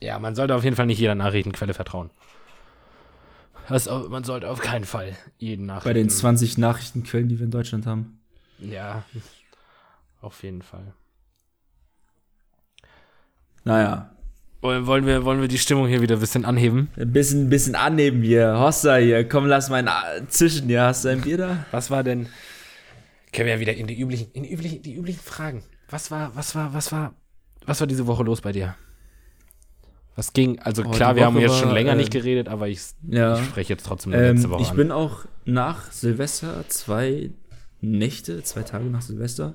Ja, 0.00 0.18
man 0.18 0.34
sollte 0.34 0.54
auf 0.54 0.62
jeden 0.64 0.76
Fall 0.76 0.86
nicht 0.86 0.98
jeder 1.00 1.14
Nachrichtenquelle 1.14 1.74
vertrauen. 1.74 2.10
Das, 3.68 3.88
au- 3.88 4.08
man 4.08 4.22
sollte 4.24 4.50
auf 4.50 4.60
keinen 4.60 4.84
Fall 4.84 5.16
jeden 5.38 5.66
Nachrichten. 5.66 5.88
Bei 5.88 5.94
den 5.94 6.10
20 6.10 6.58
Nachrichtenquellen, 6.58 7.28
die 7.28 7.38
wir 7.38 7.44
in 7.46 7.50
Deutschland 7.50 7.86
haben. 7.86 8.20
Ja, 8.58 9.02
auf 10.20 10.42
jeden 10.42 10.62
Fall. 10.62 10.92
Naja, 13.64 14.10
Wollen 14.60 14.86
wollen 14.86 15.06
wir, 15.06 15.24
wollen 15.24 15.40
wir 15.42 15.48
die 15.48 15.58
Stimmung 15.58 15.86
hier 15.88 16.00
wieder 16.00 16.16
ein 16.16 16.20
bisschen 16.20 16.44
anheben? 16.46 16.88
ein 16.96 17.12
bisschen, 17.12 17.50
bisschen 17.50 17.74
annehmen 17.74 18.22
hier. 18.22 18.58
Hossa 18.58 18.96
hier, 18.96 19.28
komm, 19.28 19.44
lass 19.46 19.68
mal 19.68 19.86
einen 19.86 20.28
zischen 20.28 20.68
hier. 20.68 20.82
Hast 20.84 21.04
du 21.04 21.10
ein 21.10 21.20
Bier 21.20 21.36
da? 21.36 21.66
Was 21.70 21.90
war 21.90 22.02
denn? 22.02 22.28
Können 23.32 23.46
wir 23.46 23.54
ja 23.54 23.60
wieder 23.60 23.74
in 23.74 23.86
die 23.86 24.00
üblichen, 24.00 24.28
in 24.32 24.44
die 24.44 24.52
üblichen, 24.52 24.80
die 24.82 24.94
üblichen 24.94 25.20
Fragen. 25.20 25.62
Was 25.90 26.10
war, 26.10 26.34
was 26.34 26.54
war, 26.54 26.72
was 26.72 26.92
war, 26.92 27.14
was 27.66 27.80
war 27.80 27.86
diese 27.86 28.06
Woche 28.06 28.22
los 28.22 28.40
bei 28.40 28.52
dir? 28.52 28.74
Was 30.16 30.32
ging? 30.32 30.60
Also 30.60 30.82
Oh, 30.84 30.90
klar, 30.90 31.16
wir 31.16 31.26
haben 31.26 31.38
jetzt 31.38 31.58
schon 31.58 31.72
länger 31.74 31.92
äh, 31.92 31.96
nicht 31.96 32.12
geredet, 32.12 32.48
aber 32.48 32.68
ich, 32.68 32.80
Ja. 33.08 33.38
ich 33.38 33.44
spreche 33.46 33.72
jetzt 33.74 33.84
trotzdem 33.84 34.12
nur 34.12 34.20
letzte 34.20 34.46
Ähm, 34.46 34.50
Woche 34.52 34.62
ich 34.62 34.70
an. 34.70 34.76
bin 34.76 34.92
auch 34.92 35.24
nach 35.44 35.90
Silvester, 35.90 36.64
zwei 36.68 37.30
Nächte, 37.80 38.42
zwei 38.44 38.62
Tage 38.62 38.84
nach 38.84 39.02
Silvester, 39.02 39.54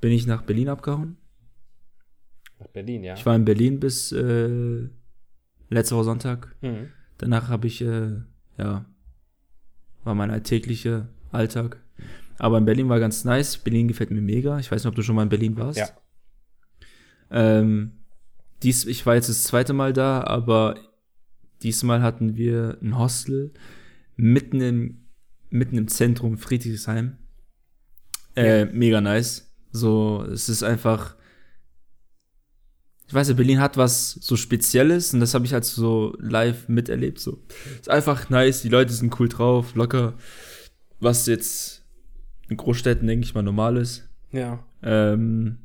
bin 0.00 0.12
ich 0.12 0.26
nach 0.26 0.42
Berlin 0.42 0.68
abgehauen. 0.68 1.16
Berlin, 2.72 3.04
ja. 3.04 3.14
Ich 3.14 3.26
war 3.26 3.36
in 3.36 3.44
Berlin 3.44 3.80
bis 3.80 4.12
äh, 4.12 4.88
letzte 5.68 5.96
Woche 5.96 6.04
Sonntag. 6.04 6.54
Mhm. 6.60 6.88
danach 7.18 7.48
habe 7.48 7.66
ich, 7.66 7.80
äh, 7.82 8.12
ja, 8.58 8.84
war 10.04 10.14
mein 10.14 10.30
alltäglicher 10.30 11.08
Alltag. 11.30 11.82
Aber 12.38 12.56
in 12.58 12.64
Berlin 12.64 12.88
war 12.88 12.98
ganz 13.00 13.24
nice. 13.24 13.58
Berlin 13.58 13.88
gefällt 13.88 14.10
mir 14.10 14.22
mega. 14.22 14.58
Ich 14.58 14.72
weiß 14.72 14.82
nicht, 14.82 14.88
ob 14.88 14.94
du 14.94 15.02
schon 15.02 15.14
mal 15.14 15.24
in 15.24 15.28
Berlin 15.28 15.56
warst. 15.58 15.78
Ja. 15.78 15.88
Ähm, 17.30 17.92
dies, 18.62 18.86
ich 18.86 19.04
war 19.04 19.14
jetzt 19.14 19.28
das 19.28 19.44
zweite 19.44 19.72
Mal 19.74 19.92
da, 19.92 20.22
aber 20.22 20.76
diesmal 21.62 22.02
hatten 22.02 22.36
wir 22.36 22.78
ein 22.82 22.98
Hostel 22.98 23.52
mitten 24.16 24.60
im, 24.60 25.06
mitten 25.50 25.76
im 25.76 25.88
Zentrum 25.88 26.38
Friedrichshain. 26.38 27.18
Äh, 28.36 28.66
mega 28.66 29.00
nice. 29.00 29.54
So, 29.70 30.24
es 30.24 30.48
ist 30.48 30.62
einfach, 30.62 31.16
ich 33.10 33.14
weiß 33.14 33.26
ja, 33.26 33.34
Berlin 33.34 33.58
hat 33.58 33.76
was 33.76 34.12
so 34.12 34.36
Spezielles 34.36 35.12
und 35.12 35.18
das 35.18 35.34
habe 35.34 35.44
ich 35.44 35.52
halt 35.52 35.64
so 35.64 36.14
live 36.20 36.68
miterlebt. 36.68 37.18
So, 37.18 37.42
ist 37.80 37.90
einfach 37.90 38.30
nice. 38.30 38.62
Die 38.62 38.68
Leute 38.68 38.92
sind 38.92 39.18
cool 39.18 39.28
drauf, 39.28 39.74
locker. 39.74 40.14
Was 41.00 41.26
jetzt 41.26 41.84
in 42.48 42.56
Großstädten 42.56 43.08
denke 43.08 43.24
ich 43.24 43.34
mal 43.34 43.42
normal 43.42 43.78
ist. 43.78 44.08
Ja. 44.30 44.64
Ähm, 44.84 45.58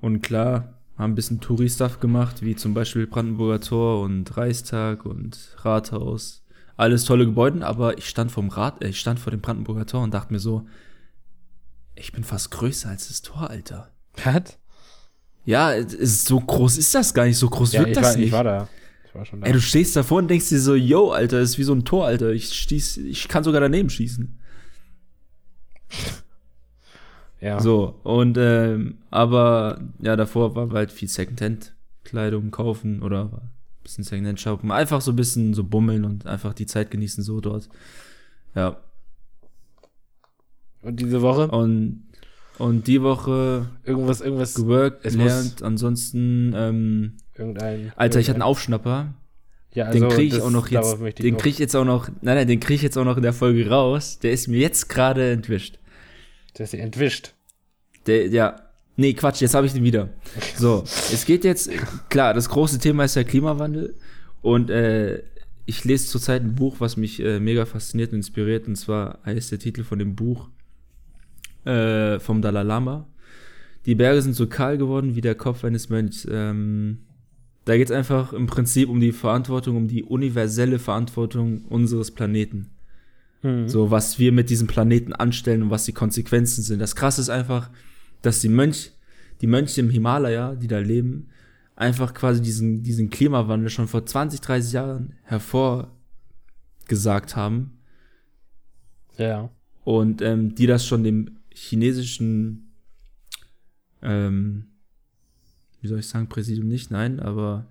und 0.00 0.20
klar, 0.22 0.80
haben 0.96 1.10
ein 1.10 1.16
bisschen 1.16 1.40
Touri-Stuff 1.40 1.98
gemacht, 1.98 2.42
wie 2.42 2.54
zum 2.54 2.72
Beispiel 2.72 3.08
Brandenburger 3.08 3.60
Tor 3.60 4.00
und 4.02 4.36
Reichstag 4.36 5.04
und 5.04 5.56
Rathaus. 5.56 6.46
Alles 6.76 7.04
tolle 7.04 7.24
Gebäude, 7.24 7.66
aber 7.66 7.98
ich 7.98 8.08
stand 8.08 8.30
vom 8.30 8.48
Rat, 8.48 8.80
äh, 8.80 8.90
ich 8.90 9.00
stand 9.00 9.18
vor 9.18 9.32
dem 9.32 9.40
Brandenburger 9.40 9.86
Tor 9.86 10.04
und 10.04 10.14
dachte 10.14 10.32
mir 10.32 10.38
so, 10.38 10.68
ich 11.96 12.12
bin 12.12 12.22
fast 12.22 12.52
größer 12.52 12.90
als 12.90 13.08
das 13.08 13.22
Tor, 13.22 13.50
Alter. 13.50 13.90
Was? 14.22 14.56
Ja, 15.44 15.72
ist, 15.72 16.26
so 16.26 16.40
groß 16.40 16.78
ist 16.78 16.94
das 16.94 17.12
gar 17.12 17.26
nicht, 17.26 17.36
so 17.36 17.48
groß 17.50 17.72
Ja, 17.72 17.86
ich 17.86 17.94
das 17.94 18.04
war, 18.04 18.16
nicht. 18.16 18.26
ich 18.26 18.32
war 18.32 18.44
da. 18.44 18.68
Ich 19.06 19.14
war 19.14 19.24
schon 19.24 19.40
da. 19.40 19.46
Ey, 19.46 19.52
du 19.52 19.60
stehst 19.60 19.94
davor 19.94 20.18
und 20.18 20.28
denkst 20.28 20.48
dir 20.48 20.60
so, 20.60 20.74
yo, 20.74 21.10
Alter, 21.10 21.40
das 21.40 21.50
ist 21.50 21.58
wie 21.58 21.64
so 21.64 21.74
ein 21.74 21.84
Tor, 21.84 22.06
Alter. 22.06 22.30
Ich 22.30 22.52
stieß, 22.52 22.98
ich 22.98 23.28
kann 23.28 23.44
sogar 23.44 23.60
daneben 23.60 23.90
schießen. 23.90 24.38
ja. 27.40 27.60
So, 27.60 28.00
und 28.04 28.36
ähm, 28.38 28.98
aber 29.10 29.80
ja, 30.00 30.16
davor 30.16 30.54
war 30.54 30.70
halt 30.70 30.90
viel 30.90 31.08
Secondhand-Kleidung 31.08 32.50
kaufen 32.50 33.02
oder 33.02 33.24
ein 33.24 33.50
bisschen 33.82 34.04
Secondhand 34.04 34.40
shoppen. 34.40 34.70
Einfach 34.72 35.00
so 35.02 35.12
ein 35.12 35.16
bisschen 35.16 35.52
so 35.52 35.62
bummeln 35.64 36.04
und 36.04 36.26
einfach 36.26 36.54
die 36.54 36.66
Zeit 36.66 36.90
genießen 36.90 37.22
so 37.22 37.40
dort. 37.40 37.68
Ja. 38.54 38.78
Und 40.82 41.00
diese 41.00 41.22
Woche? 41.22 41.48
Und, 41.48 42.03
und 42.58 42.86
die 42.86 43.02
Woche 43.02 43.68
Irgendwas, 43.84 44.20
irgendwas, 44.20 44.54
geworkt, 44.54 45.04
Es 45.04 45.14
gelernt, 45.14 45.62
ansonsten, 45.62 46.52
ähm, 46.56 47.12
irgendein. 47.36 47.92
Alter, 47.96 48.20
ich 48.20 48.28
hatte 48.28 48.36
einen 48.36 48.42
irgendein- 48.42 48.42
Aufschnapper. 48.42 49.14
Ja, 49.72 49.90
Den 49.90 50.04
also, 50.04 50.16
kriege 50.16 50.36
ich 50.36 50.42
auch 50.42 50.50
noch 50.50 50.68
jetzt. 50.68 50.98
Den 51.18 51.36
kriege 51.36 51.48
ich 51.48 51.58
jetzt 51.58 51.74
auch 51.74 51.84
noch. 51.84 52.08
Nein, 52.20 52.36
nein, 52.36 52.46
den 52.46 52.60
kriege 52.60 52.74
ich 52.76 52.82
jetzt 52.82 52.96
auch 52.96 53.04
noch 53.04 53.16
in 53.16 53.24
der 53.24 53.32
Folge 53.32 53.68
raus. 53.68 54.20
Der 54.20 54.30
ist 54.30 54.46
mir 54.46 54.60
jetzt 54.60 54.88
gerade 54.88 55.32
entwischt. 55.32 55.80
Der 56.56 56.64
ist 56.64 56.74
entwischt. 56.74 57.34
Der, 58.06 58.28
ja. 58.28 58.60
Nee, 58.96 59.14
Quatsch, 59.14 59.40
jetzt 59.40 59.54
habe 59.54 59.66
ich 59.66 59.72
den 59.72 59.82
wieder. 59.82 60.10
So, 60.56 60.84
es 60.84 61.24
geht 61.24 61.42
jetzt, 61.42 61.68
klar, 62.08 62.32
das 62.32 62.48
große 62.48 62.78
Thema 62.78 63.02
ist 63.04 63.16
der 63.16 63.24
Klimawandel. 63.24 63.96
Und 64.40 64.70
äh, 64.70 65.24
ich 65.66 65.82
lese 65.84 66.06
zurzeit 66.06 66.42
ein 66.42 66.54
Buch, 66.54 66.76
was 66.78 66.96
mich 66.96 67.18
äh, 67.18 67.40
mega 67.40 67.66
fasziniert 67.66 68.12
und 68.12 68.18
inspiriert. 68.18 68.68
Und 68.68 68.76
zwar 68.76 69.18
heißt 69.26 69.50
der 69.50 69.58
Titel 69.58 69.82
von 69.82 69.98
dem 69.98 70.14
Buch 70.14 70.48
äh, 71.64 72.20
vom 72.20 72.42
Dalai 72.42 72.62
Lama. 72.62 73.08
Die 73.86 73.94
Berge 73.94 74.22
sind 74.22 74.34
so 74.34 74.46
kahl 74.46 74.78
geworden 74.78 75.14
wie 75.14 75.20
der 75.20 75.34
Kopf 75.34 75.64
eines 75.64 75.90
Mönchs. 75.90 76.26
Ähm, 76.30 77.00
da 77.64 77.76
geht 77.76 77.88
es 77.88 77.96
einfach 77.96 78.32
im 78.32 78.46
Prinzip 78.46 78.88
um 78.88 79.00
die 79.00 79.12
Verantwortung, 79.12 79.76
um 79.76 79.88
die 79.88 80.04
universelle 80.04 80.78
Verantwortung 80.78 81.64
unseres 81.64 82.10
Planeten. 82.10 82.70
Hm. 83.42 83.68
So, 83.68 83.90
was 83.90 84.18
wir 84.18 84.32
mit 84.32 84.50
diesem 84.50 84.66
Planeten 84.66 85.12
anstellen 85.12 85.64
und 85.64 85.70
was 85.70 85.84
die 85.84 85.92
Konsequenzen 85.92 86.62
sind. 86.62 86.78
Das 86.78 86.96
krasse 86.96 87.20
ist 87.20 87.30
einfach, 87.30 87.70
dass 88.22 88.40
die 88.40 88.48
Mönch, 88.48 88.92
die 89.40 89.46
Mönche 89.46 89.80
im 89.80 89.90
Himalaya, 89.90 90.54
die 90.54 90.68
da 90.68 90.78
leben, 90.78 91.28
einfach 91.76 92.14
quasi 92.14 92.40
diesen, 92.40 92.82
diesen 92.82 93.10
Klimawandel 93.10 93.68
schon 93.68 93.88
vor 93.88 94.06
20, 94.06 94.40
30 94.40 94.72
Jahren 94.72 95.14
hervorgesagt 95.24 97.36
haben 97.36 97.78
Ja. 99.18 99.50
und 99.84 100.22
ähm, 100.22 100.54
die 100.54 100.66
das 100.66 100.86
schon 100.86 101.04
dem 101.04 101.38
chinesischen, 101.54 102.74
ähm, 104.02 104.66
wie 105.80 105.88
soll 105.88 106.00
ich 106.00 106.08
sagen, 106.08 106.28
Präsidium 106.28 106.68
nicht, 106.68 106.90
nein, 106.90 107.20
aber 107.20 107.66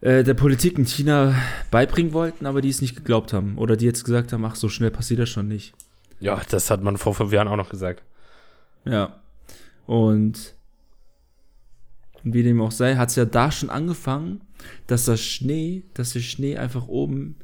äh, 0.00 0.24
der 0.24 0.34
Politik 0.34 0.78
in 0.78 0.86
China 0.86 1.34
beibringen 1.70 2.12
wollten, 2.12 2.46
aber 2.46 2.60
die 2.60 2.68
es 2.68 2.80
nicht 2.80 2.96
geglaubt 2.96 3.32
haben. 3.32 3.58
Oder 3.58 3.76
die 3.76 3.86
jetzt 3.86 4.04
gesagt 4.04 4.32
haben, 4.32 4.44
ach, 4.44 4.54
so 4.54 4.68
schnell 4.68 4.90
passiert 4.90 5.20
das 5.20 5.28
schon 5.28 5.48
nicht. 5.48 5.74
Ja, 6.20 6.40
das 6.48 6.70
hat 6.70 6.82
man 6.82 6.96
vor 6.96 7.14
fünf 7.14 7.32
Jahren 7.32 7.48
auch 7.48 7.56
noch 7.56 7.70
gesagt. 7.70 8.02
Ja. 8.84 9.20
Und 9.86 10.54
wie 12.22 12.42
dem 12.42 12.60
auch 12.60 12.72
sei, 12.72 12.96
hat 12.96 13.10
es 13.10 13.16
ja 13.16 13.24
da 13.24 13.50
schon 13.52 13.70
angefangen, 13.70 14.40
dass 14.86 15.04
das 15.04 15.20
Schnee, 15.20 15.84
dass 15.94 16.12
der 16.12 16.20
Schnee 16.20 16.56
einfach 16.56 16.88
oben, 16.88 17.36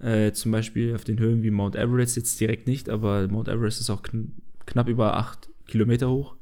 äh, 0.00 0.32
zum 0.32 0.52
Beispiel 0.52 0.94
auf 0.94 1.04
den 1.04 1.18
Höhen 1.18 1.42
wie 1.42 1.50
Mount 1.50 1.76
Everest, 1.76 2.16
jetzt 2.16 2.40
direkt 2.40 2.66
nicht, 2.66 2.88
aber 2.88 3.28
Mount 3.28 3.48
Everest 3.48 3.80
ist 3.80 3.90
auch 3.90 4.02
kn 4.02 4.32
knapp 4.66 4.88
über 4.88 5.16
acht 5.16 5.50
Kilometer 5.66 6.08
hoch. 6.10 6.36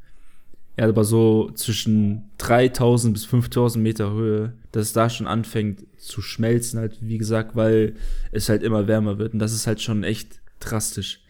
Ja, 0.79 0.89
aber 0.89 1.05
so 1.05 1.51
zwischen 1.55 2.31
3000 2.39 3.13
bis 3.13 3.25
5000 3.27 3.83
Meter 3.83 4.13
Höhe, 4.13 4.55
dass 4.71 4.87
es 4.87 4.93
da 4.93 5.11
schon 5.11 5.27
anfängt 5.27 5.85
zu 5.99 6.23
schmelzen, 6.23 6.79
halt, 6.79 6.99
wie 7.01 7.19
gesagt, 7.19 7.57
weil 7.57 7.95
es 8.31 8.49
halt 8.49 8.63
immer 8.63 8.87
wärmer 8.89 9.19
wird. 9.19 9.35
Und 9.35 9.39
das 9.39 9.53
ist 9.53 9.67
halt 9.67 9.83
schon 9.83 10.03
echt 10.03 10.41
drastisch. 10.61 11.21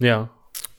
Ja. 0.00 0.30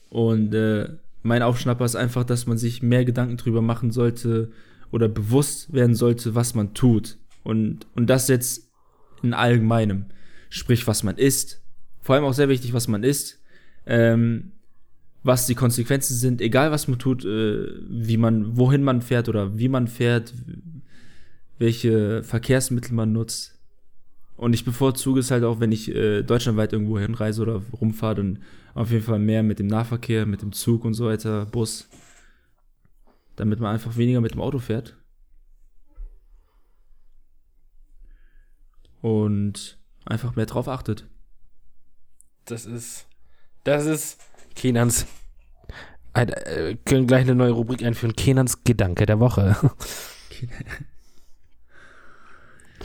Und 0.09 0.53
äh, 0.55 0.89
mein 1.21 1.43
Aufschnapper 1.43 1.85
ist 1.85 1.95
einfach, 1.95 2.23
dass 2.23 2.47
man 2.47 2.57
sich 2.57 2.81
mehr 2.81 3.05
Gedanken 3.05 3.37
drüber 3.37 3.61
machen 3.61 3.91
sollte 3.91 4.51
oder 4.91 5.07
bewusst 5.07 5.73
werden 5.73 5.95
sollte, 5.95 6.33
was 6.33 6.55
man 6.55 6.73
tut. 6.73 7.17
Und, 7.43 7.85
und 7.95 8.09
das 8.09 8.27
jetzt 8.27 8.71
in 9.21 9.33
allgemeinem. 9.33 10.05
Sprich, 10.55 10.87
was 10.87 11.03
man 11.03 11.17
isst. 11.17 11.61
Vor 11.99 12.15
allem 12.15 12.23
auch 12.23 12.33
sehr 12.33 12.47
wichtig, 12.47 12.71
was 12.71 12.87
man 12.87 13.03
isst. 13.03 13.41
Ähm, 13.85 14.53
was 15.21 15.47
die 15.47 15.55
Konsequenzen 15.55 16.15
sind, 16.15 16.39
egal 16.39 16.71
was 16.71 16.87
man 16.87 16.97
tut, 16.97 17.25
äh, 17.25 17.67
wie 17.89 18.15
man, 18.15 18.55
wohin 18.55 18.81
man 18.81 19.01
fährt 19.01 19.27
oder 19.27 19.57
wie 19.57 19.67
man 19.67 19.89
fährt, 19.89 20.33
welche 21.57 22.23
Verkehrsmittel 22.23 22.93
man 22.93 23.11
nutzt. 23.11 23.59
Und 24.37 24.53
ich 24.53 24.63
bevorzuge 24.63 25.19
es 25.19 25.29
halt 25.29 25.43
auch, 25.43 25.59
wenn 25.59 25.73
ich 25.73 25.93
äh, 25.93 26.23
deutschlandweit 26.23 26.71
irgendwo 26.71 26.99
hinreise 26.99 27.41
oder 27.41 27.61
rumfahre, 27.73 28.15
dann 28.15 28.39
auf 28.75 28.91
jeden 28.91 29.03
Fall 29.03 29.19
mehr 29.19 29.43
mit 29.43 29.59
dem 29.59 29.67
Nahverkehr, 29.67 30.25
mit 30.25 30.41
dem 30.41 30.53
Zug 30.53 30.85
und 30.85 30.93
so 30.93 31.07
weiter, 31.07 31.45
Bus. 31.47 31.89
Damit 33.35 33.59
man 33.59 33.73
einfach 33.73 33.97
weniger 33.97 34.21
mit 34.21 34.31
dem 34.31 34.41
Auto 34.41 34.59
fährt. 34.59 34.95
Und 39.01 39.77
einfach 40.05 40.35
mehr 40.35 40.45
drauf 40.45 40.67
achtet. 40.67 41.07
Das 42.45 42.65
ist. 42.65 43.07
Das 43.63 43.85
ist 43.85 44.19
Kenans. 44.55 45.05
Äh, 46.13 46.75
können 46.85 47.07
gleich 47.07 47.21
eine 47.21 47.35
neue 47.35 47.51
Rubrik 47.51 47.83
einführen. 47.83 48.15
Kenans 48.15 48.63
Gedanke 48.63 49.05
der 49.05 49.19
Woche. 49.19 49.55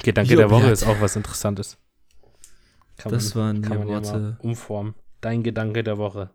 Gedanke 0.03 0.33
Jo, 0.33 0.39
der 0.39 0.51
Woche 0.51 0.71
ist 0.71 0.85
auch 0.85 1.01
was 1.01 1.17
Interessantes. 1.17 1.77
Kann 2.97 3.13
Das 3.13 3.37
waren 3.37 3.63
kann 3.63 3.73
die 3.73 3.79
man 3.79 3.89
ja 3.89 3.95
Worte. 3.95 4.19
mal 4.19 4.37
umformen. 4.41 4.95
Dein 5.21 5.43
Gedanke 5.43 5.83
der 5.83 5.99
Woche. 5.99 6.31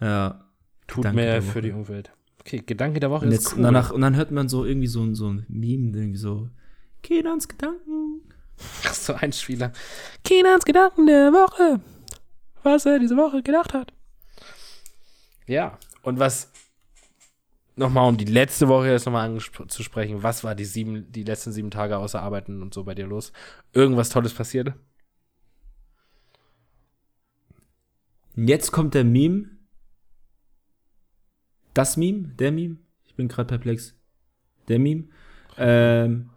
Ja. 0.00 0.46
Tut 0.86 1.02
Gedanke 1.04 1.16
mehr 1.16 1.42
für 1.42 1.60
die 1.60 1.72
Umwelt. 1.72 2.12
Okay, 2.40 2.62
Gedanke 2.64 3.00
der 3.00 3.10
Woche 3.10 3.26
Und, 3.26 3.32
ist 3.32 3.44
jetzt, 3.44 3.56
cool. 3.56 3.62
danach, 3.62 3.90
und 3.90 4.00
dann 4.00 4.16
hört 4.16 4.30
man 4.30 4.48
so 4.48 4.64
irgendwie 4.64 4.86
so, 4.86 5.14
so 5.14 5.28
ein 5.28 5.44
Meme, 5.48 5.96
irgendwie 5.96 6.16
so, 6.18 6.48
Kenans 7.02 7.48
Gedanken. 7.48 8.22
Ach 8.84 8.94
so 8.94 9.14
ein 9.14 9.32
Spieler. 9.32 9.72
Kenans 10.24 10.64
Gedanken 10.64 11.06
der 11.06 11.32
Woche. 11.32 11.80
Was 12.62 12.86
er 12.86 12.98
diese 12.98 13.16
Woche 13.16 13.42
gedacht 13.42 13.72
hat. 13.74 13.92
Ja, 15.46 15.78
und 16.02 16.18
was 16.18 16.50
nochmal 17.76 18.08
um 18.08 18.16
die 18.16 18.26
letzte 18.26 18.68
Woche 18.68 18.88
jetzt 18.88 19.06
nochmal 19.06 19.28
anzusprechen, 19.28 20.22
was 20.22 20.44
war 20.44 20.54
die 20.54 20.64
sieben, 20.64 21.10
die 21.10 21.24
letzten 21.24 21.52
sieben 21.52 21.70
Tage 21.70 21.96
außer 21.96 22.20
Arbeiten 22.20 22.62
und 22.62 22.74
so 22.74 22.84
bei 22.84 22.94
dir 22.94 23.06
los? 23.06 23.32
Irgendwas 23.72 24.10
Tolles 24.10 24.34
passiert? 24.34 24.74
Jetzt 28.36 28.70
kommt 28.70 28.94
der 28.94 29.04
Meme. 29.04 29.50
Das 31.74 31.96
Meme? 31.96 32.28
Der 32.38 32.52
Meme? 32.52 32.76
Ich 33.06 33.14
bin 33.14 33.28
gerade 33.28 33.48
perplex. 33.48 33.94
Der 34.68 34.78
Meme. 34.78 35.08
Ähm, 35.56 36.29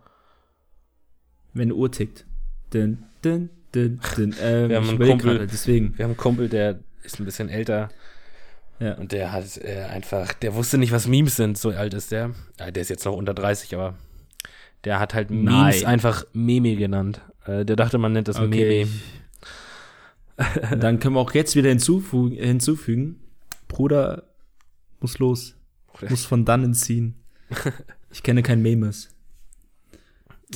wenn 1.54 1.64
eine 1.64 1.76
Uhr 1.76 1.92
tickt. 1.92 2.26
Dün, 2.74 3.04
dün, 3.24 3.50
dün, 3.74 4.00
dün. 4.18 4.36
Ähm, 4.42 4.70
Wir 4.70 4.78
haben 4.78 4.90
einen 4.90 4.98
Kumpel- 5.00 5.18
gerade, 5.18 5.48
deswegen. 5.48 5.98
Wir 5.98 6.04
haben 6.06 6.12
einen 6.12 6.18
Kumpel, 6.18 6.50
der 6.50 6.80
ist 7.04 7.20
ein 7.20 7.26
bisschen 7.26 7.50
älter 7.50 7.90
Ja. 8.80 8.94
und 8.96 9.12
der 9.12 9.32
hat 9.32 9.58
äh, 9.58 9.84
einfach, 9.84 10.34
der 10.34 10.56
wusste 10.56 10.78
nicht, 10.78 10.92
was 10.92 11.08
Memes 11.08 11.36
sind, 11.36 11.58
so 11.58 11.70
alt 11.72 11.94
ist 11.94 12.12
der. 12.12 12.32
Ja, 12.60 12.72
der 12.72 12.82
ist 12.82 12.90
jetzt 12.90 13.06
noch 13.06 13.16
unter 13.16 13.34
30, 13.34 13.74
aber 13.76 13.96
Der 14.84 15.00
hat 15.00 15.14
halt 15.14 15.30
Nein. 15.32 15.44
Memes 15.46 15.84
einfach 15.86 16.26
Meme 16.34 16.76
genannt. 16.76 17.22
Äh, 17.46 17.66
der 17.66 17.76
dachte, 17.76 17.98
man 17.98 18.12
nennt 18.14 18.28
das 18.28 18.40
Okay. 18.40 18.86
Meme. 18.86 18.92
Dann 20.80 21.00
können 21.00 21.16
wir 21.16 21.20
auch 21.20 21.34
jetzt 21.34 21.56
wieder 21.56 21.70
hinzufügen, 21.70 22.36
hinzufügen. 22.36 23.20
Bruder 23.68 24.24
muss 25.00 25.20
los. 25.20 25.56
Muss 26.10 26.26
von 26.26 26.44
dannen 26.46 26.74
ziehen. 26.74 27.16
Ich 28.12 28.22
kenne 28.22 28.44
kein 28.44 28.62
Memes. 28.62 29.10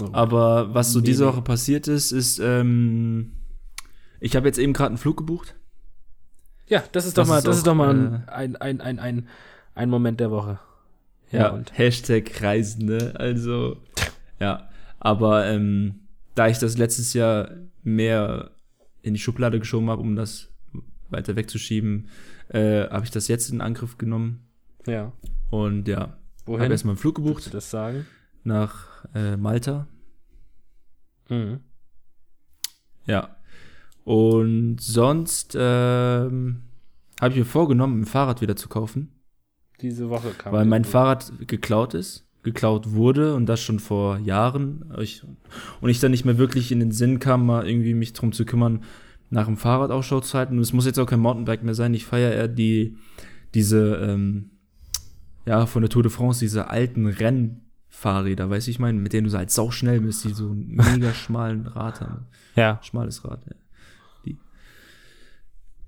Oh. 0.01 0.09
Aber 0.11 0.73
was 0.73 0.91
so 0.91 1.01
diese 1.01 1.25
Meme. 1.25 1.37
Woche 1.37 1.43
passiert 1.43 1.87
ist, 1.87 2.11
ist, 2.11 2.39
ähm, 2.39 3.33
ich 4.19 4.35
habe 4.35 4.47
jetzt 4.47 4.59
eben 4.59 4.73
gerade 4.73 4.89
einen 4.89 4.97
Flug 4.97 5.17
gebucht. 5.17 5.55
Ja, 6.67 6.83
das 6.91 7.05
ist 7.05 7.17
Das 7.17 7.27
doch 7.27 7.31
mal, 7.31 7.37
ist 7.37 7.47
das 7.47 7.55
auch, 7.55 7.57
ist 7.59 7.67
doch 7.67 7.75
mal 7.75 7.89
ein, 7.89 8.23
äh, 8.27 8.31
ein, 8.31 8.55
ein, 8.57 8.81
ein, 8.81 8.99
ein, 8.99 9.27
ein 9.75 9.89
Moment 9.89 10.19
der 10.19 10.31
Woche. 10.31 10.59
Ja, 11.31 11.49
und 11.49 11.77
Hashtag 11.77 12.41
Reisende. 12.41 13.13
Also, 13.17 13.77
ja. 14.39 14.69
Aber 14.99 15.45
ähm, 15.45 16.07
da 16.35 16.47
ich 16.47 16.59
das 16.59 16.77
letztes 16.77 17.13
Jahr 17.13 17.51
mehr 17.83 18.51
in 19.01 19.13
die 19.13 19.19
Schublade 19.19 19.59
geschoben 19.59 19.89
habe, 19.89 20.01
um 20.01 20.15
das 20.15 20.49
weiter 21.09 21.35
wegzuschieben, 21.35 22.09
äh, 22.49 22.87
habe 22.89 23.05
ich 23.05 23.11
das 23.11 23.27
jetzt 23.27 23.49
in 23.49 23.61
Angriff 23.61 23.97
genommen. 23.97 24.47
ja. 24.85 25.11
Und 25.49 25.87
ja, 25.87 25.99
habe 25.99 26.17
Wohin? 26.45 26.71
erstmal 26.71 26.91
einen 26.91 26.99
Flug 26.99 27.19
Willst 27.19 27.29
du 27.29 27.33
gebucht 27.35 27.53
das 27.53 27.71
sagen? 27.71 28.05
Nach 28.47 29.05
äh, 29.13 29.37
Malta. 29.37 29.87
Mhm. 31.29 31.59
Ja. 33.05 33.37
Und 34.03 34.77
sonst 34.79 35.55
ähm, 35.59 36.63
habe 37.19 37.33
ich 37.33 37.37
mir 37.37 37.45
vorgenommen, 37.45 38.01
ein 38.01 38.05
Fahrrad 38.05 38.41
wieder 38.41 38.55
zu 38.55 38.69
kaufen. 38.69 39.11
Diese 39.81 40.09
Woche 40.09 40.31
kam. 40.35 40.53
weil 40.53 40.65
mein 40.65 40.85
Fahrrad 40.85 41.31
geklaut 41.45 41.93
ist, 41.93 42.25
geklaut 42.41 42.93
wurde 42.93 43.35
und 43.35 43.45
das 43.45 43.61
schon 43.61 43.79
vor 43.79 44.17
Jahren. 44.19 44.91
Ich, 44.99 45.23
und 45.81 45.89
ich 45.89 45.99
dann 45.99 46.11
nicht 46.11 46.25
mehr 46.25 46.37
wirklich 46.37 46.71
in 46.71 46.79
den 46.79 46.91
Sinn 46.91 47.19
kam, 47.19 47.45
mal 47.45 47.67
irgendwie 47.67 47.93
mich 47.93 48.13
drum 48.13 48.31
zu 48.31 48.45
kümmern, 48.45 48.83
nach 49.29 49.45
dem 49.45 49.57
Fahrrad 49.57 49.91
Ausschau 49.91 50.21
zu 50.21 50.37
halten. 50.37 50.55
Und 50.55 50.61
es 50.61 50.73
muss 50.73 50.85
jetzt 50.85 50.99
auch 50.99 51.05
kein 51.05 51.19
Mountainbike 51.19 51.63
mehr 51.63 51.75
sein. 51.75 51.93
Ich 51.93 52.05
feiere 52.05 52.33
eher 52.33 52.47
die, 52.47 52.97
diese, 53.53 53.97
ähm, 53.97 54.51
ja, 55.45 55.65
von 55.65 55.81
der 55.81 55.89
Tour 55.89 56.03
de 56.03 56.11
France, 56.11 56.39
diese 56.39 56.69
alten 56.69 57.05
Rennfahrräder, 57.97 58.49
weißt 58.49 58.67
du, 58.67 58.71
ich 58.71 58.79
meine, 58.79 58.99
mit 58.99 59.13
denen 59.13 59.25
du 59.25 59.29
so 59.29 59.37
halt 59.37 59.51
sau 59.51 59.71
schnell 59.71 60.01
bist, 60.01 60.23
die 60.23 60.33
so 60.33 60.49
einen 60.49 60.75
mega 60.75 61.13
schmalen 61.13 61.65
Rad 61.67 62.01
haben. 62.01 62.27
Ja. 62.55 62.79
Schmales 62.83 63.23
Rad, 63.25 63.45
ja. 63.45 63.55
Die. 64.25 64.37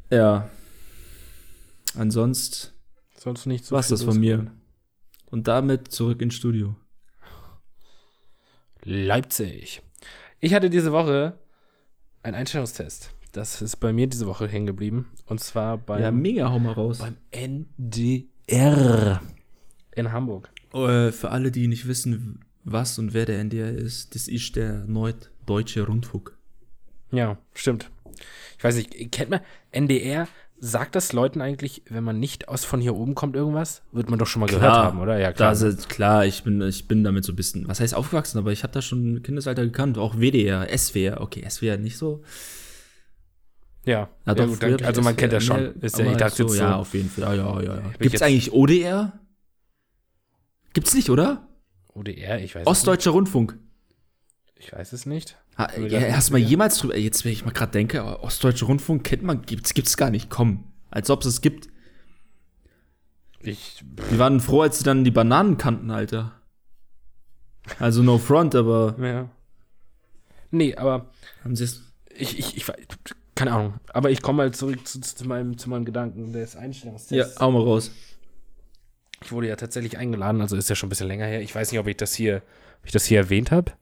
Ja. 0.09 0.49
Ansonsten 1.97 2.73
Sonst 3.17 3.45
nicht 3.45 3.65
so 3.65 3.79
viel 3.81 3.89
das 3.89 4.03
von 4.03 4.19
mir. 4.19 4.51
Und 5.29 5.47
damit 5.47 5.91
zurück 5.91 6.21
ins 6.21 6.35
Studio. 6.35 6.75
Leipzig. 8.83 9.81
Ich 10.39 10.53
hatte 10.53 10.69
diese 10.69 10.93
Woche 10.93 11.37
einen 12.23 12.35
Einstellungstest. 12.35 13.11
Das 13.33 13.61
ist 13.61 13.75
bei 13.75 13.91
mir 13.91 14.07
diese 14.07 14.25
Woche 14.25 14.47
hängen 14.47 14.65
geblieben. 14.65 15.11
Und 15.25 15.41
zwar 15.41 15.77
beim, 15.77 16.01
ja, 16.01 16.11
mega, 16.11 16.49
hau 16.49 16.59
mal 16.59 16.71
raus. 16.71 16.99
beim 16.99 17.17
NDR 17.31 19.21
in 19.95 20.11
Hamburg. 20.11 20.49
Äh, 20.73 21.11
für 21.11 21.31
alle, 21.31 21.51
die 21.51 21.67
nicht 21.67 21.87
wissen, 21.87 22.39
was 22.63 22.99
und 22.99 23.13
wer 23.13 23.25
der 23.25 23.39
NDR 23.39 23.71
ist, 23.71 24.13
das 24.15 24.27
ist 24.27 24.55
der 24.55 24.85
Norddeutsche 24.85 25.85
Rundfunk. 25.85 26.33
Ja, 27.11 27.37
stimmt. 27.53 27.89
Ich 28.57 28.63
weiß 28.63 28.75
nicht, 28.75 29.11
kennt 29.11 29.29
man 29.31 29.39
NDR? 29.71 30.27
Sagt 30.61 30.95
das 30.95 31.13
Leuten 31.13 31.39
eigentlich, 31.39 31.83
wenn 31.89 32.03
man 32.03 32.19
nicht 32.19 32.49
aus 32.49 32.65
von 32.65 32.81
hier 32.81 32.93
oben 32.93 33.15
kommt, 33.15 33.33
irgendwas? 33.37 33.81
Wird 33.93 34.09
man 34.09 34.19
doch 34.19 34.27
schon 34.27 34.41
mal 34.41 34.47
gehört 34.49 34.73
haben, 34.73 34.99
oder? 34.99 35.17
Ja, 35.17 35.31
klar. 35.31 35.51
Das 35.51 35.61
ist, 35.61 35.87
klar, 35.87 36.25
ich 36.25 36.43
bin, 36.43 36.61
ich 36.61 36.85
bin 36.85 37.05
damit 37.05 37.23
so 37.23 37.31
ein 37.31 37.37
bisschen, 37.37 37.65
was 37.69 37.79
heißt 37.79 37.95
aufgewachsen, 37.95 38.37
aber 38.37 38.51
ich 38.51 38.63
habe 38.63 38.73
das 38.73 38.83
schon 38.83 39.15
im 39.17 39.23
Kindesalter 39.23 39.63
gekannt. 39.63 39.97
Auch 39.97 40.15
WDR, 40.17 40.67
SWR, 40.77 41.21
okay, 41.21 41.49
SWR 41.49 41.77
nicht 41.77 41.97
so. 41.97 42.23
ja, 43.85 43.99
Ja, 43.99 44.09
ja 44.27 44.35
doch, 44.35 44.47
gut, 44.47 44.57
früher 44.57 44.77
dann, 44.77 44.87
also 44.87 45.01
man 45.01 45.15
kennt 45.15 45.31
das 45.31 45.45
SWR 45.45 45.55
schon. 45.55 45.81
Ist 45.81 45.97
ja, 45.97 46.11
ich 46.11 46.17
dachte 46.17 46.35
so, 46.35 46.43
jetzt 46.43 46.53
so, 46.57 46.59
ja, 46.59 46.75
auf 46.75 46.93
jeden 46.93 47.09
Fall. 47.09 47.37
Ja, 47.37 47.61
ja, 47.61 47.75
ja. 47.75 47.81
Gibt's 47.97 48.13
jetzt- 48.13 48.21
eigentlich 48.23 48.51
ODR? 48.51 49.13
Gibt's 50.79 50.93
nicht, 50.93 51.09
oder? 51.09 51.45
ODR, 51.93 52.39
ich 52.39 52.55
weiß 52.55 52.61
es 52.61 52.67
Ostdeutscher 52.67 53.11
Rundfunk. 53.11 53.51
nicht. 53.51 53.61
Ich 54.55 54.71
weiß 54.71 54.93
es 54.93 55.05
nicht. 55.05 55.37
Ha, 55.57 55.67
ja, 55.77 56.15
hast 56.15 56.29
du 56.29 56.33
mal 56.33 56.39
nicht 56.39 56.49
jemals 56.49 56.77
drüber, 56.77 56.95
jetzt 56.95 57.25
wenn 57.25 57.33
ich 57.33 57.43
mal 57.43 57.51
gerade 57.51 57.73
denke, 57.73 58.01
aber 58.01 58.23
Ostdeutscher 58.23 58.67
Rundfunk 58.67 59.03
kennt 59.03 59.23
man, 59.23 59.41
gibt's, 59.41 59.73
gibt's 59.73 59.97
gar 59.97 60.09
nicht, 60.09 60.29
komm. 60.29 60.63
Als 60.89 61.09
ob 61.09 61.19
es 61.19 61.27
es 61.27 61.41
gibt. 61.41 61.67
Ich, 63.41 63.83
Die 64.11 64.19
waren 64.19 64.39
froh, 64.39 64.61
als 64.61 64.77
sie 64.77 64.85
dann 64.85 65.03
die 65.03 65.11
Bananen 65.11 65.57
kannten, 65.57 65.91
Alter. 65.91 66.31
Also 67.77 68.01
no 68.01 68.17
front, 68.17 68.55
aber 68.55 68.95
ja. 69.01 69.29
Nee, 70.51 70.75
aber 70.75 71.11
haben 71.43 71.57
sie 71.57 71.65
es. 71.65 71.83
ich, 72.15 72.39
ich, 72.39 72.55
ich, 72.55 72.65
keine 73.35 73.51
Ahnung. 73.51 73.73
Aber 73.89 74.11
ich 74.11 74.21
komme 74.21 74.37
mal 74.37 74.53
zurück 74.53 74.87
zu, 74.87 75.01
zu, 75.01 75.27
meinem, 75.27 75.57
zu 75.57 75.69
meinem 75.69 75.83
Gedanken 75.83 76.31
des 76.31 76.53
Ja, 76.53 76.61
Einstellungstests. 76.61 77.37
hau 77.41 77.51
mal 77.51 77.63
raus. 77.63 77.91
Ich 79.23 79.31
wurde 79.31 79.47
ja 79.47 79.55
tatsächlich 79.55 79.97
eingeladen, 79.97 80.41
also 80.41 80.55
ist 80.55 80.69
ja 80.69 80.75
schon 80.75 80.87
ein 80.87 80.89
bisschen 80.91 81.07
länger 81.07 81.25
her. 81.25 81.41
Ich 81.41 81.53
weiß 81.53 81.71
nicht, 81.71 81.79
ob 81.79 81.87
ich 81.87 81.97
das 81.97 82.13
hier, 82.13 82.37
ob 82.79 82.85
ich 82.85 82.91
das 82.91 83.05
hier 83.05 83.17
erwähnt 83.19 83.51
habe. 83.51 83.73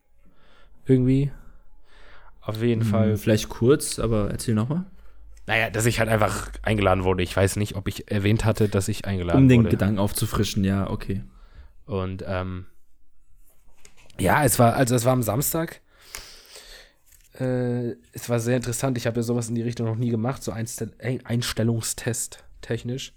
Irgendwie. 0.86 1.32
Auf 2.41 2.62
jeden 2.62 2.84
Fall. 2.84 3.12
Hm, 3.12 3.17
Vielleicht 3.17 3.50
kurz, 3.50 4.00
aber 4.00 4.32
erzähl 4.32 4.56
noch 4.56 4.69
mal. 4.69 4.86
Naja, 5.45 5.69
dass 5.69 5.86
ich 5.86 6.00
halt 6.00 6.10
einfach 6.10 6.50
eingeladen 6.63 7.04
wurde. 7.04 7.23
Ich 7.23 7.36
weiß 7.36 7.56
nicht, 7.58 7.76
ob 7.76 7.88
ich 7.88 8.10
erwähnt 8.12 8.45
hatte, 8.45 8.67
dass 8.67 8.88
ich 8.88 9.06
eingeladen 9.06 9.41
Um 9.43 9.47
den 9.50 9.60
wurde. 9.62 9.69
Gedanken 9.69 10.00
aufzufrischen, 10.00 10.63
ja, 10.63 10.89
okay. 10.89 11.23
Und 11.86 12.23
ähm, 12.28 12.65
ja, 14.19 14.43
es 14.43 14.60
war, 14.60 14.73
also 14.76 14.95
es 14.95 15.06
war 15.06 15.13
am 15.13 15.23
Samstag. 15.23 15.82
Äh, 17.39 17.91
es 18.13 18.28
war 18.30 18.39
sehr 18.39 18.58
interessant. 18.58 18.97
Ich 18.97 19.06
habe 19.08 19.17
ja 19.17 19.23
sowas 19.23 19.47
in 19.50 19.56
die 19.56 19.62
Richtung 19.62 19.86
noch 19.86 19.95
nie 19.95 20.10
gemacht, 20.10 20.43
so 20.43 20.52
Einstell 20.52 20.91
Ein- 21.00 21.26
Einstellungstest 21.26 22.43
technisch. 22.62 23.13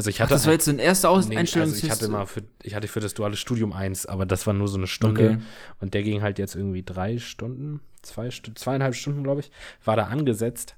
Also 0.00 0.08
ich 0.08 0.16
Ach, 0.16 0.20
hatte 0.20 0.32
das 0.32 0.46
war 0.46 0.54
jetzt 0.54 0.66
ein 0.66 0.78
erster 0.78 1.10
Aus 1.10 1.28
Nee. 1.28 1.36
Also 1.36 1.76
ich 1.76 1.90
hatte 1.90 2.08
mal 2.08 2.24
für, 2.24 2.42
ich 2.62 2.74
hatte 2.74 2.88
für 2.88 3.00
das 3.00 3.12
duale 3.12 3.36
Studium 3.36 3.74
eins, 3.74 4.06
aber 4.06 4.24
das 4.24 4.46
war 4.46 4.54
nur 4.54 4.66
so 4.66 4.78
eine 4.78 4.86
Stunde. 4.86 5.32
Okay. 5.32 5.38
Und 5.78 5.92
der 5.92 6.02
ging 6.02 6.22
halt 6.22 6.38
jetzt 6.38 6.54
irgendwie 6.54 6.82
drei 6.82 7.18
Stunden, 7.18 7.80
zwei 8.00 8.30
zweieinhalb 8.30 8.94
Stunden, 8.94 9.22
glaube 9.22 9.40
ich, 9.40 9.50
war 9.84 9.96
da 9.96 10.04
angesetzt. 10.04 10.76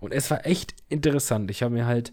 Und 0.00 0.12
es 0.12 0.32
war 0.32 0.46
echt 0.46 0.74
interessant. 0.88 1.48
Ich 1.52 1.62
habe 1.62 1.72
mir 1.72 1.86
halt, 1.86 2.12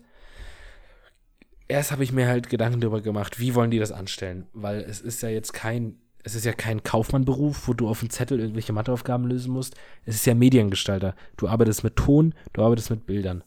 erst 1.67 1.91
habe 1.91 2.03
ich 2.03 2.11
mir 2.11 2.27
halt 2.27 2.49
Gedanken 2.49 2.81
darüber 2.81 3.01
gemacht, 3.01 3.39
wie 3.39 3.55
wollen 3.55 3.71
die 3.71 3.79
das 3.79 3.91
anstellen? 3.91 4.45
Weil 4.53 4.81
es 4.81 5.01
ist 5.01 5.23
ja 5.23 5.29
jetzt 5.29 5.53
kein, 5.53 5.95
es 6.21 6.35
ist 6.35 6.45
ja 6.45 6.53
kein 6.53 6.83
Kaufmannberuf, 6.83 7.67
wo 7.67 7.73
du 7.73 7.87
auf 7.87 8.01
dem 8.01 8.11
Zettel 8.11 8.39
irgendwelche 8.39 8.73
Matheaufgaben 8.73 9.25
lösen 9.25 9.51
musst. 9.51 9.73
Es 10.05 10.13
ist 10.13 10.27
ja 10.27 10.35
Mediengestalter. 10.35 11.15
Du 11.35 11.47
arbeitest 11.47 11.83
mit 11.83 11.95
Ton, 11.95 12.35
du 12.53 12.61
arbeitest 12.61 12.91
mit 12.91 13.07
Bildern. 13.07 13.43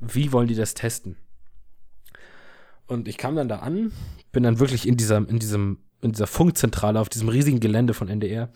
Wie 0.00 0.32
wollen 0.32 0.48
die 0.48 0.54
das 0.54 0.74
testen? 0.74 1.16
Und 2.90 3.06
ich 3.06 3.18
kam 3.18 3.36
dann 3.36 3.48
da 3.48 3.60
an, 3.60 3.92
bin 4.32 4.42
dann 4.42 4.58
wirklich 4.58 4.88
in 4.88 4.96
dieser, 4.96 5.18
in 5.18 5.38
diesem, 5.38 5.78
in 6.02 6.10
dieser 6.10 6.26
Funkzentrale 6.26 6.98
auf 6.98 7.08
diesem 7.08 7.28
riesigen 7.28 7.60
Gelände 7.60 7.94
von 7.94 8.08
NDR. 8.08 8.50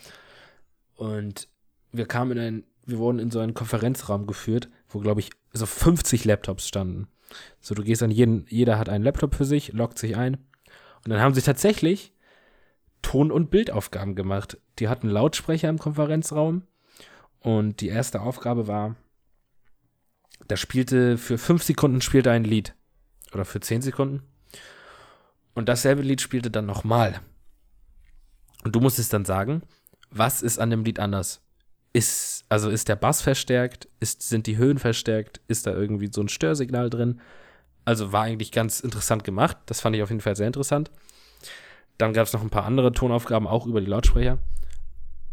Und 0.96 1.46
wir 1.92 2.06
kamen 2.06 2.32
in 2.32 2.38
ein, 2.38 2.64
wir 2.84 2.98
wurden 2.98 3.20
in 3.20 3.30
so 3.30 3.38
einen 3.38 3.54
Konferenzraum 3.54 4.26
geführt, 4.26 4.68
wo, 4.88 4.98
glaube 4.98 5.20
ich, 5.20 5.30
so 5.52 5.66
50 5.66 6.24
Laptops 6.24 6.66
standen. 6.66 7.06
So, 7.60 7.76
du 7.76 7.84
gehst 7.84 8.02
an 8.02 8.10
jeden, 8.10 8.44
jeder 8.48 8.76
hat 8.76 8.88
einen 8.88 9.04
Laptop 9.04 9.36
für 9.36 9.44
sich, 9.44 9.72
loggt 9.72 10.00
sich 10.00 10.16
ein. 10.16 10.34
Und 11.04 11.10
dann 11.10 11.20
haben 11.20 11.34
sie 11.34 11.42
tatsächlich 11.42 12.12
Ton- 13.02 13.30
und 13.30 13.50
Bildaufgaben 13.50 14.16
gemacht. 14.16 14.58
Die 14.80 14.88
hatten 14.88 15.08
Lautsprecher 15.08 15.68
im 15.68 15.78
Konferenzraum. 15.78 16.62
Und 17.38 17.80
die 17.80 17.88
erste 17.88 18.20
Aufgabe 18.20 18.66
war, 18.66 18.96
da 20.48 20.56
spielte, 20.56 21.18
für 21.18 21.38
fünf 21.38 21.62
Sekunden 21.62 22.00
spielte 22.00 22.32
ein 22.32 22.42
Lied 22.42 22.74
oder 23.34 23.44
für 23.44 23.60
10 23.60 23.82
Sekunden. 23.82 24.22
Und 25.54 25.68
dasselbe 25.68 26.02
Lied 26.02 26.20
spielte 26.20 26.50
dann 26.50 26.66
nochmal. 26.66 27.20
Und 28.64 28.74
du 28.74 28.80
musstest 28.80 29.12
dann 29.12 29.24
sagen, 29.24 29.62
was 30.10 30.42
ist 30.42 30.58
an 30.58 30.70
dem 30.70 30.84
Lied 30.84 30.98
anders? 30.98 31.42
Ist, 31.92 32.44
also 32.48 32.70
ist 32.70 32.88
der 32.88 32.96
Bass 32.96 33.22
verstärkt? 33.22 33.88
Ist, 34.00 34.22
sind 34.22 34.46
die 34.46 34.56
Höhen 34.56 34.78
verstärkt? 34.78 35.40
Ist 35.46 35.66
da 35.66 35.72
irgendwie 35.72 36.10
so 36.12 36.22
ein 36.22 36.28
Störsignal 36.28 36.90
drin? 36.90 37.20
Also 37.84 38.12
war 38.12 38.22
eigentlich 38.22 38.50
ganz 38.50 38.80
interessant 38.80 39.24
gemacht. 39.24 39.56
Das 39.66 39.80
fand 39.80 39.94
ich 39.94 40.02
auf 40.02 40.10
jeden 40.10 40.22
Fall 40.22 40.34
sehr 40.34 40.46
interessant. 40.46 40.90
Dann 41.98 42.12
gab 42.12 42.26
es 42.26 42.32
noch 42.32 42.42
ein 42.42 42.50
paar 42.50 42.64
andere 42.64 42.92
Tonaufgaben, 42.92 43.46
auch 43.46 43.66
über 43.66 43.80
die 43.80 43.86
Lautsprecher. 43.86 44.38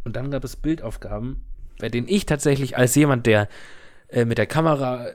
Und 0.04 0.16
dann 0.16 0.30
gab 0.30 0.44
es 0.44 0.56
Bildaufgaben, 0.56 1.44
bei 1.80 1.90
denen 1.90 2.08
ich 2.08 2.26
tatsächlich 2.26 2.78
als 2.78 2.94
jemand, 2.96 3.26
der 3.26 3.48
äh, 4.10 4.26
mit 4.26 4.38
der 4.38 4.48
Kamera 4.48 5.08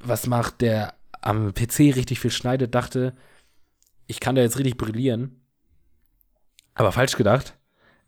was 0.00 0.26
macht, 0.26 0.60
der 0.60 0.94
am 1.24 1.54
PC 1.54 1.94
richtig 1.96 2.20
viel 2.20 2.30
schneidet, 2.30 2.74
dachte, 2.74 3.14
ich 4.06 4.20
kann 4.20 4.34
da 4.34 4.42
jetzt 4.42 4.58
richtig 4.58 4.76
brillieren. 4.76 5.40
Aber 6.74 6.92
falsch 6.92 7.16
gedacht. 7.16 7.56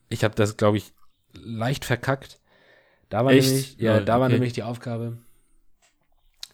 Ich 0.08 0.22
habe 0.22 0.34
das, 0.34 0.56
glaube 0.56 0.76
ich, 0.76 0.92
leicht 1.32 1.84
verkackt. 1.84 2.40
Da 3.08 3.24
war 3.24 3.32
Echt? 3.32 3.48
nämlich, 3.48 3.76
ja, 3.78 3.94
Ja, 3.94 4.00
da 4.00 4.20
war 4.20 4.26
okay. 4.26 4.34
nämlich 4.34 4.52
die 4.52 4.62
Aufgabe. 4.62 5.18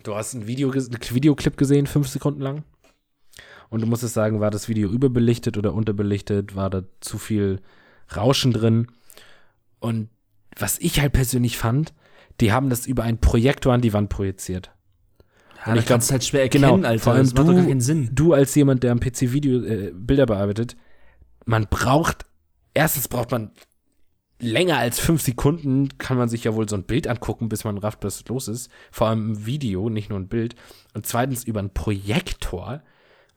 Du 0.03 0.15
hast 0.15 0.35
ein 0.35 0.47
Video, 0.47 0.71
einen 0.71 0.99
Videoclip 1.01 1.57
gesehen, 1.57 1.87
fünf 1.87 2.09
Sekunden 2.09 2.41
lang. 2.41 2.65
Und 3.71 3.81
du 3.81 3.87
musstest 3.87 4.15
sagen, 4.15 4.41
war 4.41 4.51
das 4.51 4.69
Video 4.69 4.89
überbelichtet 4.91 5.57
oder 5.57 5.73
unterbelichtet? 5.73 6.55
War 6.55 6.69
da 6.71 6.83
zu 7.01 7.19
viel 7.19 7.61
Rauschen 8.15 8.53
drin. 8.53 8.89
Und 9.81 10.11
was 10.57 10.79
ich 10.79 11.01
halt 11.01 11.13
persönlich 11.13 11.57
fand, 11.57 11.95
die 12.41 12.53
haben 12.53 12.69
das 12.69 12.87
über 12.87 13.03
einen 13.05 13.19
Projektor 13.19 13.73
an 13.73 13.81
die 13.81 13.93
Wand 13.93 14.11
projiziert. 14.11 14.73
Ja, 15.65 15.73
Und 15.73 15.75
ich 15.79 15.81
ich 15.83 15.87
glaub- 15.87 15.95
kann 15.97 16.01
es 16.01 16.11
halt 16.11 16.25
schwer 16.25 16.43
erkennen, 16.43 16.65
genau, 16.77 16.89
Alter. 16.89 17.03
vor 17.03 17.13
allem 17.15 17.29
du-. 17.33 18.09
Du 18.15 18.33
als 18.33 18.55
jemand, 18.55 18.83
der 18.83 18.93
am 18.93 19.01
PC 19.01 19.33
Video 19.33 19.63
äh, 19.63 19.93
Bilder 19.95 20.27
bearbeitet, 20.27 20.77
man 21.45 21.67
braucht, 21.69 22.25
erstens 22.75 23.09
braucht 23.09 23.31
man 23.31 23.51
länger 24.41 24.79
als 24.79 24.99
fünf 24.99 25.23
Sekunden, 25.23 25.97
kann 25.99 26.17
man 26.17 26.29
sich 26.29 26.45
ja 26.45 26.55
wohl 26.55 26.69
so 26.69 26.75
ein 26.77 26.83
Bild 26.83 27.07
angucken, 27.07 27.49
bis 27.49 27.63
man 27.65 27.79
rafft, 27.79 28.03
was 28.03 28.27
los 28.29 28.49
ist. 28.49 28.71
Vor 28.91 29.07
allem 29.09 29.33
ein 29.33 29.47
Video, 29.47 29.89
nicht 29.89 30.11
nur 30.11 30.19
ein 30.19 30.29
Bild. 30.29 30.57
Und 30.95 31.07
zweitens, 31.07 31.45
über 31.45 31.61
einen 31.61 31.73
Projektor 31.73 32.83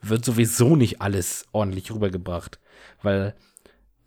wird 0.02 0.26
sowieso 0.26 0.76
nicht 0.76 1.02
alles 1.02 1.46
ordentlich 1.52 1.92
rübergebracht. 1.94 2.60
Weil 3.04 3.36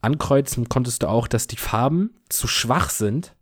ankreuzen 0.00 0.68
konntest 0.68 1.02
du 1.02 1.08
auch, 1.08 1.28
dass 1.28 1.46
die 1.46 1.56
Farben 1.56 2.10
zu 2.28 2.48
schwach 2.48 2.90
sind. 2.90 3.34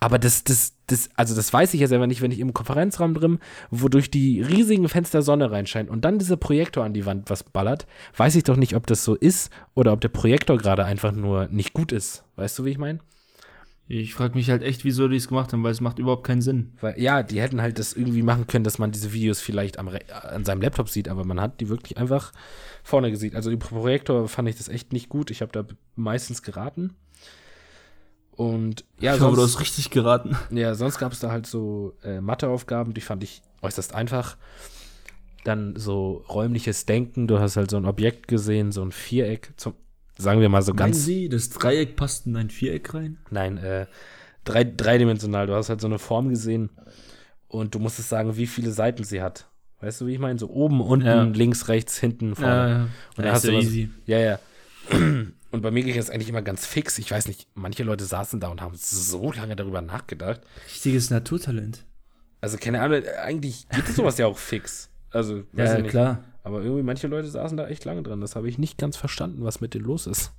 Aber 0.00 0.18
das, 0.18 0.44
das, 0.44 0.74
das, 0.86 1.10
also 1.16 1.34
das 1.34 1.52
weiß 1.52 1.74
ich 1.74 1.80
ja 1.80 1.88
selber 1.88 2.06
nicht, 2.06 2.22
wenn 2.22 2.30
ich 2.30 2.38
im 2.38 2.54
Konferenzraum 2.54 3.14
drin, 3.14 3.38
wo 3.70 3.88
durch 3.88 4.10
die 4.10 4.40
riesigen 4.40 4.88
Fenster 4.88 5.22
Sonne 5.22 5.50
reinscheint 5.50 5.90
und 5.90 6.04
dann 6.04 6.18
dieser 6.18 6.36
Projektor 6.36 6.84
an 6.84 6.94
die 6.94 7.04
Wand 7.04 7.30
was 7.30 7.42
ballert, 7.42 7.86
weiß 8.16 8.36
ich 8.36 8.44
doch 8.44 8.56
nicht, 8.56 8.76
ob 8.76 8.86
das 8.86 9.04
so 9.04 9.16
ist 9.16 9.50
oder 9.74 9.92
ob 9.92 10.00
der 10.00 10.08
Projektor 10.08 10.56
gerade 10.56 10.84
einfach 10.84 11.12
nur 11.12 11.48
nicht 11.48 11.72
gut 11.72 11.90
ist. 11.90 12.24
Weißt 12.36 12.58
du, 12.58 12.64
wie 12.64 12.70
ich 12.70 12.78
meine? 12.78 13.00
Ich 13.90 14.14
frage 14.14 14.34
mich 14.34 14.50
halt 14.50 14.62
echt, 14.62 14.84
wieso 14.84 15.08
die 15.08 15.16
es 15.16 15.28
gemacht 15.28 15.50
haben, 15.52 15.64
weil 15.64 15.72
es 15.72 15.80
macht 15.80 15.98
überhaupt 15.98 16.26
keinen 16.26 16.42
Sinn. 16.42 16.72
Weil, 16.82 17.00
ja, 17.00 17.22
die 17.22 17.40
hätten 17.40 17.62
halt 17.62 17.78
das 17.78 17.94
irgendwie 17.94 18.22
machen 18.22 18.46
können, 18.46 18.62
dass 18.64 18.78
man 18.78 18.92
diese 18.92 19.14
Videos 19.14 19.40
vielleicht 19.40 19.78
am, 19.78 19.88
an 19.88 20.44
seinem 20.44 20.60
Laptop 20.60 20.90
sieht, 20.90 21.08
aber 21.08 21.24
man 21.24 21.40
hat 21.40 21.58
die 21.60 21.70
wirklich 21.70 21.96
einfach 21.96 22.32
vorne 22.82 23.10
gesehen. 23.10 23.34
Also, 23.34 23.50
im 23.50 23.58
Projektor 23.58 24.28
fand 24.28 24.46
ich 24.46 24.56
das 24.56 24.68
echt 24.68 24.92
nicht 24.92 25.08
gut. 25.08 25.30
Ich 25.30 25.40
habe 25.40 25.52
da 25.52 25.64
meistens 25.96 26.42
geraten. 26.42 26.96
Und 28.38 28.84
ja, 29.00 29.14
ich 29.14 29.18
glaube, 29.18 29.34
du 29.34 29.40
sonst- 29.42 29.54
hast 29.54 29.60
richtig 29.60 29.90
geraten. 29.90 30.36
Ja, 30.52 30.76
sonst 30.76 30.98
gab 30.98 31.10
es 31.12 31.18
da 31.18 31.32
halt 31.32 31.46
so 31.48 31.96
äh, 32.04 32.20
Matheaufgaben, 32.20 32.94
die 32.94 33.00
fand 33.00 33.24
ich 33.24 33.42
äußerst 33.62 33.92
einfach. 33.96 34.36
Dann 35.42 35.74
so 35.76 36.24
räumliches 36.28 36.86
Denken, 36.86 37.26
du 37.26 37.40
hast 37.40 37.56
halt 37.56 37.68
so 37.70 37.76
ein 37.78 37.84
Objekt 37.84 38.28
gesehen, 38.28 38.70
so 38.70 38.82
ein 38.82 38.92
Viereck, 38.92 39.50
zum, 39.56 39.74
sagen 40.16 40.40
wir 40.40 40.48
mal 40.48 40.62
so 40.62 40.72
Meinen 40.72 40.92
ganz, 40.92 41.04
Sie, 41.04 41.28
das 41.28 41.50
Dreieck 41.50 41.96
passt 41.96 42.26
in 42.28 42.36
ein 42.36 42.48
Viereck 42.50 42.94
rein? 42.94 43.18
nein, 43.30 43.58
äh, 43.58 43.86
drei, 44.44 44.62
dreidimensional, 44.62 45.48
du 45.48 45.54
hast 45.54 45.68
halt 45.68 45.80
so 45.80 45.88
eine 45.88 45.98
Form 45.98 46.28
gesehen 46.28 46.70
und 47.48 47.74
du 47.74 47.80
musstest 47.80 48.08
sagen, 48.08 48.36
wie 48.36 48.46
viele 48.46 48.70
Seiten 48.70 49.02
sie 49.02 49.20
hat. 49.20 49.48
Weißt 49.80 50.00
du, 50.00 50.06
wie 50.06 50.12
ich 50.12 50.18
meine? 50.20 50.38
So 50.38 50.48
oben, 50.50 50.80
unten, 50.80 51.06
Ja. 51.06 51.22
links, 51.24 51.66
rechts, 51.66 51.98
hinten, 51.98 52.36
vorne. 52.36 52.68
ja. 52.68 52.82
Und 52.82 52.90
dann 53.18 53.26
Ja, 53.26 53.32
hast 53.32 53.44
du 53.44 53.52
ja 53.52 53.58
easy. 53.58 53.90
Ja, 54.06 54.18
ja. 54.18 54.38
Und 55.50 55.62
bei 55.62 55.70
mir 55.70 55.82
ging 55.82 55.96
das 55.96 56.10
eigentlich 56.10 56.28
immer 56.28 56.42
ganz 56.42 56.66
fix. 56.66 56.98
Ich 56.98 57.10
weiß 57.10 57.26
nicht, 57.26 57.48
manche 57.54 57.82
Leute 57.82 58.04
saßen 58.04 58.38
da 58.40 58.48
und 58.48 58.60
haben 58.60 58.74
so 58.76 59.32
lange 59.32 59.56
darüber 59.56 59.80
nachgedacht. 59.80 60.42
Richtiges 60.66 61.10
Naturtalent. 61.10 61.86
Also 62.40 62.58
keine 62.58 62.80
Ahnung, 62.82 63.02
eigentlich 63.22 63.68
geht 63.70 63.86
sowas 63.88 64.18
ja 64.18 64.26
auch 64.26 64.38
fix. 64.38 64.90
Also, 65.10 65.42
weiß 65.52 65.70
Ja, 65.70 65.78
nicht. 65.78 65.90
klar. 65.90 66.24
Aber 66.44 66.62
irgendwie 66.62 66.82
manche 66.82 67.08
Leute 67.08 67.28
saßen 67.28 67.56
da 67.56 67.66
echt 67.66 67.84
lange 67.84 68.02
dran. 68.02 68.20
Das 68.20 68.36
habe 68.36 68.48
ich 68.48 68.58
nicht 68.58 68.78
ganz 68.78 68.96
verstanden, 68.96 69.42
was 69.44 69.60
mit 69.60 69.74
denen 69.74 69.84
los 69.86 70.06
ist. 70.06 70.32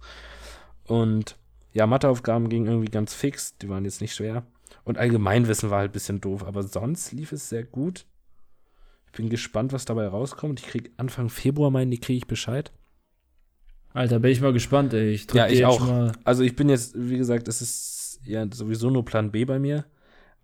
Und 0.85 1.37
ja, 1.73 1.85
Matheaufgaben 1.87 2.49
gingen 2.49 2.67
irgendwie 2.67 2.89
ganz 2.91 3.13
fix. 3.13 3.57
Die 3.57 3.69
waren 3.69 3.85
jetzt 3.85 4.01
nicht 4.01 4.15
schwer. 4.15 4.43
Und 4.83 4.97
Allgemeinwissen 4.97 5.69
war 5.69 5.79
halt 5.79 5.89
ein 5.91 5.93
bisschen 5.93 6.21
doof. 6.21 6.43
Aber 6.43 6.63
sonst 6.63 7.11
lief 7.11 7.31
es 7.31 7.49
sehr 7.49 7.63
gut. 7.63 8.05
Ich 9.07 9.11
bin 9.13 9.29
gespannt, 9.29 9.73
was 9.73 9.85
dabei 9.85 10.07
rauskommt. 10.07 10.59
Ich 10.59 10.67
krieg 10.67 10.91
Anfang 10.97 11.29
Februar 11.29 11.71
meinen, 11.71 11.91
die 11.91 11.99
kriege 11.99 12.17
ich 12.17 12.27
Bescheid. 12.27 12.71
Alter, 13.93 14.19
bin 14.19 14.31
ich 14.31 14.41
mal 14.41 14.53
gespannt, 14.53 14.93
ey. 14.93 15.09
Ich 15.11 15.31
Ja, 15.33 15.47
ich 15.47 15.65
auch. 15.65 15.79
Mal 15.79 16.11
Also 16.23 16.43
ich 16.43 16.55
bin 16.55 16.69
jetzt, 16.69 16.93
wie 16.95 17.17
gesagt, 17.17 17.47
es 17.47 17.61
ist 17.61 18.19
ja 18.23 18.45
sowieso 18.51 18.89
nur 18.89 19.03
Plan 19.03 19.31
B 19.31 19.45
bei 19.45 19.59
mir. 19.59 19.85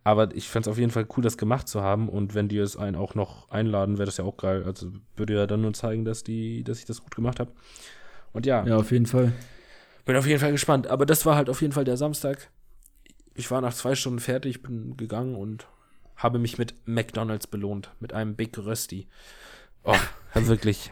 Aber 0.04 0.36
ich 0.36 0.48
fände 0.50 0.70
es 0.70 0.72
auf 0.72 0.78
jeden 0.78 0.92
Fall 0.92 1.08
cool, 1.16 1.24
das 1.24 1.38
gemacht 1.38 1.68
zu 1.68 1.82
haben. 1.82 2.10
Und 2.10 2.36
wenn 2.36 2.48
die 2.48 2.60
es 2.60 2.78
einen 2.78 2.96
auch 2.96 3.16
noch 3.16 3.50
einladen, 3.50 3.98
wäre 3.98 4.06
das 4.06 4.18
ja 4.18 4.24
auch 4.24 4.38
geil. 4.38 4.64
Also 4.64 4.92
würde 5.16 5.34
ja 5.34 5.48
dann 5.48 5.62
nur 5.62 5.74
zeigen, 5.74 6.06
dass 6.06 6.24
die, 6.24 6.64
dass 6.64 6.80
ich 6.80 6.86
das 6.86 7.02
gut 7.02 7.16
gemacht 7.16 7.40
habe. 7.40 7.52
Und 8.32 8.46
ja, 8.46 8.66
ja, 8.66 8.78
auf 8.78 8.92
jeden 8.92 9.08
Fall. 9.08 9.32
bin 10.06 10.16
auf 10.16 10.28
jeden 10.28 10.40
Fall 10.40 10.52
gespannt. 10.52 10.88
Aber 10.88 11.06
das 11.08 11.26
war 11.26 11.36
halt 11.36 11.50
auf 11.50 11.62
jeden 11.62 11.74
Fall 11.74 11.86
der 11.86 11.98
Samstag. 11.98 12.52
Ich 13.34 13.50
war 13.50 13.62
nach 13.62 13.74
zwei 13.74 13.96
Stunden 13.96 14.20
fertig, 14.20 14.62
bin 14.62 14.96
gegangen 14.96 15.36
und 15.36 15.68
habe 16.16 16.38
mich 16.38 16.58
mit 16.58 16.76
McDonalds 16.86 17.48
belohnt. 17.48 17.90
Mit 18.00 18.14
einem 18.14 18.36
Big 18.36 18.58
Rösti. 18.58 19.08
Oh, 19.84 19.96
wirklich. 20.36 20.92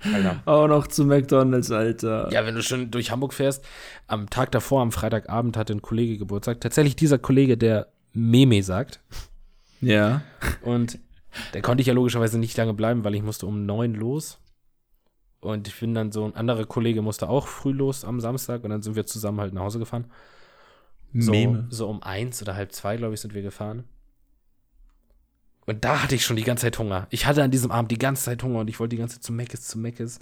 Alter. 0.00 0.42
Auch 0.46 0.68
noch 0.68 0.86
zu 0.86 1.04
McDonalds, 1.04 1.70
Alter. 1.70 2.30
Ja, 2.32 2.46
wenn 2.46 2.54
du 2.54 2.62
schon 2.62 2.90
durch 2.90 3.10
Hamburg 3.10 3.32
fährst, 3.32 3.64
am 4.06 4.30
Tag 4.30 4.52
davor, 4.52 4.82
am 4.82 4.92
Freitagabend, 4.92 5.56
hatte 5.56 5.72
ein 5.72 5.82
Kollege 5.82 6.18
Geburtstag. 6.18 6.60
Tatsächlich 6.60 6.96
dieser 6.96 7.18
Kollege, 7.18 7.56
der 7.56 7.88
Meme 8.12 8.62
sagt. 8.62 9.00
Ja. 9.80 10.22
Und 10.62 10.98
da 11.52 11.60
konnte 11.60 11.80
ich 11.80 11.86
ja 11.86 11.94
logischerweise 11.94 12.38
nicht 12.38 12.56
lange 12.56 12.74
bleiben, 12.74 13.04
weil 13.04 13.14
ich 13.14 13.22
musste 13.22 13.46
um 13.46 13.66
neun 13.66 13.94
los. 13.94 14.38
Und 15.40 15.68
ich 15.68 15.78
bin 15.78 15.94
dann 15.94 16.12
so, 16.12 16.24
ein 16.24 16.34
anderer 16.34 16.64
Kollege 16.64 17.02
musste 17.02 17.28
auch 17.28 17.46
früh 17.46 17.72
los 17.72 18.04
am 18.04 18.20
Samstag 18.20 18.64
und 18.64 18.70
dann 18.70 18.82
sind 18.82 18.96
wir 18.96 19.06
zusammen 19.06 19.40
halt 19.40 19.52
nach 19.52 19.62
Hause 19.62 19.78
gefahren. 19.78 20.06
So, 21.14 21.30
Meme. 21.30 21.66
so 21.70 21.88
um 21.88 22.02
eins 22.02 22.42
oder 22.42 22.56
halb 22.56 22.72
zwei, 22.72 22.96
glaube 22.96 23.14
ich, 23.14 23.20
sind 23.20 23.34
wir 23.34 23.42
gefahren. 23.42 23.84
Und 25.66 25.84
da 25.84 26.02
hatte 26.02 26.14
ich 26.14 26.24
schon 26.24 26.36
die 26.36 26.44
ganze 26.44 26.62
Zeit 26.62 26.78
Hunger. 26.78 27.06
Ich 27.10 27.26
hatte 27.26 27.42
an 27.42 27.50
diesem 27.50 27.70
Abend 27.70 27.90
die 27.90 27.98
ganze 27.98 28.24
Zeit 28.24 28.42
Hunger 28.42 28.60
und 28.60 28.68
ich 28.70 28.78
wollte 28.78 28.94
die 28.94 29.00
ganze 29.00 29.16
Zeit 29.16 29.24
zu 29.24 29.32
Meckes, 29.32 29.62
zu 29.66 29.78
Meckes. 29.78 30.20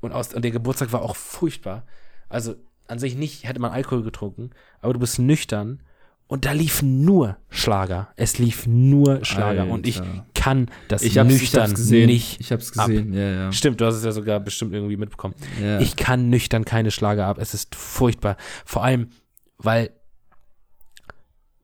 Und, 0.00 0.12
aus, 0.12 0.32
und 0.32 0.42
der 0.42 0.52
Geburtstag 0.52 0.92
war 0.92 1.02
auch 1.02 1.16
furchtbar. 1.16 1.84
Also 2.28 2.54
an 2.86 2.98
sich 2.98 3.16
nicht, 3.16 3.44
hätte 3.44 3.60
man 3.60 3.72
Alkohol 3.72 4.02
getrunken, 4.02 4.50
aber 4.80 4.92
du 4.92 5.00
bist 5.00 5.18
nüchtern 5.18 5.80
und 6.28 6.44
da 6.44 6.52
lief 6.52 6.82
nur 6.82 7.38
Schlager. 7.50 8.08
Es 8.16 8.38
lief 8.38 8.66
nur 8.66 9.24
Schlager 9.24 9.66
und 9.66 9.86
ich 9.86 10.00
Alter. 10.00 10.26
kann 10.34 10.70
das 10.88 11.02
Ich 11.02 11.18
hab's, 11.18 11.34
ich 11.34 11.40
nüchtern 11.40 11.62
hab's 11.62 11.74
gesehen. 11.74 12.06
nicht. 12.06 12.40
ich 12.40 12.52
hab's 12.52 12.70
gesehen, 12.72 13.12
ja, 13.12 13.30
ja. 13.30 13.52
Stimmt, 13.52 13.80
du 13.80 13.86
hast 13.86 13.96
es 13.96 14.04
ja 14.04 14.12
sogar 14.12 14.38
bestimmt 14.38 14.72
irgendwie 14.74 14.96
mitbekommen. 14.96 15.34
ja. 15.60 15.80
Ich 15.80 15.96
kann 15.96 16.30
nüchtern 16.30 16.64
keine 16.64 16.90
Schlager 16.90 17.26
ab. 17.26 17.38
Es 17.40 17.52
ist 17.54 17.74
furchtbar. 17.74 18.36
Vor 18.64 18.84
allem, 18.84 19.08
weil 19.56 19.90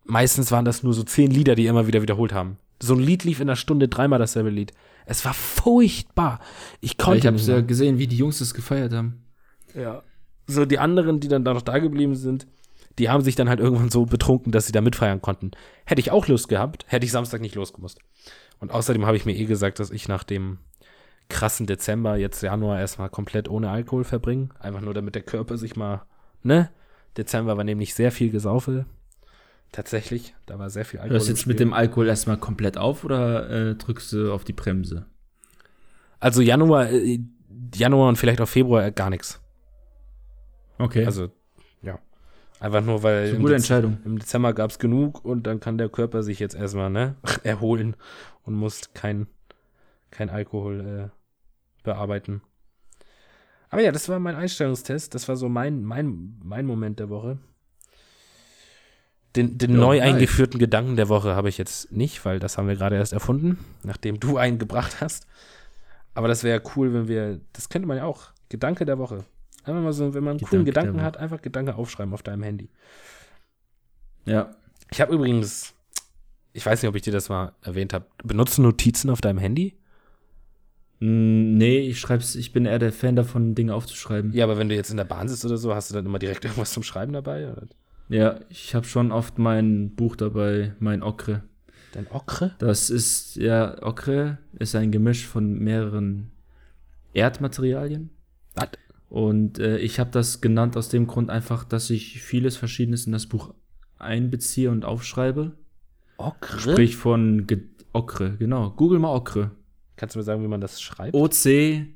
meistens 0.05 0.51
waren 0.51 0.65
das 0.65 0.83
nur 0.83 0.95
so 0.95 1.03
zehn 1.05 1.31
Lieder, 1.31 1.55
die 1.55 1.67
immer 1.67 1.87
wieder 1.87 2.03
wiederholt 2.03 2.33
haben. 2.33 2.59
So 2.81 2.95
ein 2.95 3.01
Lied 3.01 3.25
lief 3.25 3.41
in 3.41 3.49
einer 3.49 3.57
Stunde 3.57 3.89
dreimal 3.89 4.19
dasselbe 4.19 4.51
Lied. 4.51 4.73
Es 5.07 5.25
war 5.25 5.35
furchtbar. 5.35 6.41
Ich 6.81 6.97
Ja, 6.99 7.05
konnte 7.05 7.19
ich 7.19 7.27
hab's 7.27 7.47
ja 7.47 7.61
gesehen, 7.61 7.99
wie 7.99 8.07
die 8.07 8.17
Jungs 8.17 8.39
das 8.39 8.55
gefeiert 8.55 8.93
haben. 8.93 9.25
Ja. 9.75 10.03
So 10.47 10.65
die 10.65 10.79
anderen, 10.79 11.21
die 11.21 11.29
dann 11.29 11.45
da 11.45 11.55
noch 11.55 11.63
da 11.63 11.79
geblieben 11.79 12.15
sind, 12.15 12.47
die 12.99 13.09
haben 13.09 13.23
sich 13.23 13.35
dann 13.35 13.49
halt 13.49 13.61
irgendwann 13.61 13.91
so 13.91 14.07
betrunken, 14.07 14.53
dass 14.53 14.67
sie 14.67 14.73
da 14.73 14.81
mitfeiern 14.81 15.21
konnten. 15.21 15.51
Hätte 15.85 16.01
ich 16.01 16.11
auch 16.11 16.29
Lust 16.29 16.49
gehabt, 16.49 16.85
hätte 16.89 17.05
ich 17.05 17.13
Samstag 17.13 17.41
nicht 17.41 17.55
losgemusst. 17.55 17.99
Und 18.61 18.71
außerdem 18.73 19.05
habe 19.05 19.17
ich 19.17 19.27
mir 19.27 19.37
eh 19.37 19.47
gesagt, 19.47 19.79
dass 19.79 19.91
ich 19.91 20.09
nach 20.09 20.25
dem 20.25 20.59
krassen 21.29 21.67
Dezember 21.67 22.17
jetzt 22.17 22.43
Januar 22.43 22.79
erstmal 22.79 23.09
komplett 23.09 23.49
ohne 23.49 23.71
Alkohol 23.71 24.05
verbringe. 24.05 24.51
Einfach 24.61 24.81
nur, 24.81 24.95
damit 24.95 25.15
der 25.15 25.23
Körper 25.23 25.57
sich 25.57 25.77
mal, 25.77 26.03
ne? 26.43 26.71
Dezember 27.17 27.57
war 27.57 27.65
nämlich 27.65 27.95
sehr 27.95 28.13
viel 28.13 28.31
Gesaufe. 28.31 28.87
Tatsächlich, 29.75 30.37
da 30.47 30.57
war 30.57 30.71
sehr 30.71 30.85
viel 30.85 31.01
Alkohol. 31.01 31.15
Hörst 31.17 31.27
du 31.27 31.33
jetzt 31.33 31.47
mit 31.49 31.59
dem 31.59 31.73
Alkohol 31.73 32.07
erstmal 32.07 32.37
komplett 32.37 32.79
auf 32.79 33.03
oder 33.03 33.51
äh, 33.51 33.75
drückst 33.75 34.13
du 34.13 34.33
auf 34.33 34.45
die 34.45 34.53
Bremse? 34.53 35.07
Also 36.21 36.43
Januar, 36.43 36.91
äh, 36.91 37.19
Januar 37.75 38.09
und 38.09 38.17
vielleicht 38.17 38.41
auch 38.41 38.47
Februar 38.47 38.85
äh, 38.87 38.93
gar 38.93 39.11
nichts. 39.11 39.41
Okay. 40.79 41.05
Also, 41.05 41.33
ja. 41.83 41.99
Einfach 42.61 42.85
nur, 42.85 43.03
weil 43.03 43.23
das 43.23 43.25
ist 43.25 43.31
im 43.31 43.35
eine 43.35 43.43
gute 43.43 43.55
Dez- 43.55 43.57
Entscheidung. 43.57 43.99
Im 44.05 44.19
Dezember 44.21 44.53
gab 44.55 44.71
es 44.71 44.79
genug 44.79 45.25
und 45.25 45.45
dann 45.45 45.59
kann 45.59 45.77
der 45.77 45.89
Körper 45.89 46.23
sich 46.23 46.39
jetzt 46.39 46.55
erstmal 46.55 46.91
ne, 46.91 47.17
erholen 47.43 47.97
und 48.45 48.55
muss 48.55 48.93
kein, 48.95 49.27
kein 50.13 50.31
Alkohol 50.31 51.11
äh, 51.11 51.83
bearbeiten. 51.83 52.43
Aber 53.71 53.83
ja, 53.83 53.91
das 53.91 54.09
war 54.09 54.21
mein 54.21 54.37
Einstellungstest. 54.37 55.17
Das 55.17 55.27
war 55.29 55.35
so 55.35 55.49
mein, 55.49 55.83
mein, 55.83 56.39
mein 56.45 56.65
Moment 56.65 57.01
der 57.01 57.09
Woche. 57.09 57.39
Den, 59.37 59.59
den 59.59 59.73
Ja, 59.73 59.77
neu 59.77 59.99
nice. 59.99 60.15
eingeführten 60.15 60.59
Gedanken 60.61 60.97
der 60.97 61.09
Woche 61.09 61.35
habe 61.35 61.49
ich 61.49 61.59
jetzt 61.59 61.91
nicht, 61.91 62.25
weil 62.25 62.39
das 62.39 62.57
haben 62.57 62.69
wir 62.69 62.77
gerade 62.77 62.97
erst 62.97 63.13
erfunden, 63.13 63.59
nachdem 63.83 64.21
du 64.21 64.37
einen 64.37 64.59
gebracht 64.59 65.01
hast. 65.01 65.27
Aber 66.15 66.29
das 66.29 66.45
wäre 66.45 66.63
cool, 66.77 66.95
wenn 66.95 67.09
wir, 67.09 67.41
das 67.53 67.69
könnte 67.69 67.89
man 67.89 67.97
ja 67.97 68.05
auch, 68.05 68.31
Gedanke 68.49 68.85
der 68.85 68.99
Woche. 68.99 69.25
Einfach 69.65 69.83
mal 69.83 69.93
so, 69.93 70.15
wenn 70.15 70.23
man 70.23 70.33
einen 70.39 70.41
coolen 70.47 70.65
Gedanke 70.65 70.93
der 70.93 70.93
Gedanken 70.93 71.03
hat, 71.03 71.17
einfach 71.17 71.43
Gedanke 71.43 71.75
aufschreiben 71.75 72.13
auf 72.15 72.23
deinem 72.23 72.43
Handy. 72.45 72.69
Ja. 74.27 74.55
Ich 74.93 75.01
habe 75.01 75.13
übrigens, 75.15 75.75
ich 76.53 76.65
weiß 76.65 76.83
nicht, 76.83 76.89
ob 76.89 76.95
ich 76.95 77.03
dir 77.03 77.13
das 77.13 77.29
mal 77.29 77.53
erwähnt 77.63 77.93
habe, 77.93 78.07
benutzt 78.23 78.59
du 78.59 78.63
Notizen 78.63 79.11
auf 79.11 79.21
deinem 79.21 79.39
Handy? 79.39 79.75
Mm, 81.01 81.57
Nee, 81.57 81.79
ich 81.81 81.99
schreib's, 81.99 82.35
ich 82.37 82.53
bin 82.53 82.67
eher 82.67 82.79
der 82.79 82.93
Fan 82.93 83.17
davon, 83.17 83.55
Dinge 83.55 83.75
aufzuschreiben. 83.75 84.33
Ja, 84.33 84.45
aber 84.45 84.59
wenn 84.59 84.69
du 84.69 84.75
jetzt 84.77 84.91
in 84.91 84.97
der 84.97 85.05
Bahn 85.05 85.29
sitzt 85.29 85.45
oder 85.45 85.57
so, 85.57 85.75
hast 85.75 85.91
du 85.91 85.95
dann 85.95 86.07
immer 86.07 86.19
direkt 86.21 86.45
irgendwas 86.45 86.73
zum 86.73 86.83
Schreiben 86.85 87.13
dabei? 87.13 87.51
Oder? 87.51 87.67
Ja, 88.15 88.39
ich 88.49 88.77
habe 88.77 88.87
schon 88.87 89.11
oft 89.11 89.41
mein 89.41 89.97
Buch 89.97 90.15
dabei, 90.15 90.73
mein 90.79 91.03
Okre. 91.03 91.43
Dein 91.91 92.07
Okre? 92.13 92.55
Das 92.61 92.89
ist, 92.89 93.35
ja, 93.35 93.83
Okre 93.83 94.39
ist 94.53 94.77
ein 94.77 94.93
Gemisch 94.93 95.27
von 95.27 95.59
mehreren 95.59 96.31
Erdmaterialien. 97.13 98.11
Was? 98.55 98.69
Und 99.09 99.59
äh, 99.59 99.79
ich 99.79 99.99
habe 99.99 100.13
das 100.13 100.41
genannt 100.41 100.77
aus 100.77 100.91
dem 100.91 101.09
Grund 101.09 101.29
einfach, 101.29 101.65
dass 101.65 101.91
ich 101.91 102.23
vieles 102.23 102.57
Verschiedenes 102.57 103.07
in 103.07 103.13
das 103.13 103.27
Buch 103.27 103.53
einbeziehe 103.99 104.71
und 104.71 104.85
aufschreibe. 104.85 105.59
Okre? 106.17 106.61
Sprich 106.61 106.95
von 106.95 107.49
Ge 107.49 107.63
Okre, 107.93 108.37
genau. 108.37 108.71
Google 108.71 109.01
mal 109.01 109.13
Okre. 109.13 109.51
Kannst 109.97 110.15
du 110.15 110.21
mir 110.21 110.25
sagen, 110.25 110.41
wie 110.45 110.49
man 110.49 110.61
das 110.61 110.81
schreibt? 110.81 111.17
O-C, 111.17 111.89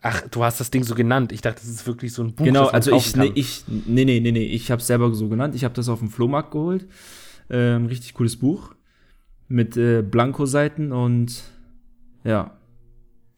Ach, 0.00 0.22
du 0.28 0.44
hast 0.44 0.60
das 0.60 0.70
Ding 0.70 0.84
so 0.84 0.94
genannt. 0.94 1.32
Ich 1.32 1.40
dachte, 1.40 1.60
das 1.60 1.68
ist 1.68 1.86
wirklich 1.86 2.12
so 2.12 2.22
ein 2.22 2.34
Buch. 2.34 2.44
Genau, 2.44 2.66
also 2.66 2.94
ich, 2.94 3.16
nee, 3.16 3.32
ich, 3.34 3.64
nee, 3.66 4.04
nee, 4.04 4.20
nee, 4.20 4.30
nee, 4.32 4.44
ich 4.44 4.70
habe 4.70 4.80
selber 4.80 5.12
so 5.12 5.28
genannt. 5.28 5.54
Ich 5.56 5.64
habe 5.64 5.74
das 5.74 5.88
auf 5.88 5.98
dem 5.98 6.08
Flohmarkt 6.08 6.52
geholt. 6.52 6.86
Ähm, 7.50 7.86
richtig 7.86 8.14
cooles 8.14 8.36
Buch 8.36 8.74
mit 9.48 9.76
äh, 9.76 10.02
Blanko-Seiten 10.02 10.92
und 10.92 11.42
ja, 12.22 12.58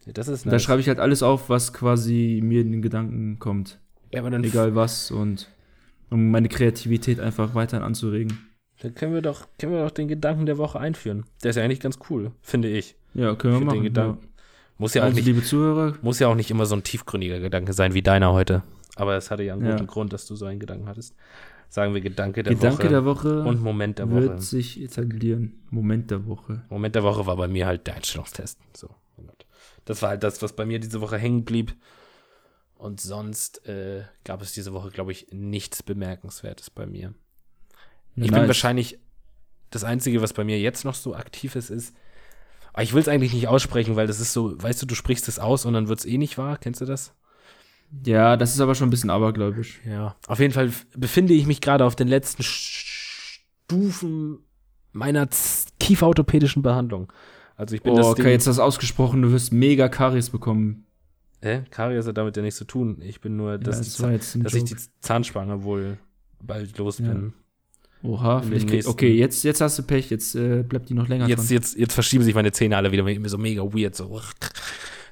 Ja, 0.04 0.12
das 0.12 0.28
ist 0.28 0.44
da 0.46 0.50
nice. 0.50 0.62
schreibe 0.62 0.80
ich 0.80 0.88
halt 0.88 0.98
alles 0.98 1.22
auf, 1.22 1.48
was 1.48 1.72
quasi 1.72 2.40
mir 2.42 2.62
in 2.62 2.72
den 2.72 2.82
Gedanken 2.82 3.38
kommt, 3.38 3.78
ja, 4.12 4.18
aber 4.20 4.30
dann, 4.30 4.42
egal 4.42 4.74
was 4.74 5.12
und 5.12 5.48
um 6.11 6.30
meine 6.32 6.48
Kreativität 6.48 7.20
einfach 7.20 7.54
weiterhin 7.54 7.84
anzuregen. 7.84 8.38
dann 8.80 8.94
können 8.96 9.14
wir 9.14 9.22
doch, 9.22 9.46
können 9.61 9.72
wir 9.74 9.84
doch 9.84 9.92
den 9.92 10.08
Gedanken 10.08 10.46
der 10.46 10.58
Woche 10.58 10.80
einführen. 10.80 11.24
Der 11.44 11.50
ist 11.50 11.56
ja 11.56 11.62
eigentlich 11.62 11.78
ganz 11.80 12.00
cool, 12.11 12.32
finde 12.42 12.68
ich. 12.68 12.96
Ja, 13.14 13.36
können 13.36 13.54
wir 13.54 13.61
Ich 13.61 13.66
machen. 13.66 13.76
den 13.76 13.84
Gedanken. 13.84 14.26
Muss 14.80 14.94
Ja. 14.94 15.02
auch 15.02 15.06
Also, 15.06 15.16
nicht, 15.16 15.26
liebe 15.26 15.42
Zuhörer, 15.44 15.94
muss 16.02 16.18
ja 16.18 16.28
auch 16.28 16.34
nicht 16.34 16.50
immer 16.50 16.64
so 16.66 16.74
ein 16.74 16.82
tiefgründiger 16.82 17.38
Gedanke 17.38 17.72
sein 17.74 17.92
wie 17.94 18.02
deiner 18.02 18.32
heute. 18.32 18.62
Aber 18.96 19.14
es 19.16 19.30
hatte 19.30 19.42
ja 19.42 19.52
einen 19.52 19.64
Ja. 19.66 19.72
guten 19.72 19.86
Grund, 19.86 20.12
dass 20.12 20.26
du 20.26 20.34
so 20.34 20.46
einen 20.46 20.58
Gedanken 20.58 20.88
hattest. 20.88 21.14
Sagen 21.68 21.94
wir 21.94 22.00
Gedanke 22.00 22.42
der 22.42 22.54
Gedanke 22.54 22.78
Woche 22.84 22.88
der 22.88 23.04
Woche 23.04 23.42
und 23.42 23.62
Moment 23.62 23.98
der 24.00 24.10
Woche. 24.10 24.22
wird 24.22 24.42
sich 24.42 24.80
etablieren. 24.82 25.60
Moment 25.70 26.10
der 26.10 26.26
Woche. 26.26 26.64
Moment 26.68 26.94
der 26.96 27.04
Woche 27.04 27.26
war 27.26 27.36
bei 27.36 27.46
mir 27.46 27.66
halt 27.66 27.86
der 27.86 27.94
Einstellungstest. 27.96 28.58
So. 28.74 28.88
Das 29.84 30.02
war 30.02 30.10
halt 30.10 30.22
das, 30.22 30.40
was 30.42 30.54
bei 30.54 30.66
mir 30.66 30.78
diese 30.80 31.00
Woche 31.00 31.16
hängen 31.18 31.44
blieb. 31.44 31.74
Und 32.76 33.00
sonst 33.00 33.66
äh, 33.68 34.02
gab 34.24 34.40
es 34.42 34.52
diese 34.52 34.72
Woche, 34.72 34.90
glaube 34.90 35.12
ich, 35.12 35.26
nichts 35.30 35.82
Bemerkenswertes 35.82 36.70
bei 36.70 36.86
mir. 36.86 37.12
Ich 38.16 38.24
bin 38.28 38.32
Nice. 38.32 38.46
wahrscheinlich 38.48 38.98
das 39.70 39.84
Einzige, 39.84 40.22
was 40.22 40.32
bei 40.32 40.44
mir 40.44 40.58
jetzt 40.58 40.84
noch 40.84 40.94
so 40.94 41.14
aktiv 41.14 41.54
ist, 41.56 41.70
ist. 41.70 41.94
Aber 42.72 42.82
ich 42.82 42.92
will 42.92 43.00
es 43.00 43.08
eigentlich 43.08 43.32
nicht 43.32 43.48
aussprechen, 43.48 43.96
weil 43.96 44.06
das 44.06 44.20
ist 44.20 44.32
so, 44.32 44.60
weißt 44.62 44.80
du, 44.82 44.86
du 44.86 44.94
sprichst 44.94 45.28
es 45.28 45.38
aus 45.38 45.64
und 45.64 45.74
dann 45.74 45.88
wird 45.88 45.98
es 46.00 46.04
eh 46.06 46.18
nicht 46.18 46.38
wahr. 46.38 46.58
Kennst 46.58 46.80
du 46.80 46.84
das? 46.84 47.12
Ja, 48.06 48.36
das 48.36 48.54
ist 48.54 48.60
aber 48.60 48.74
schon 48.74 48.86
ein 48.88 48.90
bisschen 48.90 49.10
abergläubisch. 49.10 49.80
Ja. 49.84 50.14
Auf 50.28 50.38
jeden 50.38 50.54
Fall 50.54 50.70
befinde 50.96 51.34
ich 51.34 51.46
mich 51.46 51.60
gerade 51.60 51.84
auf 51.84 51.96
den 51.96 52.06
letzten 52.08 52.42
Stufen 53.68 54.38
meiner 54.92 55.28
kieferorthopädischen 55.80 56.62
Behandlung. 56.62 57.12
Also 57.56 57.74
ich 57.74 57.82
bin 57.82 57.92
Oh, 57.92 57.96
das 57.96 58.06
okay, 58.06 58.22
Ding, 58.22 58.30
jetzt 58.32 58.46
hast 58.46 58.58
du 58.58 58.62
ausgesprochen, 58.62 59.22
du 59.22 59.32
wirst 59.32 59.52
mega 59.52 59.88
Karies 59.88 60.30
bekommen. 60.30 60.86
Hä? 61.42 61.64
Karies 61.70 62.06
hat 62.06 62.16
damit 62.16 62.36
ja 62.36 62.42
nichts 62.42 62.58
zu 62.58 62.64
tun. 62.64 63.00
Ich 63.02 63.20
bin 63.20 63.36
nur, 63.36 63.58
dass, 63.58 63.76
ja, 63.98 64.08
die, 64.08 64.18
das 64.18 64.34
ein 64.36 64.42
dass 64.44 64.54
ich 64.54 64.64
die. 64.64 64.76
Zahnspange 65.00 65.62
wohl 65.64 65.98
bald 66.42 66.78
los 66.78 66.98
bin. 66.98 67.34
Oha, 68.03 68.40
vielleicht 68.40 68.68
krieg, 68.68 68.86
okay, 68.86 69.12
jetzt, 69.12 69.44
jetzt 69.44 69.61
hast 69.61 69.78
du 69.78 69.82
Pech, 69.82 70.11
jetzt 70.11 70.34
äh, 70.34 70.62
bleibt 70.62 70.88
die 70.88 70.94
noch 70.94 71.09
länger 71.09 71.28
Jetzt, 71.28 71.51
dran. 71.51 71.57
jetzt, 71.57 71.76
jetzt 71.76 71.92
verschieben 71.92 72.24
sich 72.24 72.34
meine 72.34 72.51
Zähne 72.53 72.76
alle 72.76 72.92
wieder 72.92 73.03
mir 73.03 73.28
so 73.28 73.36
mega 73.36 73.62
weird. 73.62 73.94
So. 73.94 74.20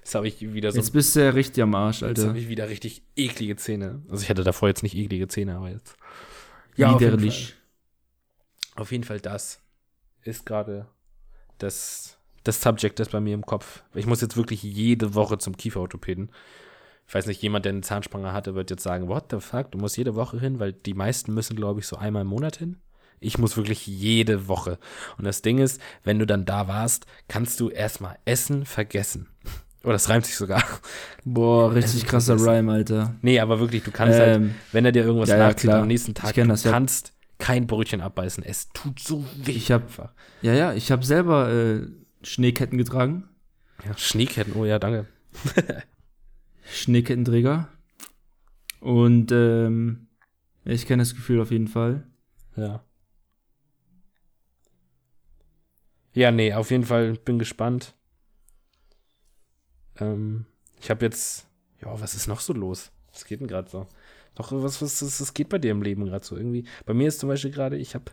Jetzt 0.00 0.14
habe 0.14 0.26
ich 0.26 0.40
wieder 0.40 0.72
so. 0.72 0.78
Jetzt 0.78 0.92
bist 0.92 1.14
du 1.14 1.20
ja 1.20 1.30
richtig 1.30 1.62
am 1.62 1.74
Arsch, 1.74 2.00
Jetzt 2.00 2.08
Alter. 2.08 2.28
habe 2.28 2.38
ich 2.38 2.48
wieder 2.48 2.70
richtig 2.70 3.02
eklige 3.14 3.56
Zähne. 3.56 4.00
Also 4.08 4.22
ich 4.22 4.30
hatte 4.30 4.42
davor 4.42 4.68
jetzt 4.68 4.82
nicht 4.82 4.96
eklige 4.96 5.28
Zähne, 5.28 5.56
aber 5.56 5.68
jetzt. 5.68 5.96
auf 6.72 6.78
jeden 6.78 6.94
Widerlich. 7.00 7.54
Fall. 8.74 8.82
Auf 8.82 8.92
jeden 8.92 9.04
Fall 9.04 9.20
das 9.20 9.60
ist 10.22 10.46
gerade 10.46 10.86
das, 11.58 12.16
das 12.44 12.62
Subject, 12.62 12.98
das 12.98 13.10
bei 13.10 13.20
mir 13.20 13.34
im 13.34 13.44
Kopf. 13.44 13.82
Ich 13.94 14.06
muss 14.06 14.22
jetzt 14.22 14.36
wirklich 14.36 14.62
jede 14.62 15.14
Woche 15.14 15.36
zum 15.36 15.56
Kieferorthopäden. 15.56 16.30
Ich 17.08 17.14
weiß 17.14 17.26
nicht, 17.26 17.40
jemand, 17.42 17.64
der 17.64 17.72
eine 17.72 17.80
Zahnspange 17.80 18.32
hatte, 18.32 18.54
wird 18.54 18.70
jetzt 18.70 18.82
sagen, 18.82 19.08
what 19.08 19.24
the 19.30 19.40
fuck, 19.40 19.70
du 19.72 19.78
musst 19.78 19.96
jede 19.96 20.14
Woche 20.14 20.38
hin, 20.38 20.60
weil 20.60 20.74
die 20.74 20.92
meisten 20.94 21.32
müssen, 21.32 21.56
glaube 21.56 21.80
ich, 21.80 21.86
so 21.86 21.96
einmal 21.96 22.22
im 22.22 22.28
Monat 22.28 22.56
hin. 22.56 22.76
Ich 23.18 23.38
muss 23.38 23.56
wirklich 23.56 23.86
jede 23.86 24.46
Woche. 24.46 24.78
Und 25.16 25.24
das 25.24 25.42
Ding 25.42 25.58
ist, 25.58 25.80
wenn 26.04 26.18
du 26.18 26.26
dann 26.26 26.44
da 26.44 26.68
warst, 26.68 27.06
kannst 27.26 27.58
du 27.60 27.70
erstmal 27.70 28.18
Essen 28.26 28.64
vergessen. 28.66 29.28
Oder 29.84 29.94
das 29.94 30.08
reimt 30.10 30.26
sich 30.26 30.36
sogar. 30.36 30.62
Boah, 31.24 31.72
richtig 31.74 32.02
Es- 32.02 32.08
krasser 32.08 32.34
es- 32.34 32.46
Rhyme, 32.46 32.70
Alter. 32.70 33.14
Nee, 33.22 33.40
aber 33.40 33.58
wirklich, 33.58 33.82
du 33.84 33.90
kannst 33.90 34.18
halt, 34.18 34.36
Ähm, 34.36 34.54
wenn 34.72 34.84
er 34.84 34.92
dir 34.92 35.02
irgendwas 35.04 35.30
ja, 35.30 35.38
ja, 35.38 35.48
nachzieht 35.48 35.70
am 35.70 35.86
nächsten 35.86 36.14
Tag, 36.14 36.34
du 36.34 36.46
das, 36.46 36.64
ja. 36.64 36.70
kannst 36.72 37.14
kein 37.38 37.66
Brötchen 37.66 38.00
abbeißen. 38.02 38.42
Es 38.44 38.68
tut 38.74 39.00
so 39.00 39.24
weh. 39.44 39.52
Ich 39.52 39.72
hab- 39.72 39.82
einfach. 39.84 40.12
ja, 40.42 40.52
ja, 40.52 40.74
ich 40.74 40.92
habe 40.92 41.04
selber 41.06 41.50
äh, 41.50 41.86
Schneeketten 42.22 42.76
getragen. 42.76 43.28
Ja, 43.86 43.96
Schneeketten, 43.96 44.52
oh 44.56 44.64
ja, 44.66 44.78
danke. 44.78 45.06
Schneekettenträger. 46.70 47.68
Und 48.80 49.32
ähm, 49.32 50.08
ich 50.64 50.86
kenne 50.86 51.02
das 51.02 51.14
Gefühl 51.14 51.40
auf 51.40 51.50
jeden 51.50 51.68
Fall. 51.68 52.06
Ja. 52.56 52.84
Ja, 56.12 56.30
nee, 56.30 56.52
auf 56.52 56.70
jeden 56.70 56.84
Fall 56.84 57.14
bin 57.14 57.38
gespannt. 57.38 57.94
Ähm, 60.00 60.46
ich 60.80 60.90
habe 60.90 61.04
jetzt, 61.04 61.46
ja, 61.80 62.00
was 62.00 62.14
ist 62.14 62.26
noch 62.26 62.40
so 62.40 62.52
los? 62.52 62.90
Was 63.12 63.24
geht 63.24 63.40
denn 63.40 63.48
gerade 63.48 63.68
so? 63.68 63.86
Doch, 64.34 64.52
was, 64.52 64.80
was, 64.82 65.02
was, 65.02 65.20
was 65.20 65.34
geht 65.34 65.48
bei 65.48 65.58
dir 65.58 65.72
im 65.72 65.82
Leben 65.82 66.04
gerade 66.04 66.24
so 66.24 66.36
irgendwie? 66.36 66.64
Bei 66.86 66.94
mir 66.94 67.08
ist 67.08 67.20
zum 67.20 67.28
Beispiel 67.28 67.50
gerade, 67.50 67.76
ich 67.76 67.94
habe, 67.94 68.12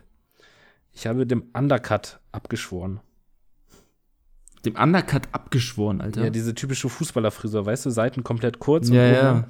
ich 0.92 1.06
habe 1.06 1.26
dem 1.26 1.50
Undercut 1.52 2.20
abgeschworen. 2.32 3.00
Dem 4.66 4.76
Undercut 4.76 5.22
abgeschworen, 5.32 6.00
Alter. 6.00 6.24
Ja, 6.24 6.30
diese 6.30 6.54
typische 6.54 6.88
Fußballerfrisur, 6.88 7.64
weißt 7.64 7.86
du, 7.86 7.90
Seiten 7.90 8.24
komplett 8.24 8.58
kurz. 8.58 8.88
Ja, 8.88 9.06
ja. 9.06 9.48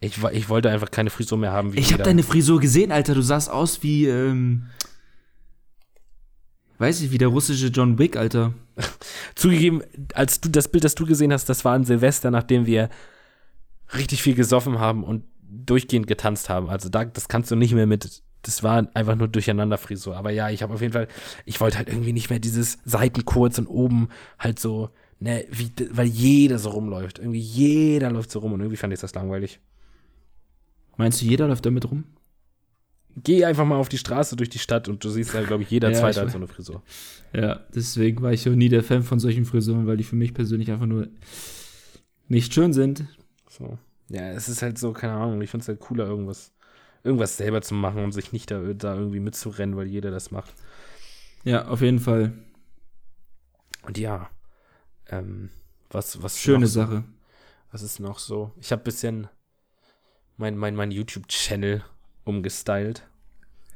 Ich, 0.00 0.22
ich 0.32 0.48
wollte 0.48 0.70
einfach 0.70 0.90
keine 0.90 1.10
Frisur 1.10 1.38
mehr 1.38 1.52
haben 1.52 1.72
wie 1.72 1.80
ich 1.80 1.92
habe 1.92 2.04
deine 2.04 2.22
Frisur 2.22 2.60
gesehen, 2.60 2.92
Alter. 2.92 3.14
Du 3.14 3.22
sahst 3.22 3.50
aus 3.50 3.82
wie, 3.82 4.06
ähm, 4.06 4.66
weiß 6.78 7.00
ich, 7.00 7.10
wie 7.10 7.18
der 7.18 7.28
russische 7.28 7.68
John 7.68 7.98
Wick, 7.98 8.16
Alter. 8.16 8.52
Zugegeben, 9.34 9.82
als 10.14 10.40
du 10.40 10.50
das 10.50 10.68
Bild, 10.68 10.84
das 10.84 10.94
du 10.94 11.06
gesehen 11.06 11.32
hast, 11.32 11.48
das 11.48 11.64
war 11.64 11.74
an 11.74 11.84
Silvester, 11.84 12.30
nachdem 12.30 12.66
wir 12.66 12.90
richtig 13.96 14.22
viel 14.22 14.34
gesoffen 14.34 14.78
haben 14.78 15.02
und 15.02 15.24
durchgehend 15.40 16.06
getanzt 16.06 16.48
haben. 16.48 16.68
Also 16.68 16.88
da, 16.88 17.04
das 17.04 17.28
kannst 17.28 17.50
du 17.50 17.56
nicht 17.56 17.72
mehr 17.72 17.86
mit. 17.86 18.22
Das 18.42 18.62
war 18.62 18.88
einfach 18.94 19.16
nur 19.16 19.28
Durcheinanderfrisur. 19.28 20.16
Aber 20.16 20.30
ja, 20.30 20.50
ich 20.50 20.62
habe 20.62 20.74
auf 20.74 20.80
jeden 20.80 20.92
Fall, 20.92 21.08
ich 21.44 21.60
wollte 21.60 21.78
halt 21.78 21.88
irgendwie 21.88 22.12
nicht 22.12 22.30
mehr 22.30 22.38
dieses 22.38 22.78
Seiten 22.84 23.24
kurz 23.24 23.58
und 23.58 23.66
oben 23.66 24.08
halt 24.38 24.58
so, 24.58 24.90
ne, 25.18 25.44
wie, 25.50 25.72
weil 25.90 26.06
jeder 26.06 26.58
so 26.58 26.70
rumläuft. 26.70 27.18
Irgendwie 27.18 27.40
jeder 27.40 28.10
läuft 28.10 28.30
so 28.30 28.38
rum 28.38 28.52
und 28.52 28.60
irgendwie 28.60 28.76
fand 28.76 28.92
ich 28.92 29.00
das 29.00 29.14
langweilig. 29.14 29.60
Meinst 30.96 31.20
du, 31.20 31.26
jeder 31.26 31.48
läuft 31.48 31.66
damit 31.66 31.90
rum? 31.90 32.04
Geh 33.16 33.44
einfach 33.44 33.64
mal 33.64 33.76
auf 33.76 33.88
die 33.88 33.98
Straße 33.98 34.36
durch 34.36 34.48
die 34.48 34.58
Stadt 34.60 34.88
und 34.88 35.02
du 35.02 35.10
siehst 35.10 35.34
da, 35.34 35.42
glaube 35.42 35.64
ich, 35.64 35.70
jeder 35.70 35.90
Ja, 35.92 35.98
Zweite 35.98 36.20
hat 36.20 36.30
so 36.30 36.36
eine 36.36 36.46
Frisur. 36.46 36.82
Ja, 37.32 37.60
deswegen 37.74 38.22
war 38.22 38.32
ich 38.32 38.48
auch 38.48 38.54
nie 38.54 38.68
der 38.68 38.84
Fan 38.84 39.02
von 39.02 39.18
solchen 39.18 39.44
Frisuren, 39.44 39.86
weil 39.86 39.96
die 39.96 40.04
für 40.04 40.16
mich 40.16 40.34
persönlich 40.34 40.70
einfach 40.70 40.86
nur 40.86 41.08
nicht 42.28 42.54
schön 42.54 42.72
sind. 42.72 43.04
So. 43.48 43.78
Ja, 44.08 44.30
es 44.30 44.48
ist 44.48 44.62
halt 44.62 44.78
so, 44.78 44.92
keine 44.92 45.14
Ahnung, 45.14 45.40
ich 45.42 45.50
finde 45.50 45.62
es 45.62 45.68
halt 45.68 45.80
cooler, 45.80 46.06
irgendwas, 46.06 46.52
irgendwas 47.04 47.36
selber 47.36 47.62
zu 47.62 47.74
machen 47.74 48.02
und 48.02 48.12
sich 48.12 48.32
nicht 48.32 48.50
da, 48.50 48.60
da 48.74 48.94
irgendwie 48.94 49.20
mitzurennen, 49.20 49.76
weil 49.76 49.86
jeder 49.86 50.10
das 50.10 50.30
macht. 50.30 50.52
Ja, 51.44 51.66
auf 51.68 51.80
jeden 51.80 52.00
Fall. 52.00 52.32
Und 53.82 53.98
ja, 53.98 54.28
ähm, 55.08 55.50
was, 55.90 56.22
was 56.22 56.38
Schöne 56.38 56.66
noch, 56.66 56.72
Sache. 56.72 57.04
Was 57.72 57.82
ist 57.82 58.00
noch 58.00 58.18
so? 58.18 58.52
Ich 58.60 58.72
habe 58.72 58.82
ein 58.82 58.84
bisschen 58.84 59.28
mein, 60.36 60.56
mein, 60.56 60.74
mein 60.74 60.90
YouTube-Channel 60.90 61.82
umgestylt. 62.24 63.02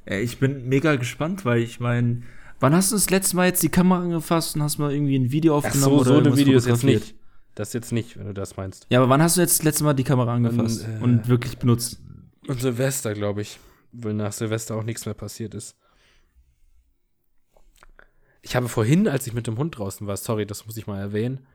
Ich 0.05 0.39
bin 0.39 0.69
mega 0.69 0.97
gespannt, 0.97 1.45
weil 1.45 1.61
ich 1.61 1.81
meine, 1.81 2.23
wann 2.61 2.75
hast 2.75 2.91
du 2.91 2.97
das 2.97 3.09
letzte 3.11 3.37
Mal 3.37 3.47
jetzt 3.47 3.63
die 3.63 3.69
Kamera 3.69 4.03
angefasst 4.03 4.57
und 4.57 4.63
hast 4.63 4.79
mal 4.79 4.93
irgendwie 4.93 5.17
ein 5.17 5.31
Video 5.31 5.55
Ach 5.55 5.65
aufgenommen 5.65 5.99
so, 5.99 6.01
oder 6.01 6.25
so 6.25 6.31
eine 6.31 6.37
Videos 6.37 6.67
jetzt 6.67 6.85
nicht. 6.85 7.15
Das 7.55 7.73
jetzt 7.73 7.93
nicht, 7.93 8.19
wenn 8.19 8.27
du 8.27 8.35
das 8.35 8.57
meinst. 8.57 8.87
Ja, 8.89 9.01
aber 9.01 9.11
wann 9.11 9.23
hast 9.23 9.37
du 9.37 9.43
jetzt 9.43 9.59
das 9.59 9.65
letzte 9.65 9.85
Mal 9.85 9.93
die 9.93 10.05
Kamera 10.05 10.35
angefasst 10.35 10.85
Ähm, 10.87 11.01
äh, 11.01 11.05
und 11.05 11.29
wirklich 11.29 11.59
benutzt? 11.59 12.01
Und 12.49 12.61
Silvester, 12.61 13.15
glaube 13.15 13.43
ich. 13.43 13.59
Weil 13.93 14.15
nach 14.15 14.33
Silvester 14.33 14.75
auch 14.77 14.85
nichts 14.85 15.05
mehr 15.07 15.15
passiert 15.15 15.55
ist. 15.55 15.77
Ich 18.41 18.57
habe 18.57 18.69
vorhin, 18.69 19.07
als 19.07 19.27
ich 19.27 19.35
mit 19.35 19.47
dem 19.47 19.57
Hund 19.59 19.79
draußen 19.79 20.07
war, 20.07 20.17
sorry, 20.17 20.47
das 20.47 20.67
muss 20.67 20.77
ich 20.77 20.87
mal 20.87 20.99
erwähnen. 20.99 21.47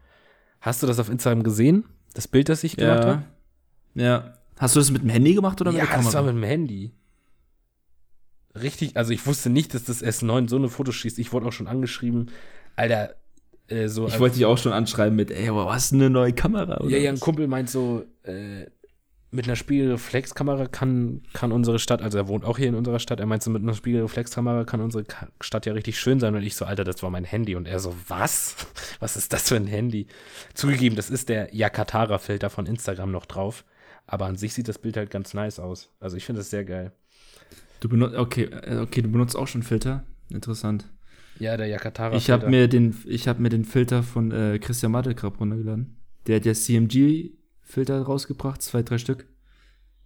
Hast 0.62 0.82
du 0.82 0.88
das 0.88 1.00
auf 1.00 1.10
Instagram 1.10 1.44
gesehen? 1.44 1.86
Das 2.14 2.28
Bild, 2.28 2.48
das 2.50 2.64
ich 2.64 2.78
gemacht 2.78 3.04
habe? 3.06 3.24
Ja. 3.96 4.34
Hast 4.58 4.76
du 4.76 4.80
das 4.80 4.90
mit 4.92 5.02
dem 5.04 5.10
Handy 5.10 5.34
gemacht 5.34 5.60
oder 5.62 5.72
mit 5.72 5.80
Ja, 5.80 5.86
der 5.86 5.92
Kamera? 5.96 6.06
das 6.08 6.14
war 6.16 6.24
mit 6.24 6.36
dem 6.36 6.44
Handy. 6.48 6.92
Richtig, 8.56 8.96
also 8.98 9.12
ich 9.12 9.26
wusste 9.28 9.50
nicht, 9.50 9.74
dass 9.74 9.84
das 9.84 10.04
S9 10.04 10.50
so 10.50 10.56
eine 10.56 10.70
Fotos 10.70 10.96
schießt. 10.96 11.20
Ich 11.20 11.32
wurde 11.34 11.46
auch 11.48 11.52
schon 11.52 11.68
angeschrieben, 11.68 12.32
Alter, 12.76 13.16
äh, 13.68 13.88
so. 13.88 14.08
ich 14.08 14.20
wollte 14.20 14.36
dich 14.38 14.46
auch 14.46 14.58
schon 14.58 14.72
anschreiben 14.72 15.16
mit, 15.16 15.30
ey, 15.30 15.50
aber 15.50 15.66
was 15.68 15.86
ist 15.86 15.94
eine 15.94 16.10
neue 16.10 16.34
Kamera? 16.34 16.78
Oder 16.80 16.90
Ja, 16.90 16.98
ja, 16.98 17.12
ein? 17.12 17.20
Kumpel 17.20 17.48
meint 17.48 17.70
so, 17.70 18.04
äh, 18.24 18.66
mit 19.30 19.46
einer 19.46 19.58
Spiegelreflexkamera 19.58 20.68
kann, 20.68 21.22
kann 21.34 21.52
unsere 21.52 21.80
Stadt, 21.80 22.02
also 22.02 22.18
er 22.18 22.28
wohnt 22.28 22.46
auch 22.46 22.58
hier 22.58 22.68
in 22.68 22.76
unserer 22.76 23.00
Stadt, 23.00 23.20
er 23.20 23.26
meint 23.26 23.44
so, 23.44 23.52
mit 23.52 23.62
einer 23.62 23.74
Spiegelreflexkamera 23.74 24.64
kann 24.64 24.80
unsere 24.80 25.04
Stadt 25.42 25.66
ja 25.66 25.74
richtig 25.74 26.00
schön 26.00 26.20
sein. 26.20 26.34
Und 26.36 26.44
ich 26.44 26.56
so, 26.56 26.66
Alter, 26.66 26.86
das 26.86 27.04
war 27.04 27.10
mein 27.10 27.26
Handy. 27.26 27.56
Und 27.56 27.68
er 27.68 27.80
so, 27.80 27.94
was? 28.08 28.56
Was 29.00 29.16
ist 29.18 29.34
das 29.34 29.50
für 29.50 29.56
ein 29.56 29.68
Handy? 29.68 30.08
Zugegeben, 30.54 30.96
das 30.96 31.10
ist 31.10 31.30
der 31.30 31.54
Yakatara-Filter 31.54 32.50
von 32.50 32.66
Instagram 32.66 33.12
noch 33.12 33.26
drauf. 33.26 33.66
Aber 34.08 34.26
an 34.26 34.38
sich 34.38 34.54
sieht 34.54 34.70
das 34.70 34.80
Bild 34.80 34.98
halt 34.98 35.12
ganz 35.12 35.34
nice 35.34 35.60
aus. 35.60 35.92
Also 36.00 36.16
ich 36.16 36.26
finde 36.26 36.40
das 36.40 36.50
sehr 36.50 36.64
geil. 36.64 36.94
Du 37.82 37.90
benutzt, 37.90 38.16
okay, 38.16 38.44
äh, 38.46 38.78
okay, 38.78 39.02
du 39.02 39.12
benutzt 39.12 39.36
auch 39.36 39.48
schon 39.48 39.62
Filter. 39.62 40.06
Interessant. 40.30 40.86
Ja, 41.38 41.58
der 41.58 41.68
Yakatara-Filter. 41.68 42.18
Ich 42.18 42.32
habe 42.32 42.50
mir 42.50 42.68
den, 42.68 42.98
ich 43.06 43.28
habe 43.28 43.42
mir 43.42 43.50
den 43.50 43.66
Filter 43.66 44.04
von 44.04 44.32
äh, 44.32 44.58
Christian 44.60 44.94
Madelkrab 44.94 45.40
runtergeladen. 45.40 45.98
Der 46.26 46.38
hat 46.38 46.46
ja 46.46 46.54
CMG-Filter 47.68 48.02
rausgebracht, 48.02 48.62
zwei, 48.62 48.82
drei 48.82 48.98
Stück. 48.98 49.28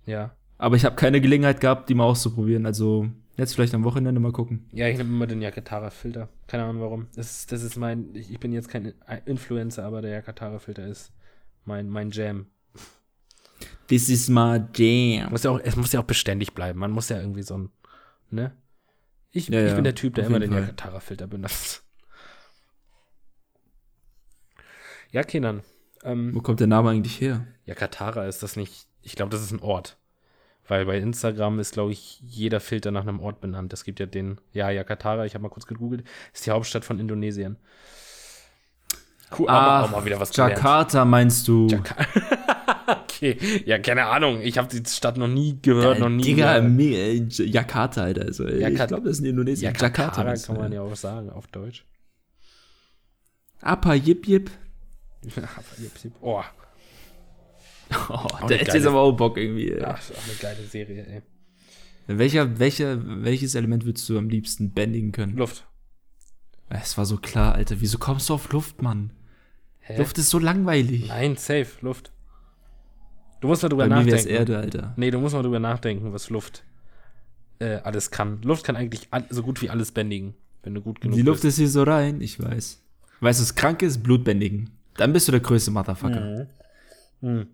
Ja. 0.05 0.35
Aber 0.57 0.75
ich 0.75 0.85
habe 0.85 0.95
keine 0.95 1.21
Gelegenheit 1.21 1.61
gehabt, 1.61 1.89
die 1.89 1.93
mal 1.93 2.05
auszuprobieren. 2.05 2.65
Also 2.65 3.07
jetzt 3.37 3.55
vielleicht 3.55 3.73
am 3.73 3.83
Wochenende 3.83 4.19
mal 4.19 4.31
gucken. 4.31 4.67
Ja, 4.71 4.87
ich 4.87 4.97
nehme 4.97 5.09
immer 5.09 5.27
den 5.27 5.41
Yakatara-Filter. 5.41 6.29
Keine 6.47 6.63
Ahnung 6.63 6.81
warum. 6.81 7.07
Das 7.15 7.31
ist, 7.31 7.51
das 7.51 7.63
ist 7.63 7.77
mein, 7.77 8.13
ich, 8.13 8.39
bin 8.39 8.51
jetzt 8.51 8.69
kein 8.69 8.93
Influencer, 9.25 9.85
aber 9.85 10.01
der 10.01 10.11
Yakatara-Filter 10.11 10.85
ist 10.87 11.11
mein, 11.65 11.89
mein 11.89 12.11
Jam. 12.11 12.47
This 13.87 14.09
is 14.09 14.29
my 14.29 14.61
jam. 14.75 15.29
Muss 15.31 15.43
ja 15.43 15.51
auch, 15.51 15.59
es 15.63 15.75
muss 15.75 15.91
ja 15.91 15.99
auch 15.99 16.05
beständig 16.05 16.53
bleiben. 16.53 16.79
Man 16.79 16.91
muss 16.91 17.09
ja 17.09 17.19
irgendwie 17.19 17.43
so 17.43 17.57
ein, 17.57 17.69
ne? 18.29 18.53
Ich, 19.31 19.47
Ja, 19.47 19.61
ich 19.61 19.69
ja, 19.69 19.75
bin 19.75 19.83
der 19.83 19.95
Typ, 19.95 20.15
der 20.15 20.25
immer 20.25 20.39
den. 20.39 20.51
Yakatara-Filter 20.51 21.27
benutzt. 21.27 21.83
Ja, 25.11 25.23
Kenan. 25.23 25.61
Ähm, 26.03 26.33
Wo 26.33 26.41
kommt 26.41 26.59
der 26.59 26.67
Name 26.67 26.89
eigentlich 26.89 27.19
her? 27.21 27.45
Yakatara 27.65 28.25
ist 28.25 28.43
das 28.43 28.55
nicht, 28.55 28.87
ich 29.01 29.15
glaube, 29.15 29.31
das 29.31 29.41
ist 29.41 29.51
ein 29.51 29.61
Ort. 29.61 29.97
Weil 30.67 30.85
bei 30.85 30.97
Instagram 30.99 31.59
ist, 31.59 31.73
glaube 31.73 31.91
ich, 31.91 32.21
jeder 32.21 32.59
Filter 32.59 32.91
nach 32.91 33.01
einem 33.01 33.19
Ort 33.19 33.41
benannt. 33.41 33.73
Es 33.73 33.83
gibt 33.83 33.99
ja 33.99 34.05
den, 34.05 34.39
ja, 34.53 34.69
Yakatara, 34.69 35.25
ich 35.25 35.33
habe 35.33 35.43
mal 35.43 35.49
kurz 35.49 35.65
gegoogelt, 35.65 36.03
ist 36.33 36.45
die 36.45 36.51
Hauptstadt 36.51 36.85
von 36.85 36.99
Indonesien. 36.99 37.57
Cool, 39.37 39.49
aber 39.49 39.85
auch 39.85 39.91
mal 39.91 40.05
wieder 40.05 40.19
was 40.19 40.31
gelernt. 40.31 40.57
Jakarta 40.57 41.05
meinst 41.05 41.47
du? 41.47 41.67
Jaka- 41.67 42.05
okay, 43.03 43.37
ja, 43.65 43.79
keine 43.79 44.05
Ahnung. 44.05 44.41
Ich 44.41 44.57
habe 44.57 44.67
die 44.67 44.87
Stadt 44.89 45.17
noch 45.17 45.27
nie 45.27 45.57
gehört, 45.61 45.99
noch 45.99 46.09
nie. 46.09 46.23
Digga, 46.23 46.57
äh, 46.57 47.17
äh, 47.17 47.27
Jakarta, 47.29 48.03
Alter. 48.03 48.23
Also, 48.23 48.45
äh, 48.45 48.59
Jakat- 48.59 48.71
ich 48.71 48.87
glaube, 48.87 49.03
das 49.03 49.13
ist 49.13 49.19
in 49.19 49.25
Indonesien. 49.27 49.73
Jakarta 49.73 50.23
du, 50.23 50.41
kann 50.41 50.57
man 50.57 50.71
ja. 50.71 50.83
ja 50.83 50.89
auch 50.89 50.95
sagen 50.95 51.29
auf 51.29 51.47
Deutsch. 51.47 51.85
Apa, 53.61 53.93
jip, 53.93 54.27
jip. 54.27 54.51
Oh, 56.21 56.41
Oh, 58.09 58.47
der 58.47 58.57
hätte 58.59 58.77
jetzt 58.77 58.87
aber 58.87 59.01
auch 59.01 59.11
Bock 59.11 59.37
irgendwie. 59.37 59.71
ey. 59.71 59.83
ach, 59.83 59.99
ist 59.99 60.13
auch 60.17 60.23
eine 60.25 60.35
geile 60.35 60.65
Serie, 60.65 61.05
ey. 61.07 61.21
Welcher, 62.07 62.57
welcher, 62.59 63.23
welches 63.23 63.53
Element 63.55 63.85
würdest 63.85 64.07
du 64.09 64.17
am 64.17 64.29
liebsten 64.29 64.71
bändigen 64.71 65.11
können? 65.11 65.35
Luft. 65.37 65.67
Es 66.69 66.97
war 66.97 67.05
so 67.05 67.17
klar, 67.17 67.55
Alter. 67.55 67.81
Wieso 67.81 67.97
kommst 67.97 68.29
du 68.29 68.33
auf 68.33 68.51
Luft, 68.53 68.81
Mann? 68.81 69.11
Hä? 69.79 69.97
Luft 69.97 70.17
ist 70.17 70.29
so 70.29 70.39
langweilig. 70.39 71.09
Nein, 71.09 71.35
safe, 71.35 71.67
Luft. 71.81 72.11
Du 73.41 73.47
musst 73.47 73.61
mal 73.63 73.69
drüber 73.69 73.87
Bei 73.89 74.03
mir 74.03 74.05
nachdenken. 74.05 74.29
Erde, 74.29 74.57
Alter. 74.57 74.93
Nee, 74.95 75.11
du 75.11 75.19
musst 75.19 75.35
mal 75.35 75.41
drüber 75.43 75.59
nachdenken, 75.59 76.13
was 76.13 76.29
Luft 76.29 76.63
äh, 77.59 77.75
alles 77.77 78.09
kann. 78.11 78.41
Luft 78.43 78.63
kann 78.63 78.75
eigentlich 78.77 79.09
so 79.29 79.43
gut 79.43 79.61
wie 79.61 79.69
alles 79.69 79.91
bändigen, 79.91 80.33
wenn 80.63 80.73
du 80.75 80.81
gut 80.81 81.01
genug 81.01 81.15
Die 81.17 81.23
Luft 81.23 81.41
bist. 81.41 81.55
ist 81.55 81.59
hier 81.59 81.69
so 81.69 81.83
rein, 81.83 82.21
ich 82.21 82.39
weiß. 82.41 82.81
Weißt 83.19 83.39
du, 83.39 83.43
was 83.43 83.55
krank 83.55 83.81
ist? 83.81 84.01
Blutbändigen. 84.01 84.69
Dann 85.01 85.13
bist 85.13 85.27
du 85.27 85.31
der 85.31 85.41
größte 85.41 85.71
Motherfucker. 85.71 86.47
Hm. 87.21 87.47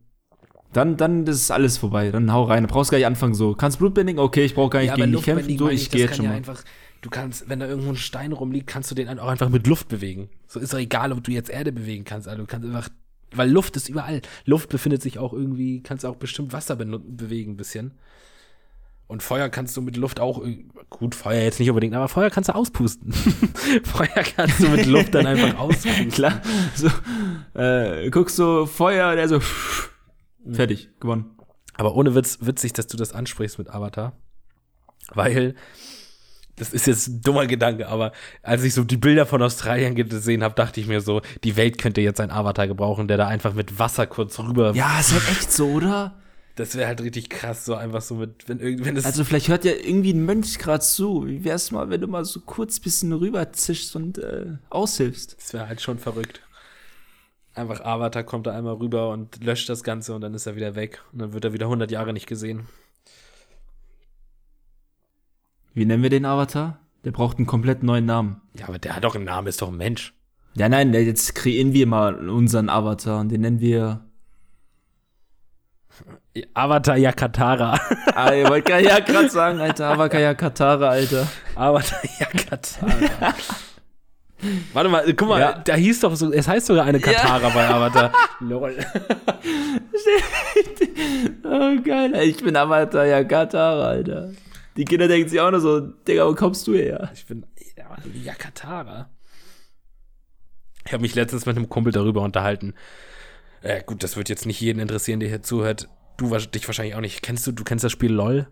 Dann, 0.74 0.98
dann 0.98 1.26
ist 1.26 1.50
alles 1.50 1.78
vorbei. 1.78 2.12
Dann 2.12 2.32
hau 2.34 2.43
rein. 2.43 2.64
Du 2.64 2.70
brauchst 2.70 2.91
gar 2.91 2.98
nicht 2.98 3.08
anfangen 3.08 3.34
so. 3.34 3.54
Kannst 3.56 3.80
Blutbändigen? 3.80 4.20
Okay, 4.20 4.43
ich 4.43 4.54
brauche 4.54 4.70
gar 4.70 4.82
nicht 4.82 4.95
gegen 4.95 5.12
dich 5.14 5.24
kämpfen. 5.24 5.58
So, 5.58 5.70
ich 5.70 5.89
gehe 5.89 6.02
jetzt 6.02 6.18
schon 6.18 6.26
mal. 6.26 6.34
einfach, 6.34 6.62
du 7.02 7.10
kannst, 7.10 7.50
wenn 7.50 7.60
da 7.62 7.68
irgendwo 7.68 7.89
ein 7.89 7.95
Stein 7.95 8.34
rumliegt, 8.34 8.68
kannst 8.68 8.91
du 8.91 8.95
den 8.95 9.08
auch 9.20 9.30
einfach 9.30 9.50
mit 9.50 9.66
Luft 9.66 9.88
bewegen. 9.88 10.30
So 10.48 10.60
ist 10.60 10.74
doch 10.74 10.78
egal, 10.78 11.14
ob 11.14 11.24
du 11.24 11.32
jetzt 11.32 11.50
Erde 11.50 11.72
bewegen 11.72 12.04
kannst, 12.04 12.28
also 12.28 12.41
du 12.41 12.48
kannst 12.48 12.68
einfach, 12.68 12.89
weil 13.34 13.50
Luft 13.50 13.78
ist 13.78 13.88
überall. 13.88 14.22
Luft 14.45 14.68
befindet 14.70 15.02
sich 15.02 15.20
auch 15.20 15.32
irgendwie, 15.32 15.82
kannst 15.84 16.06
auch 16.06 16.18
bestimmt 16.18 16.52
Wasser 16.52 16.76
benu- 16.76 17.00
bewegen 17.06 17.54
ein 17.54 17.58
bisschen. 17.58 17.91
Und 19.08 19.24
Feuer 19.24 19.47
kannst 19.49 19.76
du 19.78 19.82
mit 19.82 19.95
Luft 19.95 20.20
auch, 20.20 20.39
irg- 20.39 20.66
gut, 20.89 21.16
Feuer 21.16 21.41
jetzt 21.41 21.60
nicht 21.60 21.70
unbedingt, 21.70 21.95
aber 21.95 22.10
Feuer 22.10 22.30
kannst 22.30 22.49
du 22.49 22.55
auspusten. 22.55 23.14
Feuer 23.84 24.24
kannst 24.36 24.60
du 24.60 24.68
mit 24.68 24.86
Luft 24.86 25.16
dann 25.16 25.26
einfach 25.26 25.58
auspusten. 25.60 26.10
Klar. 26.10 26.41
So, 26.76 26.89
äh, 27.60 28.10
guckst 28.10 28.38
du 28.38 28.66
Feuer, 28.66 29.16
der 29.16 29.30
so. 29.30 29.39
Fertig, 30.51 30.89
gewonnen. 30.99 31.26
Aber 31.76 31.95
ohne 31.95 32.16
Witz, 32.16 32.39
witzig, 32.41 32.74
dass 32.74 32.88
du 32.88 32.97
das 32.97 33.14
ansprichst 33.14 33.58
mit 33.60 33.70
Avatar. 33.70 34.14
Weil, 35.14 35.55
das 36.58 36.74
ist 36.74 36.88
jetzt 36.88 37.08
ein 37.08 37.22
dummer 37.22 37.45
Gedanke, 37.47 37.88
aber 37.88 38.12
als 38.43 38.64
ich 38.64 38.74
so 38.74 38.84
die 38.84 38.97
Bilder 38.97 39.26
von 39.26 39.41
Australien 39.41 39.95
gesehen 39.95 40.43
habe, 40.43 40.55
dachte 40.55 40.82
ich 40.82 40.88
mir 40.88 40.99
so, 41.01 41.22
die 41.43 41.55
Welt 41.55 41.78
könnte 41.78 42.01
jetzt 42.01 42.20
einen 42.20 42.32
Avatar 42.32 42.68
gebrauchen, 42.68 43.08
der 43.08 43.16
da 43.18 43.28
einfach 43.28 43.53
mit 43.53 43.80
Wasser 43.80 44.05
kurz 44.08 44.38
rüber. 44.39 44.74
Ja, 44.74 44.99
ist 44.99 45.14
halt 45.14 45.30
echt 45.30 45.51
so, 45.51 45.68
oder? 45.72 46.16
Das 46.58 46.76
wäre 46.76 46.88
halt 46.88 47.01
richtig 47.01 47.30
krass, 47.30 47.66
so 47.66 47.76
einfach 47.76 48.01
so 48.01 48.16
mit, 48.16 48.49
wenn 48.49 48.60
irgend- 48.60 48.84
wenn 48.86 48.97
es. 48.97 49.05
Also 49.05 49.24
vielleicht 49.24 49.47
hört 49.47 49.64
ja 49.64 49.74
irgendwie 49.74 50.12
ein 50.12 50.26
Mönch 50.26 50.58
gerade 50.58 50.84
zu. 50.84 51.26
Wie 51.28 51.43
wär's 51.43 51.72
mal, 51.72 51.89
wenn 51.89 52.01
du 52.01 52.08
mal 52.08 52.26
so 52.26 52.41
kurz 52.41 52.80
bisschen 52.80 53.14
rüber 53.14 53.53
zischst 53.53 53.95
und 53.95 54.18
äh, 54.18 54.58
aushilfst? 54.70 55.38
das 55.38 55.53
wäre 55.53 55.68
halt 55.68 55.82
schon 55.82 55.99
verrückt. 55.99 56.41
Einfach 57.53 57.82
Avatar 57.82 58.24
kommt 58.24 58.47
da 58.47 58.55
einmal 58.55 58.76
rüber 58.76 59.10
und 59.12 59.43
löscht 59.43 59.70
das 59.70 59.84
Ganze 59.84 60.14
und 60.14 60.22
dann 60.22 60.34
ist 60.34 60.45
er 60.45 60.55
wieder 60.55 60.76
weg. 60.76 61.01
Und 61.14 61.20
dann 61.20 61.34
wird 61.34 61.45
er 61.45 61.53
wieder 61.53 61.66
100 61.68 61.89
Jahre 61.91 62.12
nicht 62.14 62.28
gesehen. 62.28 62.68
Wie 65.74 65.86
nennen 65.86 66.03
wir 66.03 66.10
den 66.10 66.26
Avatar? 66.26 66.80
Der 67.03 67.12
braucht 67.12 67.38
einen 67.38 67.45
komplett 67.47 67.84
neuen 67.84 68.05
Namen. 68.05 68.41
Ja, 68.53 68.68
aber 68.68 68.80
der 68.80 68.95
hat 68.95 69.03
doch 69.03 69.16
einen 69.16 69.26
Namen, 69.26 69.47
ist 69.47 69.62
doch 69.62 69.70
ein 69.70 69.78
Mensch. 69.78 70.14
Ja, 70.55 70.70
nein, 70.70 70.91
jetzt 70.93 71.36
kreieren 71.36 71.74
wir 71.74 71.86
mal 71.86 72.30
unseren 72.30 72.70
Avatar 72.70 73.20
und 73.20 73.30
den 73.30 73.41
nennen 73.41 73.60
wir. 73.60 74.03
Avatar 76.54 76.98
Yakatara. 76.98 77.80
Ah, 78.16 78.34
ihr 78.34 78.48
wollt 78.50 78.66
grad- 78.66 78.84
ja 78.84 79.00
gerade 79.00 79.30
sagen, 79.30 79.60
Alter, 79.60 79.88
Avakaya 79.90 80.34
Katara, 80.34 80.90
Alter. 80.90 81.28
Avatar 81.56 82.00
Yakatara. 82.20 83.34
Warte 84.74 84.90
mal, 84.90 85.14
guck 85.16 85.28
mal, 85.30 85.40
Ja. 85.40 85.54
da 85.54 85.74
hieß 85.76 86.02
doch 86.02 86.16
so, 86.16 86.32
es 86.32 86.48
heißt 86.48 86.68
sogar 86.68 86.86
eine 86.86 87.00
Katara 87.00 87.50
bei 87.50 87.68
Avatar. 87.68 88.12
Lol. 88.40 88.76
Oh, 91.44 91.76
geil, 91.84 92.14
ich 92.24 92.38
bin 92.44 92.56
Avakaya 92.56 93.24
Katara, 93.24 93.88
Alter. 93.88 94.32
Die 94.76 94.86
Kinder 94.86 95.08
denken 95.08 95.30
sich 95.30 95.40
auch 95.40 95.52
nur 95.52 95.60
so, 95.60 95.80
Digga, 95.80 96.26
wo 96.28 96.36
kommst 96.36 96.68
du 96.68 96.74
her? 96.76 97.10
Ich 97.14 97.26
bin 97.26 97.46
ja, 97.76 97.86
Yakatara. 98.24 99.10
Ich 100.86 100.94
habe 100.94 101.02
mich 101.02 101.16
letztens 101.16 101.46
mit 101.46 101.56
einem 101.58 101.70
Kumpel 101.70 101.92
darüber 101.92 102.22
unterhalten. 102.22 102.74
Äh, 103.62 103.82
gut, 103.84 104.04
das 104.04 104.16
wird 104.18 104.30
jetzt 104.30 104.46
nicht 104.46 104.62
jeden 104.62 104.80
interessieren, 104.80 105.20
der 105.20 105.30
hier 105.30 105.42
zuhört. 105.44 105.90
Du 106.18 106.36
dich 106.36 106.68
wahrscheinlich 106.68 106.95
auch 106.95 107.01
nicht. 107.01 107.22
Kennst 107.22 107.45
du, 107.47 107.51
du 107.51 107.63
kennst 107.63 107.84
das 107.84 107.91
Spiel 107.91 108.11
LOL? 108.11 108.47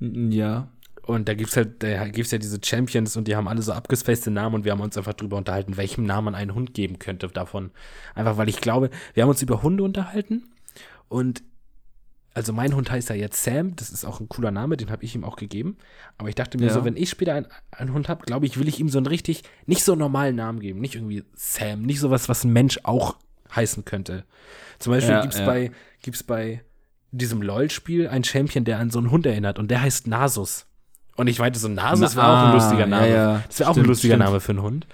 Ja. 0.00 0.68
Und 1.04 1.28
da 1.28 1.34
gibt's 1.34 1.56
halt, 1.56 1.82
da 1.82 2.06
gibt's 2.08 2.30
ja 2.30 2.38
diese 2.38 2.60
Champions 2.64 3.16
und 3.16 3.26
die 3.26 3.34
haben 3.34 3.48
alle 3.48 3.60
so 3.62 3.72
abgespacede 3.72 4.30
Namen 4.30 4.54
und 4.54 4.64
wir 4.64 4.70
haben 4.72 4.80
uns 4.80 4.96
einfach 4.96 5.14
drüber 5.14 5.36
unterhalten, 5.36 5.76
welchem 5.76 6.04
Namen 6.04 6.26
man 6.26 6.34
einen 6.36 6.54
Hund 6.54 6.74
geben 6.74 7.00
könnte 7.00 7.26
davon. 7.26 7.72
Einfach 8.14 8.36
weil 8.36 8.48
ich 8.48 8.60
glaube, 8.60 8.90
wir 9.14 9.24
haben 9.24 9.30
uns 9.30 9.42
über 9.42 9.62
Hunde 9.62 9.82
unterhalten 9.82 10.44
und 11.08 11.42
also 12.34 12.52
mein 12.52 12.74
Hund 12.74 12.90
heißt 12.90 13.10
ja 13.10 13.16
jetzt 13.16 13.42
Sam, 13.42 13.76
das 13.76 13.90
ist 13.90 14.04
auch 14.06 14.20
ein 14.20 14.28
cooler 14.28 14.50
Name, 14.52 14.76
den 14.78 14.90
habe 14.90 15.04
ich 15.04 15.14
ihm 15.14 15.24
auch 15.24 15.36
gegeben. 15.36 15.76
Aber 16.16 16.28
ich 16.30 16.34
dachte 16.34 16.56
mir 16.56 16.66
Ja. 16.68 16.72
so, 16.72 16.84
wenn 16.84 16.96
ich 16.96 17.10
später 17.10 17.34
einen, 17.34 17.46
einen 17.72 17.92
Hund 17.92 18.08
habe, 18.08 18.24
glaube 18.24 18.46
ich, 18.46 18.58
will 18.58 18.68
ich 18.68 18.80
ihm 18.80 18.88
so 18.88 18.98
einen 18.98 19.06
richtig, 19.06 19.42
nicht 19.66 19.84
so 19.84 19.92
einen 19.92 19.98
normalen 19.98 20.36
Namen 20.36 20.60
geben. 20.60 20.80
Nicht 20.80 20.94
irgendwie 20.94 21.24
Sam, 21.34 21.82
nicht 21.82 22.00
sowas, 22.00 22.28
was 22.30 22.44
ein 22.44 22.52
Mensch 22.52 22.78
auch 22.84 23.16
heißen 23.54 23.84
könnte. 23.84 24.24
Zum 24.78 24.92
Beispiel 24.92 25.12
Ja, 25.12 25.20
gibt's 25.20 25.40
ja. 25.40 25.44
bei, 25.46 25.72
gibt's 26.02 26.22
bei 26.22 26.62
diesem 27.10 27.42
LOL-Spiel 27.42 28.08
einen 28.08 28.24
Champion, 28.24 28.64
der 28.64 28.78
an 28.78 28.90
so 28.90 28.98
einen 28.98 29.10
Hund 29.10 29.26
erinnert 29.26 29.58
und 29.58 29.70
der 29.70 29.82
heißt 29.82 30.06
Nasus. 30.06 30.66
Und 31.16 31.26
ich 31.26 31.38
meinte 31.38 31.58
so, 31.58 31.68
Nasus 31.68 32.14
Na- 32.14 32.22
wäre 32.22 32.26
auch 32.32 32.38
ein 32.44 32.50
ah, 32.50 32.54
lustiger 32.54 32.86
Name. 32.86 33.08
ja, 33.08 33.14
ja. 33.14 33.44
Das 33.46 33.58
wäre 33.60 33.70
auch 33.70 33.76
ein 33.76 33.84
lustiger 33.84 34.14
stimmt. 34.14 34.24
Name 34.24 34.40
für 34.40 34.52
einen 34.52 34.62
Hund. 34.62 34.86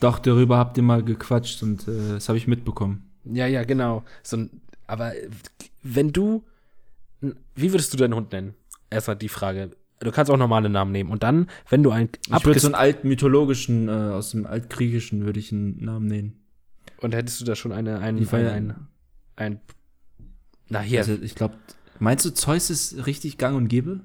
Doch, 0.00 0.18
darüber 0.18 0.58
habt 0.58 0.76
ihr 0.76 0.82
mal 0.82 1.02
gequatscht 1.02 1.62
und 1.62 1.86
äh, 1.88 2.14
das 2.14 2.28
habe 2.28 2.38
ich 2.38 2.46
mitbekommen. 2.46 3.10
Ja, 3.24 3.46
ja, 3.46 3.64
genau. 3.64 4.02
So 4.22 4.46
aber 4.86 5.12
wenn 5.82 6.12
du, 6.12 6.44
wie 7.54 7.72
würdest 7.72 7.92
du 7.92 7.96
deinen 7.96 8.14
Hund 8.14 8.32
nennen? 8.32 8.54
Erstmal 8.90 9.16
die 9.16 9.28
Frage. 9.30 9.70
Du 10.00 10.10
kannst 10.10 10.30
auch 10.30 10.36
normale 10.36 10.68
Namen 10.68 10.92
nehmen. 10.92 11.10
Und 11.10 11.22
dann, 11.22 11.48
wenn 11.70 11.82
du 11.82 11.90
einen 11.90 12.10
Ich 12.34 12.44
würde 12.44 12.60
so 12.60 12.66
einen 12.68 12.74
alten 12.74 13.08
mythologischen, 13.08 13.88
äh, 13.88 13.92
aus 13.92 14.32
dem 14.32 14.46
Altgriechischen 14.46 15.24
würde 15.24 15.40
ich 15.40 15.52
einen 15.52 15.82
Namen 15.84 16.06
nehmen. 16.06 16.32
und 17.00 17.14
hättest 17.14 17.40
du 17.40 17.44
da 17.46 17.54
schon 17.54 17.72
eine, 17.72 17.98
ein, 18.00 18.16
Die 18.16 18.24
ein, 18.24 18.28
feiern- 18.28 18.52
ein, 18.52 18.74
ein, 19.36 19.60
na 20.68 20.80
hier, 20.80 21.00
Also 21.00 21.14
ich 21.20 21.34
glaube, 21.34 21.56
meinst 21.98 22.24
du, 22.24 22.30
Zeus 22.30 22.70
ist 22.70 23.06
richtig 23.06 23.38
gang 23.38 23.56
und 23.56 23.68
gäbe? 23.68 24.00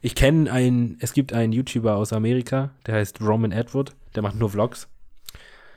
ich 0.00 0.14
kenne 0.14 0.50
einen, 0.50 0.96
es 1.00 1.12
gibt 1.12 1.32
einen 1.32 1.52
YouTuber 1.52 1.96
aus 1.96 2.12
Amerika, 2.12 2.70
der 2.86 2.96
heißt 2.96 3.20
Roman 3.20 3.52
Edward, 3.52 3.94
der 4.14 4.22
macht 4.22 4.36
nur 4.36 4.50
Vlogs. 4.50 4.88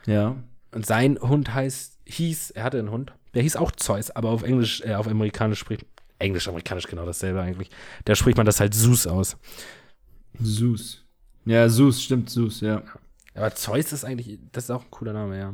Ja. 0.05 0.35
Und 0.71 0.85
sein 0.85 1.19
Hund 1.19 1.53
heißt, 1.53 1.99
hieß, 2.05 2.51
er 2.51 2.63
hatte 2.63 2.79
einen 2.79 2.91
Hund, 2.91 3.13
der 3.33 3.43
hieß 3.43 3.55
auch 3.55 3.71
Zeus, 3.71 4.11
aber 4.11 4.29
auf 4.29 4.43
Englisch, 4.43 4.81
äh, 4.81 4.93
auf 4.95 5.07
Amerikanisch 5.07 5.59
spricht, 5.59 5.85
Englisch, 6.19 6.47
Amerikanisch 6.47 6.87
genau 6.87 7.05
dasselbe 7.05 7.41
eigentlich. 7.41 7.69
Da 8.05 8.15
spricht 8.15 8.37
man 8.37 8.45
das 8.45 8.59
halt 8.59 8.73
Zeus 8.73 9.07
aus. 9.07 9.37
Zeus. 10.41 11.03
Ja, 11.45 11.69
Zeus, 11.69 12.01
stimmt, 12.01 12.29
Zeus, 12.29 12.61
ja. 12.61 12.83
Aber 13.35 13.53
Zeus 13.55 13.93
ist 13.93 14.03
eigentlich, 14.03 14.39
das 14.51 14.65
ist 14.65 14.71
auch 14.71 14.83
ein 14.83 14.91
cooler 14.91 15.13
Name, 15.13 15.37
ja. 15.37 15.53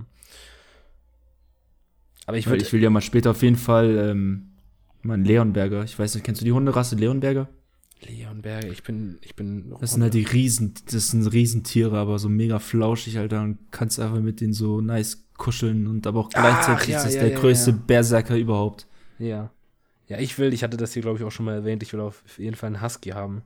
Aber 2.25 2.37
ich 2.37 2.47
würde, 2.47 2.63
ich 2.63 2.71
will 2.71 2.81
ja 2.81 2.89
mal 2.89 3.01
später 3.01 3.31
auf 3.31 3.41
jeden 3.41 3.55
Fall 3.55 3.97
ähm, 3.97 4.53
mal 5.01 5.15
einen 5.15 5.25
Leonberger. 5.25 5.83
Ich 5.83 5.97
weiß 5.97 6.15
nicht, 6.15 6.23
kennst 6.23 6.41
du 6.41 6.45
die 6.45 6.51
Hunderasse 6.51 6.95
Leonberger? 6.95 7.49
Leonberger, 8.01 8.69
ich 8.69 8.83
bin, 8.83 9.17
ich 9.21 9.35
bin. 9.35 9.73
Das 9.79 9.91
sind 9.91 10.01
halt 10.01 10.13
die 10.13 10.23
Riesen, 10.23 10.73
das 10.91 11.09
sind 11.09 11.25
Riesentiere, 11.27 11.97
aber 11.97 12.19
so 12.19 12.29
mega 12.29 12.59
flauschig, 12.59 13.17
Alter. 13.17 13.41
Und 13.41 13.59
kannst 13.71 13.99
einfach 13.99 14.19
mit 14.19 14.41
denen 14.41 14.53
so 14.53 14.81
nice 14.81 15.25
kuscheln 15.37 15.87
und 15.87 16.05
aber 16.07 16.19
auch 16.19 16.29
gleichzeitig 16.29 16.89
ja, 16.89 16.97
ist 16.97 17.05
das 17.05 17.15
ja, 17.15 17.21
der 17.21 17.31
ja, 17.31 17.39
größte. 17.39 17.73
Berserker 17.73 18.37
überhaupt. 18.37 18.87
Ja. 19.19 19.51
Ja, 20.07 20.19
ich 20.19 20.37
will, 20.37 20.53
ich 20.53 20.63
hatte 20.63 20.77
das 20.77 20.93
hier, 20.93 21.01
glaube 21.01 21.17
ich, 21.17 21.23
auch 21.23 21.31
schon 21.31 21.45
mal 21.45 21.55
erwähnt, 21.55 21.81
ich 21.81 21.93
will 21.93 22.01
auf 22.01 22.23
jeden 22.37 22.55
Fall 22.55 22.67
einen 22.67 22.81
Husky 22.81 23.11
haben. 23.11 23.43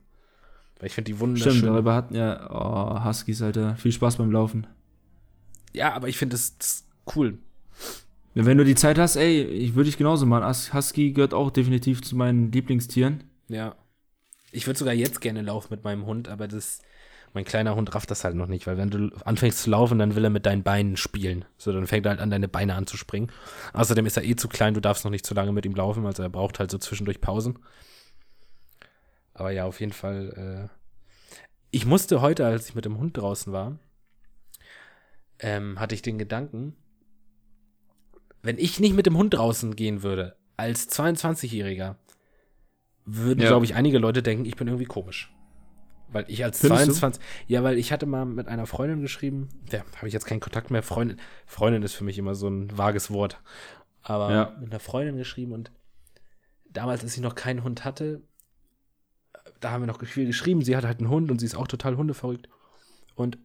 Weil 0.78 0.88
ich 0.88 0.94
finde 0.94 1.10
die 1.10 1.18
wunderschön. 1.18 1.52
Stimmt, 1.52 1.68
darüber 1.68 1.94
hatten 1.94 2.14
ja, 2.14 2.50
oh, 2.50 3.04
Huskies, 3.04 3.42
Alter. 3.42 3.76
Viel 3.76 3.92
Spaß 3.92 4.16
beim 4.16 4.30
Laufen. 4.30 4.66
Ja, 5.72 5.92
aber 5.92 6.08
ich 6.08 6.18
finde 6.18 6.34
das, 6.34 6.56
das 6.58 6.84
cool. 7.14 7.38
Wenn 8.46 8.56
du 8.56 8.64
die 8.64 8.76
Zeit 8.76 8.98
hast, 8.98 9.16
ey, 9.16 9.42
ich 9.42 9.74
würde 9.74 9.88
ich 9.88 9.96
genauso 9.98 10.24
machen. 10.24 10.44
Hus- 10.44 10.72
Husky 10.72 11.12
gehört 11.12 11.34
auch 11.34 11.50
definitiv 11.50 12.02
zu 12.02 12.14
meinen 12.14 12.52
Lieblingstieren. 12.52 13.24
Ja. 13.48 13.74
Ich 14.52 14.66
würde 14.66 14.78
sogar 14.78 14.94
jetzt 14.94 15.20
gerne 15.20 15.42
laufen 15.42 15.68
mit 15.70 15.82
meinem 15.82 16.06
Hund, 16.06 16.28
aber 16.28 16.46
das, 16.46 16.80
mein 17.34 17.44
kleiner 17.44 17.74
Hund 17.74 17.94
rafft 17.96 18.12
das 18.12 18.22
halt 18.22 18.36
noch 18.36 18.46
nicht, 18.46 18.68
weil 18.68 18.76
wenn 18.76 18.90
du 18.90 19.10
anfängst 19.24 19.62
zu 19.62 19.70
laufen, 19.70 19.98
dann 19.98 20.14
will 20.14 20.22
er 20.22 20.30
mit 20.30 20.46
deinen 20.46 20.62
Beinen 20.62 20.96
spielen. 20.96 21.46
So, 21.56 21.72
dann 21.72 21.88
fängt 21.88 22.06
er 22.06 22.10
halt 22.10 22.20
an, 22.20 22.30
deine 22.30 22.46
Beine 22.46 22.76
anzuspringen. 22.76 23.32
Außerdem 23.72 24.06
ist 24.06 24.16
er 24.16 24.24
eh 24.24 24.36
zu 24.36 24.46
klein, 24.48 24.72
du 24.74 24.80
darfst 24.80 25.04
noch 25.04 25.10
nicht 25.10 25.26
zu 25.26 25.34
lange 25.34 25.50
mit 25.50 25.66
ihm 25.66 25.74
laufen, 25.74 26.06
also 26.06 26.22
er 26.22 26.28
braucht 26.28 26.60
halt 26.60 26.70
so 26.70 26.78
zwischendurch 26.78 27.20
Pausen. 27.20 27.58
Aber 29.34 29.50
ja, 29.50 29.64
auf 29.64 29.80
jeden 29.80 29.92
Fall, 29.92 30.70
äh, 30.70 31.38
ich 31.72 31.86
musste 31.86 32.20
heute, 32.20 32.46
als 32.46 32.68
ich 32.68 32.74
mit 32.76 32.84
dem 32.84 32.98
Hund 32.98 33.16
draußen 33.16 33.52
war, 33.52 33.78
ähm, 35.40 35.78
hatte 35.80 35.96
ich 35.96 36.02
den 36.02 36.18
Gedanken, 36.18 36.76
wenn 38.48 38.56
ich 38.56 38.80
nicht 38.80 38.94
mit 38.96 39.04
dem 39.04 39.18
Hund 39.18 39.34
draußen 39.34 39.76
gehen 39.76 40.02
würde, 40.02 40.34
als 40.56 40.88
22-Jähriger, 40.88 41.96
würden, 43.04 43.40
Ja. 43.42 43.48
glaube 43.48 43.66
ich, 43.66 43.74
einige 43.74 43.98
Leute 43.98 44.22
denken, 44.22 44.46
ich 44.46 44.56
bin 44.56 44.68
irgendwie 44.68 44.86
komisch. 44.86 45.30
Weil 46.10 46.24
ich 46.28 46.42
als 46.42 46.60
Findest 46.60 46.88
du? 46.88 46.92
22, 46.92 47.22
ja, 47.46 47.62
weil 47.62 47.76
ich 47.76 47.92
hatte 47.92 48.06
mal 48.06 48.24
mit 48.24 48.48
einer 48.48 48.64
Freundin 48.64 49.02
geschrieben, 49.02 49.50
ja, 49.70 49.84
habe 49.96 50.06
ich 50.08 50.14
jetzt 50.14 50.24
keinen 50.24 50.40
Kontakt 50.40 50.70
mehr. 50.70 50.82
Freundin, 50.82 51.20
Freundin 51.44 51.82
ist 51.82 51.92
für 51.92 52.04
mich 52.04 52.16
immer 52.16 52.34
so 52.34 52.48
ein 52.48 52.74
vages 52.78 53.10
Wort. 53.10 53.38
Aber 54.00 54.32
Ja. 54.32 54.56
mit 54.58 54.70
einer 54.70 54.80
Freundin 54.80 55.18
geschrieben 55.18 55.52
und 55.52 55.70
damals, 56.70 57.02
als 57.02 57.12
sie 57.12 57.20
noch 57.20 57.34
keinen 57.34 57.64
Hund 57.64 57.84
hatte, 57.84 58.22
da 59.60 59.72
haben 59.72 59.82
wir 59.82 59.86
noch 59.88 60.02
viel 60.06 60.24
geschrieben. 60.24 60.62
Sie 60.62 60.74
hat 60.74 60.86
halt 60.86 61.00
einen 61.00 61.10
Hund 61.10 61.30
und 61.30 61.38
sie 61.38 61.44
ist 61.44 61.54
auch 61.54 61.68
total 61.68 61.98
hundeverrückt. 61.98 62.48
Und 63.14 63.36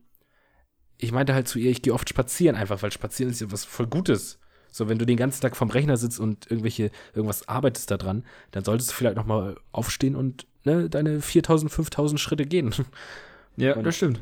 ich 0.98 1.12
meinte 1.12 1.34
halt 1.34 1.50
zu 1.50 1.60
ihr, 1.60 1.72
ich 1.72 1.82
gehe 1.82 1.94
oft 1.94 2.08
spazieren 2.08 2.56
einfach, 2.56 2.82
weil 2.82 2.94
spazieren 2.94 3.34
ist 3.34 3.42
ja 3.42 3.52
was 3.52 3.66
voll 3.66 3.88
Gutes. 3.88 4.40
So, 4.76 4.90
wenn 4.90 4.98
du 4.98 5.06
den 5.06 5.18
ganzen 5.18 5.40
Tag 5.42 5.56
vom 5.56 5.70
Rechner 5.70 5.98
sitzt 5.98 6.20
und 6.20 6.50
irgendwelche, 6.50 6.90
irgendwas 7.14 7.48
arbeitest 7.48 7.92
da 7.92 7.98
dran, 7.98 8.26
dann 8.52 8.64
solltest 8.64 8.90
du 8.90 8.96
vielleicht 8.96 9.18
noch 9.18 9.26
mal 9.28 9.56
aufstehen 9.72 10.16
und 10.16 10.48
ne, 10.64 10.90
deine 10.90 11.22
4000, 11.22 11.72
5000 11.72 12.20
Schritte 12.20 12.46
gehen. 12.46 12.74
Ja, 13.56 13.76
Und- 13.76 13.84
das 13.84 13.96
stimmt. 13.96 14.20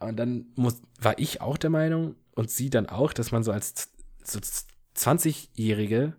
Und 0.00 0.16
dann 0.16 0.46
muss, 0.56 0.82
war 1.00 1.16
ich 1.20 1.40
auch 1.40 1.56
der 1.58 1.70
Meinung 1.70 2.16
und 2.34 2.50
sie 2.50 2.68
dann 2.70 2.86
auch, 2.88 3.12
dass 3.12 3.30
man 3.30 3.44
so 3.44 3.52
als 3.52 3.90
so 4.24 4.40
z- 4.40 4.64
20-Jährige 4.96 6.14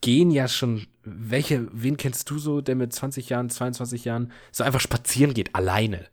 gehen 0.00 0.30
ja 0.32 0.48
schon, 0.48 0.86
welche, 1.04 1.68
wen 1.72 1.96
kennst 1.96 2.28
du 2.30 2.38
so, 2.38 2.60
der 2.60 2.74
mit 2.74 2.92
20 2.92 3.28
Jahren, 3.28 3.48
22 3.50 4.04
Jahren 4.06 4.32
so 4.50 4.64
einfach 4.64 4.80
spazieren 4.80 5.34
geht, 5.34 5.54
alleine? 5.54 6.06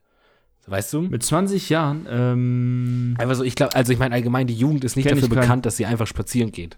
Weißt 0.67 0.91
du? 0.93 1.01
Mit 1.01 1.21
20 1.23 1.69
Jahren, 1.69 2.07
ähm, 2.09 3.15
Einfach 3.19 3.35
so, 3.35 3.43
ich 3.43 3.55
glaube, 3.55 3.75
also 3.75 3.93
ich 3.93 3.99
meine 3.99 4.15
allgemein, 4.15 4.47
die 4.47 4.55
Jugend 4.55 4.83
ist 4.83 4.95
nicht 4.95 5.05
dafür 5.05 5.23
ich 5.23 5.29
keinen. 5.29 5.41
bekannt, 5.41 5.65
dass 5.65 5.77
sie 5.77 5.85
einfach 5.85 6.07
spazieren 6.07 6.51
geht. 6.51 6.77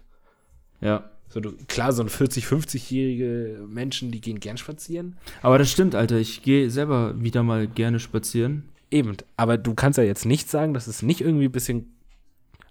ja. 0.80 1.10
So, 1.30 1.40
du, 1.40 1.52
klar, 1.68 1.92
so 1.92 2.02
ein 2.02 2.08
40-, 2.08 2.46
50-jährige 2.46 3.66
Menschen, 3.68 4.10
die 4.10 4.22
gehen 4.22 4.40
gern 4.40 4.56
spazieren. 4.56 5.18
Aber 5.42 5.58
das 5.58 5.70
stimmt, 5.70 5.94
Alter. 5.94 6.16
Ich 6.16 6.42
gehe 6.42 6.70
selber 6.70 7.22
wieder 7.22 7.42
mal 7.42 7.66
gerne 7.66 8.00
spazieren. 8.00 8.64
Eben, 8.90 9.14
aber 9.36 9.58
du 9.58 9.74
kannst 9.74 9.98
ja 9.98 10.04
jetzt 10.04 10.24
nicht 10.24 10.48
sagen, 10.48 10.72
dass 10.72 10.86
es 10.86 11.02
nicht 11.02 11.20
irgendwie 11.20 11.44
ein 11.44 11.52
bisschen, 11.52 11.92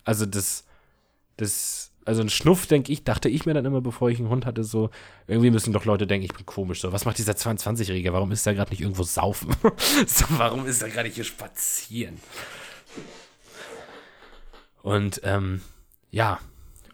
also 0.03 0.25
das, 0.25 0.65
das, 1.37 1.91
also 2.07 2.21
ein 2.21 2.29
Schnuff, 2.29 2.67
denke 2.67 2.93
ich, 2.93 3.03
dachte 3.03 3.27
ich 3.27 3.45
mir 3.45 3.53
dann 3.53 3.65
immer, 3.65 3.81
bevor 3.81 4.09
ich 4.09 4.17
einen 4.17 4.29
Hund 4.29 4.45
hatte, 4.45 4.63
so, 4.63 4.89
irgendwie 5.27 5.51
müssen 5.51 5.73
doch 5.73 5.83
Leute 5.83 6.07
denken, 6.07 6.25
ich 6.25 6.33
bin 6.33 6.45
komisch, 6.45 6.79
so, 6.79 6.93
was 6.93 7.03
macht 7.03 7.17
dieser 7.17 7.33
22-Jährige, 7.33 8.13
warum 8.13 8.31
ist 8.31 8.45
der 8.45 8.55
gerade 8.55 8.71
nicht 8.71 8.79
irgendwo 8.79 9.03
saufen? 9.03 9.53
so, 10.07 10.25
warum 10.29 10.65
ist 10.65 10.81
er 10.81 10.89
gerade 10.89 11.09
hier 11.09 11.25
spazieren? 11.25 12.17
Und, 14.83 15.19
ähm, 15.25 15.59
ja, 16.09 16.39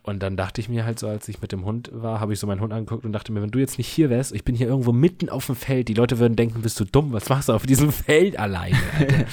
und 0.01 0.23
dann 0.23 0.35
dachte 0.35 0.59
ich 0.59 0.67
mir 0.67 0.83
halt 0.83 0.97
so, 0.97 1.07
als 1.07 1.27
ich 1.27 1.41
mit 1.41 1.51
dem 1.51 1.63
Hund 1.63 1.91
war, 1.93 2.19
habe 2.19 2.33
ich 2.33 2.39
so 2.39 2.47
meinen 2.47 2.59
Hund 2.59 2.73
angeguckt 2.73 3.05
und 3.05 3.13
dachte 3.13 3.31
mir, 3.31 3.43
wenn 3.43 3.51
du 3.51 3.59
jetzt 3.59 3.77
nicht 3.77 3.87
hier 3.87 4.09
wärst, 4.09 4.33
ich 4.33 4.43
bin 4.43 4.55
hier 4.55 4.67
irgendwo 4.67 4.93
mitten 4.93 5.29
auf 5.29 5.45
dem 5.45 5.55
Feld, 5.55 5.89
die 5.89 5.93
Leute 5.93 6.17
würden 6.17 6.35
denken, 6.35 6.63
bist 6.63 6.79
du 6.79 6.85
dumm, 6.85 7.13
was 7.13 7.29
machst 7.29 7.49
du 7.49 7.53
auf 7.53 7.67
diesem 7.67 7.91
Feld 7.91 8.37
alleine? 8.37 8.77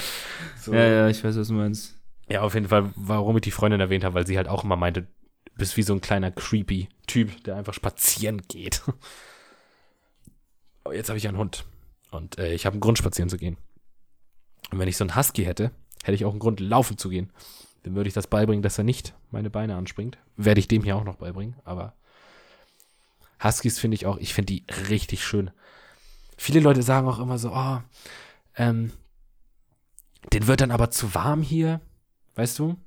So. 0.63 0.75
Ja, 0.75 0.87
ja, 0.87 1.09
ich 1.09 1.23
weiß, 1.23 1.35
was 1.37 1.47
du 1.47 1.55
meinst. 1.55 1.97
Ja, 2.29 2.41
auf 2.41 2.53
jeden 2.53 2.67
Fall, 2.67 2.91
warum 2.95 3.35
ich 3.37 3.41
die 3.41 3.49
Freundin 3.49 3.79
erwähnt 3.79 4.03
habe, 4.03 4.13
weil 4.13 4.27
sie 4.27 4.37
halt 4.37 4.47
auch 4.47 4.63
immer 4.63 4.75
meinte, 4.75 5.07
bist 5.55 5.77
wie 5.77 5.83
so 5.83 5.93
ein 5.93 6.01
kleiner 6.01 6.31
creepy 6.31 6.89
Typ, 7.07 7.43
der 7.43 7.55
einfach 7.55 7.73
spazieren 7.73 8.41
geht. 8.47 8.81
Aber 10.83 10.95
jetzt 10.95 11.09
habe 11.09 11.17
ich 11.17 11.27
einen 11.27 11.37
Hund 11.37 11.65
und 12.11 12.37
äh, 12.39 12.53
ich 12.53 12.65
habe 12.65 12.73
einen 12.73 12.81
Grund, 12.81 12.97
spazieren 12.97 13.29
zu 13.29 13.37
gehen. 13.37 13.57
Und 14.71 14.79
wenn 14.79 14.87
ich 14.87 14.97
so 14.97 15.03
einen 15.03 15.15
Husky 15.15 15.43
hätte, 15.43 15.71
hätte 16.03 16.15
ich 16.15 16.25
auch 16.25 16.31
einen 16.31 16.39
Grund, 16.39 16.59
laufen 16.59 16.97
zu 16.97 17.09
gehen. 17.09 17.31
Dem 17.85 17.95
würde 17.95 18.07
ich 18.07 18.13
das 18.13 18.27
beibringen, 18.27 18.63
dass 18.63 18.77
er 18.77 18.83
nicht 18.83 19.13
meine 19.31 19.49
Beine 19.49 19.75
anspringt. 19.75 20.17
Werde 20.37 20.59
ich 20.59 20.67
dem 20.67 20.83
hier 20.83 20.95
auch 20.95 21.03
noch 21.03 21.15
beibringen, 21.17 21.55
aber 21.63 21.93
Huskies 23.43 23.79
finde 23.79 23.95
ich 23.95 24.05
auch, 24.05 24.17
ich 24.17 24.33
finde 24.33 24.53
die 24.53 24.65
richtig 24.89 25.23
schön. 25.23 25.51
Viele 26.37 26.59
Leute 26.59 26.83
sagen 26.83 27.07
auch 27.07 27.19
immer 27.19 27.37
so, 27.37 27.51
oh, 27.53 27.79
ähm, 28.55 28.91
den 30.33 30.47
wird 30.47 30.61
dann 30.61 30.71
aber 30.71 30.91
zu 30.91 31.13
warm 31.13 31.41
hier, 31.41 31.81
weißt 32.35 32.59
du? 32.59 32.77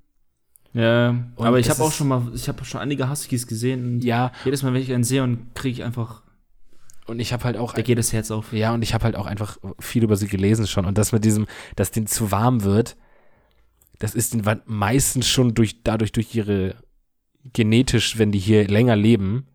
Ja, 0.75 1.11
Und 1.37 1.47
aber 1.47 1.59
ich 1.61 1.71
habe 1.71 1.83
auch 1.83 1.93
schon 1.93 2.09
mal, 2.09 2.23
ich 2.35 2.49
habe 2.49 2.65
schon 2.65 2.81
einige 2.81 3.09
Huskies 3.09 3.47
gesehen. 3.47 3.85
Und 3.87 4.05
Ja, 4.05 4.33
Jedes 4.45 4.63
Mal, 4.63 4.75
wenn 4.75 4.83
ich 4.83 4.93
einen 4.93 5.05
sehe 5.05 5.23
und 5.23 5.55
kriege 5.55 5.73
ich 5.73 5.85
einfach, 5.85 6.23
und 7.07 7.21
ich 7.21 7.33
habe 7.33 7.45
halt 7.45 7.57
auch 7.57 7.73
da 7.75 7.83
geht 7.83 7.99
das 7.99 8.13
Herz 8.13 8.31
auf. 8.31 8.53
Ja, 8.53 8.75
und 8.75 8.83
ich 8.83 8.93
habe 8.95 9.05
halt 9.05 9.15
auch 9.17 9.27
einfach 9.27 9.59
viel 9.79 10.03
über 10.03 10.17
sie 10.17 10.27
gelesen 10.27 10.67
schon. 10.67 10.85
Und 10.85 10.99
das 10.99 11.13
mit 11.13 11.25
diesem, 11.25 11.47
dass 11.77 11.91
denen 11.91 12.07
zu 12.07 12.33
warm 12.33 12.65
wird, 12.65 12.97
das 13.99 14.15
ist 14.15 14.35
den 14.35 14.43
meistens 14.67 15.29
schon 15.29 15.55
durch, 15.55 15.83
dadurch 15.85 16.13
durch 16.13 16.35
ihre 16.35 16.75
genetisch, 17.53 18.19
wenn 18.19 18.33
die 18.33 18.39
hier 18.39 18.67
länger 18.67 18.97
leben, 18.97 19.47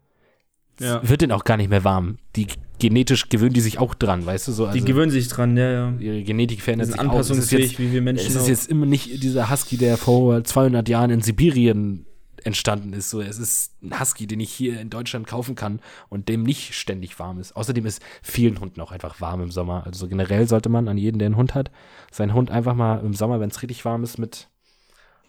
Ja. 0.79 1.01
wird 1.07 1.21
denen 1.21 1.31
auch 1.33 1.43
gar 1.43 1.57
nicht 1.57 1.69
mehr 1.69 1.83
warm. 1.83 2.17
Die 2.35 2.47
genetisch 2.79 3.29
gewöhnen 3.29 3.53
die 3.53 3.61
sich 3.61 3.77
auch 3.79 3.93
dran, 3.93 4.25
weißt 4.25 4.47
du 4.47 4.51
so. 4.51 4.65
Also 4.65 4.77
Die 4.77 4.85
gewöhnen 4.85 5.11
sich 5.11 5.27
dran, 5.27 5.55
ja, 5.57 5.71
ja. 5.71 5.93
ihre 5.99 6.23
Genetik 6.23 6.61
verändert 6.61 6.87
sich 6.87 6.99
auch. 6.99 7.03
Es 7.03 7.09
ist 7.09 7.11
anpassungsfähig, 7.11 7.71
jetzt, 7.71 7.79
wie 7.79 7.91
wir 7.91 8.01
Menschen 8.01 8.27
es 8.27 8.35
ist 8.35 8.41
auch. 8.43 8.47
jetzt 8.47 8.69
immer 8.69 8.85
nicht 8.85 9.21
dieser 9.21 9.49
Husky, 9.49 9.77
der 9.77 9.97
vor 9.97 10.43
200 10.43 10.87
Jahren 10.89 11.11
in 11.11 11.21
Sibirien 11.21 12.05
entstanden 12.43 12.93
ist. 12.93 13.09
So, 13.09 13.21
es 13.21 13.37
ist 13.37 13.73
ein 13.83 13.99
Husky, 13.99 14.27
den 14.27 14.39
ich 14.39 14.51
hier 14.51 14.79
in 14.79 14.89
Deutschland 14.89 15.27
kaufen 15.27 15.55
kann 15.55 15.79
und 16.09 16.29
dem 16.29 16.43
nicht 16.43 16.73
ständig 16.73 17.19
warm 17.19 17.39
ist. 17.39 17.55
Außerdem 17.55 17.85
ist 17.85 18.01
vielen 18.21 18.59
Hunden 18.59 18.81
auch 18.81 18.91
einfach 18.91 19.19
warm 19.21 19.41
im 19.41 19.51
Sommer. 19.51 19.83
Also 19.85 20.07
generell 20.07 20.47
sollte 20.47 20.69
man 20.69 20.87
an 20.87 20.97
jeden, 20.97 21.19
der 21.19 21.27
einen 21.27 21.35
Hund 21.37 21.55
hat, 21.55 21.71
seinen 22.11 22.33
Hund 22.33 22.51
einfach 22.51 22.75
mal 22.75 23.03
im 23.03 23.13
Sommer, 23.13 23.39
wenn 23.39 23.49
es 23.49 23.61
richtig 23.61 23.85
warm 23.85 24.03
ist, 24.03 24.17
mit 24.17 24.47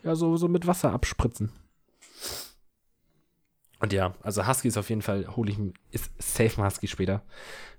ja 0.03 0.15
so 0.15 0.37
so 0.37 0.49
mit 0.49 0.67
Wasser 0.67 0.93
abspritzen. 0.93 1.51
Und 3.81 3.95
ja, 3.95 4.15
also 4.23 4.47
Husky 4.47 4.69
ist 4.69 4.77
auf 4.77 4.91
jeden 4.91 5.01
Fall, 5.01 5.27
hole 5.37 5.51
ich 5.51 5.59
ist 5.91 6.11
safe 6.19 6.61
ein 6.61 6.67
Husky 6.67 6.87
später. 6.87 7.23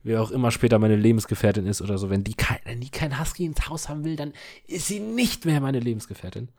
Wer 0.01 0.21
auch 0.21 0.31
immer 0.31 0.49
später 0.49 0.79
meine 0.79 0.95
Lebensgefährtin 0.95 1.67
ist 1.67 1.79
oder 1.79 1.99
so, 1.99 2.09
wenn 2.09 2.23
die, 2.23 2.33
kein, 2.33 2.57
wenn 2.65 2.81
die 2.81 2.89
kein 2.89 3.19
Husky 3.19 3.45
ins 3.45 3.69
Haus 3.69 3.87
haben 3.87 4.03
will, 4.03 4.15
dann 4.15 4.33
ist 4.65 4.87
sie 4.87 4.99
nicht 4.99 5.45
mehr 5.45 5.61
meine 5.61 5.79
Lebensgefährtin. 5.79 6.49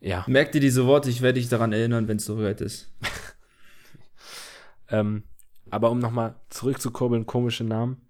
Ja, 0.00 0.24
Merk 0.28 0.52
dir 0.52 0.60
diese 0.60 0.86
Worte, 0.86 1.10
ich 1.10 1.22
werde 1.22 1.40
dich 1.40 1.48
daran 1.48 1.72
erinnern, 1.72 2.06
wenn 2.06 2.18
es 2.18 2.26
soweit 2.26 2.60
ist. 2.60 2.92
ähm, 4.88 5.24
aber 5.70 5.90
um 5.90 5.98
nochmal 5.98 6.36
zurückzukurbeln, 6.50 7.26
komische 7.26 7.64
Namen. 7.64 8.00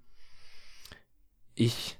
Ich, 1.54 1.98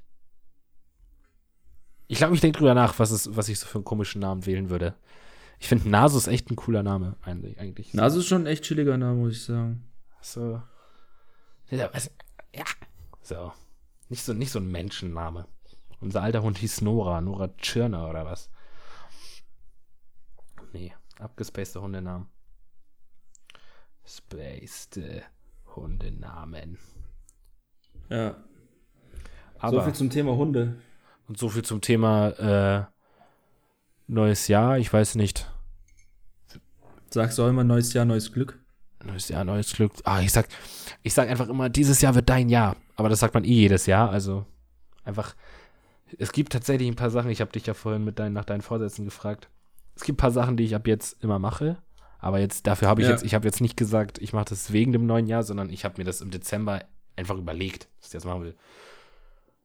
ich 2.09 2.18
glaube, 2.18 2.35
ich 2.35 2.43
denke 2.43 2.59
drüber 2.59 2.74
nach, 2.74 2.99
was, 2.99 3.11
es, 3.11 3.35
was 3.35 3.49
ich 3.49 3.59
so 3.59 3.66
für 3.66 3.79
einen 3.79 3.85
komischen 3.85 4.20
Namen 4.20 4.45
wählen 4.45 4.68
würde. 4.68 4.95
Ich 5.59 5.69
finde 5.69 5.89
Nasus 5.89 6.27
echt 6.27 6.51
ein 6.51 6.57
cooler 6.57 6.83
Name 6.83 7.17
eigentlich. 7.23 7.59
eigentlich. 7.59 7.95
Nasu 7.95 8.19
ist 8.21 8.27
schon 8.27 8.43
ein 8.43 8.47
echt 8.47 8.65
chilliger 8.65 8.97
Name, 8.97 9.19
muss 9.19 9.33
ich 9.33 9.45
sagen. 9.45 9.89
So. 10.21 10.63
Ja. 11.71 11.91
So. 13.23 13.53
Nicht 14.09 14.23
so, 14.23 14.33
nicht 14.33 14.51
so 14.51 14.61
ein 14.61 14.71
Menschenname. 14.71 15.47
Unser 16.01 16.23
alter 16.23 16.43
Hund 16.43 16.59
hieß 16.59 16.83
Nora, 16.83 17.21
Nora 17.21 17.49
Tschirner 17.57 18.09
oder 18.09 18.25
was. 18.25 18.51
nee, 20.73 20.93
abgespacede 21.19 21.83
Hundenamen. 21.83 22.29
Spaced 24.05 25.01
Hundenamen. 25.75 26.79
Ja. 28.09 28.37
Aber, 29.59 29.79
so 29.79 29.83
viel 29.83 29.95
zum 29.95 30.11
Thema 30.11 30.37
Hunde. 30.37 30.77
und 31.27 31.39
so 31.39 31.49
viel 31.49 31.65
zum 31.65 31.81
Thema 31.81 32.29
äh, 32.29 32.87
neues 34.07 34.49
Jahr. 34.49 34.79
Ich 34.79 34.93
weiß 34.93 35.15
nicht. 35.17 35.51
Sagst 37.11 37.39
du 37.39 37.45
auch 37.45 37.49
immer 37.49 37.65
neues 37.65 37.93
Jahr, 37.93 38.05
neues 38.05 38.33
Glück? 38.33 38.59
Neues 39.05 39.29
Jahr, 39.29 39.45
neues 39.45 39.73
Glück. 39.73 39.93
Ah, 40.05 40.21
ich 40.21 40.33
sag, 40.33 40.49
ich 41.03 41.15
sag 41.15 41.29
einfach 41.29 41.49
immer, 41.49 41.69
dieses 41.69 42.01
Jahr 42.01 42.15
wird 42.15 42.29
dein 42.29 42.49
Jahr. 42.49 42.77
Aber 42.97 43.09
das 43.09 43.21
sagt 43.21 43.35
man 43.35 43.45
eh 43.45 43.53
jedes 43.53 43.87
Jahr. 43.87 44.11
Also 44.11 44.45
einfach, 45.05 45.35
es 46.19 46.33
gibt 46.33 46.53
tatsächlich 46.53 46.89
ein 46.89 46.97
paar 46.97 47.11
Sachen. 47.11 47.31
Ich 47.31 47.41
habe 47.41 47.53
dich 47.53 47.67
ja 47.67 47.75
vorhin 47.75 48.05
mit 48.05 48.19
deinen, 48.19 48.33
nach 48.33 48.45
deinen 48.45 48.63
Vorsätzen 48.63 49.05
gefragt. 49.05 49.49
Es 49.95 50.03
gibt 50.03 50.17
ein 50.17 50.21
paar 50.21 50.31
Sachen, 50.33 50.57
die 50.57 50.65
ich 50.65 50.75
ab 50.75 50.87
jetzt 50.87 51.23
immer 51.23 51.39
mache. 51.39 51.79
Aber 52.19 52.41
jetzt, 52.41 52.67
dafür 52.67 52.89
habe 52.89 53.01
ich 53.03 53.07
Ja. 53.07 53.13
jetzt, 53.13 53.25
ich 53.25 53.35
habe 53.35 53.47
jetzt 53.47 53.61
nicht 53.61 53.77
gesagt, 53.77 54.19
ich 54.19 54.33
mache 54.33 54.47
das 54.47 54.73
wegen 54.73 54.93
dem 54.93 55.07
neuen 55.07 55.27
Jahr, 55.27 55.43
sondern 55.43 55.71
ich 55.71 55.85
habe 55.85 55.95
mir 55.99 56.05
das 56.05 56.21
im 56.21 56.31
Dezember 56.31 56.85
einfach 57.15 57.37
überlegt, 57.37 57.89
dass 57.99 58.09
ich 58.09 58.13
das 58.13 58.25
machen 58.25 58.43
will. 58.43 58.57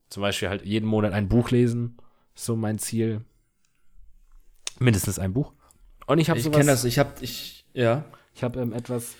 Zum 0.09 0.21
Beispiel 0.21 0.49
halt 0.49 0.63
jeden 0.65 0.87
Monat 0.87 1.13
ein 1.13 1.27
Buch 1.29 1.49
lesen. 1.49 1.97
Ist 2.35 2.45
so 2.45 2.55
mein 2.55 2.77
Ziel. 2.77 3.21
Mindestens 4.81 5.19
ein 5.19 5.33
Buch. 5.33 5.53
Und 6.07 6.17
ich 6.19 6.29
habe 6.29 6.39
Ich 6.39 6.51
kenne 6.51 6.65
das, 6.65 6.83
ich 6.85 6.97
hab, 6.99 7.21
ich, 7.21 7.65
ja. 7.73 8.03
Ich 8.33 8.43
habe 8.43 8.59
ähm, 8.59 8.73
etwas, 8.73 9.15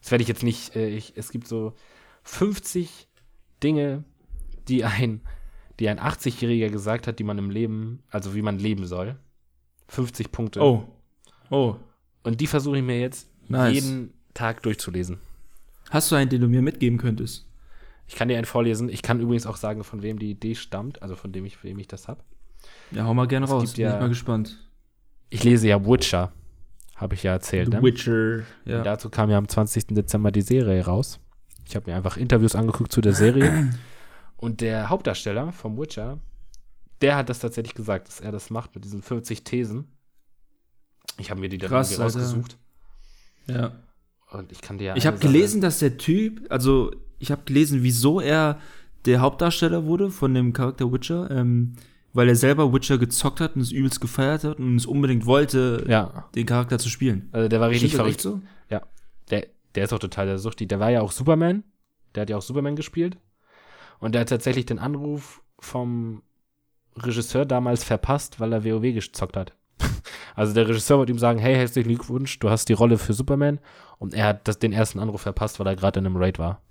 das 0.00 0.10
werde 0.10 0.22
ich 0.22 0.28
jetzt 0.28 0.42
nicht, 0.42 0.74
äh, 0.76 0.88
ich, 0.88 1.12
es 1.16 1.30
gibt 1.30 1.46
so 1.46 1.74
50 2.24 3.08
Dinge, 3.62 4.04
die 4.68 4.84
ein, 4.84 5.20
die 5.78 5.88
ein 5.88 5.98
80-Jähriger 6.00 6.70
gesagt 6.70 7.06
hat, 7.06 7.18
die 7.18 7.24
man 7.24 7.38
im 7.38 7.50
Leben, 7.50 8.02
also 8.10 8.34
wie 8.34 8.42
man 8.42 8.58
leben 8.58 8.86
soll. 8.86 9.16
50 9.88 10.32
Punkte. 10.32 10.60
Oh. 10.62 10.84
Oh. 11.50 11.76
Und 12.22 12.40
die 12.40 12.46
versuche 12.46 12.78
ich 12.78 12.84
mir 12.84 13.00
jetzt 13.00 13.28
Nice. 13.48 13.74
jeden 13.74 14.12
Tag 14.34 14.62
durchzulesen. 14.62 15.18
Hast 15.90 16.10
du 16.12 16.16
einen, 16.16 16.28
den 16.30 16.40
du 16.42 16.48
mir 16.48 16.60
mitgeben 16.62 16.98
könntest? 16.98 17.46
Ich 18.06 18.14
kann 18.14 18.28
dir 18.28 18.36
einen 18.36 18.44
vorlesen. 18.46 18.88
Ich 18.88 19.02
kann 19.02 19.20
übrigens 19.20 19.46
auch 19.46 19.56
sagen, 19.56 19.84
von 19.84 20.02
wem 20.02 20.18
die 20.18 20.30
Idee 20.30 20.54
stammt, 20.54 21.02
also 21.02 21.16
von 21.16 21.32
dem 21.32 21.44
ich, 21.46 21.62
wem 21.64 21.78
ich 21.78 21.88
das 21.88 22.08
habe. 22.08 22.22
Ja, 22.90 23.04
hau 23.04 23.14
mal 23.14 23.26
gerne 23.28 23.44
Es 23.46 23.52
raus. 23.52 23.62
gibt 23.64 23.76
Bin 23.76 23.84
ja- 23.84 23.94
ich 23.94 24.00
mal 24.00 24.08
gespannt. 24.08 24.67
Ich 25.30 25.44
lese 25.44 25.68
ja 25.68 25.84
Witcher, 25.84 26.32
habe 26.96 27.14
ich 27.14 27.22
ja 27.22 27.32
erzählt. 27.32 27.68
The 27.70 27.76
Ne? 27.76 27.82
Witcher. 27.82 28.42
Ja. 28.64 28.78
Und 28.78 28.84
dazu 28.84 29.10
kam 29.10 29.30
ja 29.30 29.38
am 29.38 29.48
20. 29.48 29.88
Dezember 29.88 30.30
die 30.32 30.42
Serie 30.42 30.84
raus. 30.84 31.20
Ich 31.66 31.76
habe 31.76 31.90
mir 31.90 31.96
einfach 31.96 32.16
Interviews 32.16 32.54
angeguckt 32.54 32.92
zu 32.92 33.00
der 33.00 33.12
Serie. 33.14 33.70
Und 34.36 34.60
der 34.60 34.88
Hauptdarsteller 34.88 35.52
vom 35.52 35.76
Witcher, 35.78 36.18
der 37.02 37.16
hat 37.16 37.28
das 37.28 37.40
tatsächlich 37.40 37.74
gesagt, 37.74 38.06
dass 38.08 38.20
er 38.20 38.30
das 38.32 38.50
macht 38.50 38.74
mit 38.74 38.84
diesen 38.84 39.02
50 39.02 39.42
Thesen. 39.44 39.88
Ich 41.18 41.30
habe 41.30 41.40
mir 41.40 41.48
die 41.48 41.58
dann 41.58 41.68
Krass, 41.70 41.90
irgendwie 41.90 42.04
Alter. 42.04 42.18
rausgesucht. 42.20 42.58
ja. 43.48 43.72
Und 44.30 44.52
ich 44.52 44.60
kann 44.60 44.76
dir 44.78 44.94
Ich 44.94 45.06
eine 45.06 45.14
habe 45.16 45.18
gelesen, 45.26 45.60
dass 45.62 45.78
der 45.78 45.96
Typ, 45.96 46.46
also 46.50 46.92
ich 47.18 47.32
habe 47.32 47.42
gelesen, 47.44 47.82
wieso 47.82 48.20
er 48.20 48.60
der 49.06 49.20
Hauptdarsteller 49.20 49.84
wurde 49.86 50.10
von 50.10 50.34
dem 50.34 50.52
Charakter 50.52 50.92
Witcher, 50.92 51.30
ähm, 51.30 51.74
weil 52.12 52.28
er 52.28 52.36
selber 52.36 52.72
Witcher 52.72 52.98
gezockt 52.98 53.40
hat 53.40 53.54
und 53.56 53.62
es 53.62 53.70
übelst 53.72 54.00
gefeiert 54.00 54.44
hat 54.44 54.58
und 54.58 54.76
es 54.76 54.86
unbedingt 54.86 55.26
wollte, 55.26 55.84
Ja, 55.88 56.28
den 56.34 56.46
Charakter 56.46 56.78
zu 56.78 56.88
spielen. 56.88 57.28
also 57.32 57.48
der 57.48 57.60
war 57.60 57.68
richtig 57.70 57.90
Stimmt 57.90 58.02
verrückt. 58.02 58.20
so? 58.20 58.40
Der, 59.30 59.46
der 59.74 59.84
ist 59.84 59.92
auch 59.92 59.98
total 59.98 60.24
der 60.24 60.38
Suchti. 60.38 60.66
Der 60.66 60.80
war 60.80 60.90
ja 60.90 61.02
auch 61.02 61.12
Superman. 61.12 61.62
Der 62.14 62.22
hat 62.22 62.30
ja 62.30 62.38
auch 62.38 62.42
Superman 62.42 62.76
gespielt. 62.76 63.18
Und 63.98 64.14
der 64.14 64.22
hat 64.22 64.30
tatsächlich 64.30 64.64
den 64.64 64.78
Anruf 64.78 65.42
vom 65.58 66.22
Regisseur 66.96 67.44
damals 67.44 67.84
verpasst, 67.84 68.40
weil 68.40 68.54
er 68.54 68.64
WoW 68.64 68.80
gezockt 68.94 69.36
hat. 69.36 69.52
Also 70.34 70.54
der 70.54 70.66
Regisseur 70.66 70.96
wollte 70.98 71.12
ihm 71.12 71.18
sagen, 71.18 71.38
hey, 71.38 71.56
herzlichen 71.56 71.88
Glückwunsch, 71.88 72.38
du 72.38 72.48
hast 72.48 72.70
die 72.70 72.72
Rolle 72.72 72.96
für 72.96 73.12
Superman. 73.12 73.58
Und 73.98 74.14
er 74.14 74.26
hat 74.28 74.48
das, 74.48 74.58
den 74.58 74.72
ersten 74.72 74.98
Anruf 74.98 75.20
verpasst, 75.20 75.60
weil 75.60 75.66
er 75.66 75.76
gerade 75.76 76.00
in 76.00 76.06
einem 76.06 76.16
Raid 76.16 76.38
war. 76.38 76.62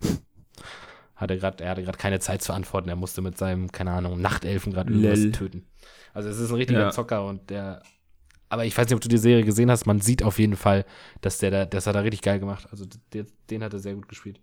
Hatte 1.18 1.38
grad, 1.38 1.62
er 1.62 1.72
hatte 1.72 1.84
gerade 1.84 1.98
keine 1.98 2.20
Zeit 2.20 2.42
zu 2.42 2.54
antworten. 2.54 2.90
Er 2.90 2.96
musste 2.96 3.22
mit 3.22 3.38
seinem, 3.38 3.72
keine 3.72 3.92
Ahnung, 3.92 4.22
Nachtelfen 4.22 4.72
gerade 4.72 4.94
irgendwas 4.94 5.38
töten. 5.38 5.66
Also 6.14 6.30
es 6.30 6.40
ist 6.40 6.50
ein 6.52 6.56
richtiger 6.56 6.80
Ja. 6.80 6.92
Zocker 6.92 7.26
und 7.26 7.50
der. 7.50 7.82
Aber 8.50 8.66
ich 8.66 8.78
weiß 8.78 8.86
nicht, 8.86 8.96
ob 8.96 9.02
du 9.02 9.10
die 9.10 9.18
Serie 9.18 9.44
gesehen 9.44 9.70
hast. 9.70 9.86
Man 9.86 10.00
sieht 10.00 10.24
auf 10.24 10.40
jeden 10.40 10.56
Fall, 10.56 10.86
dass 11.22 11.40
der 11.40 11.52
da, 11.52 11.66
das 11.66 11.86
hat 11.86 11.96
er 11.96 12.04
richtig 12.04 12.22
geil 12.22 12.40
gemacht. 12.40 12.68
Also 12.72 12.86
der, 13.12 13.26
den 13.50 13.64
hat 13.64 13.74
er 13.74 13.80
sehr 13.80 13.96
gut 13.96 14.08
gespielt. 14.08 14.40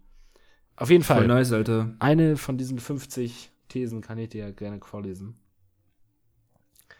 Auf 0.77 0.91
jeden 0.91 1.05
Voll 1.05 1.16
Fall. 1.18 1.27
nice, 1.29 1.53
Alter. 1.53 1.95
Eine 2.01 2.37
von 2.37 2.59
diesen 2.59 2.79
50 2.79 3.51
Thesen 3.68 4.01
kann 4.03 4.18
ich 4.18 4.31
dir 4.31 4.47
ja 4.47 4.51
gerne 4.51 4.81
vorlesen. 4.83 5.37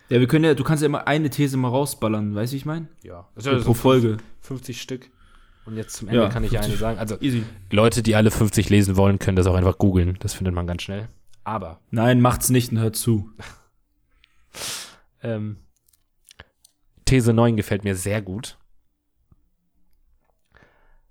Ja, 0.09 0.21
wir 0.21 0.29
können 0.29 0.45
ja, 0.45 0.55
du 0.55 0.65
kannst 0.65 0.83
ja 0.83 0.87
immer 0.87 1.07
eine 1.09 1.31
These 1.31 1.57
mal 1.57 1.69
rausballern, 1.69 2.35
weißt 2.35 2.53
du, 2.53 2.55
wie 2.55 2.59
ich 2.59 2.67
meine? 2.67 2.89
Ja. 3.03 3.29
Pro 3.63 3.75
Folge. 3.75 4.19
50 4.41 4.81
Stück. 4.81 5.11
Und 5.67 5.77
jetzt 5.77 5.97
zum 5.97 6.09
Ende 6.09 6.23
Ja, 6.23 6.29
kann 6.29 6.45
ich 6.45 6.51
50. 6.51 6.71
eine 6.71 6.79
sagen. 6.79 6.99
Also 6.99 7.17
Easy. 7.21 7.43
Leute, 7.71 8.03
die 8.03 8.15
alle 8.17 8.31
50 8.31 8.69
lesen 8.71 8.97
wollen, 8.97 9.19
können 9.19 9.37
das 9.37 9.47
auch 9.47 9.55
einfach 9.55 9.79
googeln. 9.79 10.17
Das 10.21 10.35
findet 10.35 10.55
man 10.55 10.67
ganz 10.67 10.83
schnell. 10.83 11.09
Aber 11.43 11.81
Nein, 11.91 12.21
macht's 12.21 12.51
nicht 12.51 12.71
und 12.73 12.79
hört 12.79 12.97
zu. 12.97 13.31
ähm, 15.23 15.57
These 17.07 17.33
9 17.33 17.57
gefällt 17.57 17.85
mir 17.85 17.97
sehr 17.97 18.21
gut. 18.23 18.59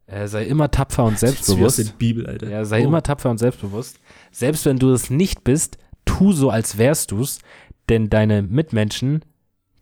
Äh, 0.05 0.27
sei 0.27 0.45
immer 0.45 0.69
tapfer 0.69 1.03
und 1.05 1.13
Das 1.21 1.23
ist 1.23 1.45
selbstbewusst. 1.45 1.97
Bibel, 1.97 2.27
Alter. 2.27 2.49
Ja, 2.49 2.65
sei 2.65 2.81
Oh. 2.81 2.87
immer 2.87 3.01
tapfer 3.03 3.29
und 3.29 3.37
selbstbewusst. 3.37 3.99
Selbst 4.31 4.65
wenn 4.65 4.77
du 4.77 4.91
es 4.91 5.09
nicht 5.09 5.43
bist, 5.43 5.77
tu 6.05 6.31
so, 6.33 6.49
als 6.49 6.77
wärst 6.77 7.11
du's, 7.11 7.39
denn 7.89 8.09
deine 8.09 8.41
Mitmenschen 8.43 9.23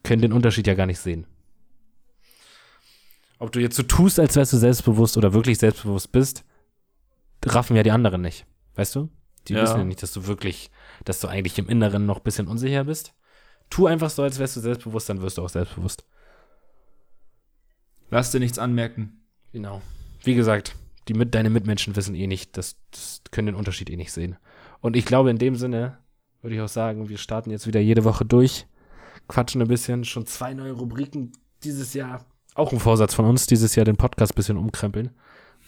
können 0.03 0.22
den 0.22 0.34
Unterschied 0.34 0.67
ja 0.67 0.74
gar 0.76 0.86
nicht 0.86 0.99
sehen. 0.99 1.26
Ob 3.42 3.52
du 3.52 3.60
jetzt 3.60 3.76
so 3.76 3.82
tust, 3.82 4.20
als 4.20 4.36
wärst 4.36 4.54
du 4.54 4.58
selbstbewusst 4.58 5.18
oder 5.18 5.34
wirklich 5.34 5.58
selbstbewusst 5.58 6.12
bist, 6.12 6.44
raffen 7.44 7.76
ja 7.76 7.82
die 7.82 7.89
anderen 7.89 8.22
nicht. 8.22 8.46
Weißt 8.76 8.94
du? 8.96 9.10
Die 9.48 9.54
Ja. 9.54 9.64
wissen 9.64 9.80
ja 9.80 9.84
nicht, 9.84 10.04
dass 10.04 10.14
du 10.14 10.28
wirklich, 10.28 10.70
dass 11.06 11.20
du 11.22 11.28
eigentlich 11.28 11.58
im 11.58 11.68
Inneren 11.68 12.06
noch 12.06 12.18
ein 12.18 12.24
bisschen 12.24 12.48
unsicher 12.48 12.84
bist. 12.84 13.16
Tu 13.72 13.88
einfach 13.88 14.12
so, 14.12 14.22
als 14.22 14.38
wärst 14.38 14.58
du 14.58 14.60
selbstbewusst, 14.60 15.10
dann 15.10 15.24
wirst 15.24 15.39
du 15.39 15.42
auch 15.42 15.50
selbstbewusst. 15.50 16.06
Lass 18.12 18.30
dir 18.30 18.39
nichts 18.39 18.60
anmerken. 18.60 19.24
Genau. 19.54 19.82
Wie 20.24 20.36
gesagt, 20.36 20.76
die 21.08 21.16
mit, 21.16 21.34
deine 21.34 21.50
Mitmenschen 21.50 21.96
wissen 21.96 22.14
eh 22.14 22.28
nicht, 22.28 22.58
das, 22.58 22.76
das 22.92 23.24
können 23.32 23.48
den 23.48 23.56
Unterschied 23.56 23.89
eh 23.89 23.98
nicht 23.98 24.12
sehen. 24.12 24.38
Und 24.82 24.96
ich 24.96 25.06
glaube, 25.06 25.32
in 25.32 25.39
dem 25.39 25.56
Sinne 25.56 25.98
würde 26.44 26.56
ich 26.56 26.62
auch 26.62 26.68
sagen, 26.68 27.10
wir 27.10 27.18
starten 27.18 27.50
jetzt 27.50 27.66
wieder 27.66 27.80
jede 27.80 28.04
Woche 28.04 28.24
durch, 28.24 28.68
quatschen 29.28 29.64
ein 29.64 29.68
bisschen, 29.68 30.04
schon 30.04 30.28
zwei 30.28 30.54
neue 30.54 30.74
Rubriken 30.74 31.32
dieses 31.64 31.96
Jahr. 31.96 32.24
Auch 32.56 32.72
ein 32.74 32.80
Vorsatz 32.80 33.14
von 33.14 33.26
uns, 33.26 33.45
dieses 33.47 33.76
Jahr 33.76 33.86
den 33.86 33.97
Podcast 33.97 34.34
ein 34.34 34.36
bisschen 34.36 34.58
umkrempeln. 34.58 35.10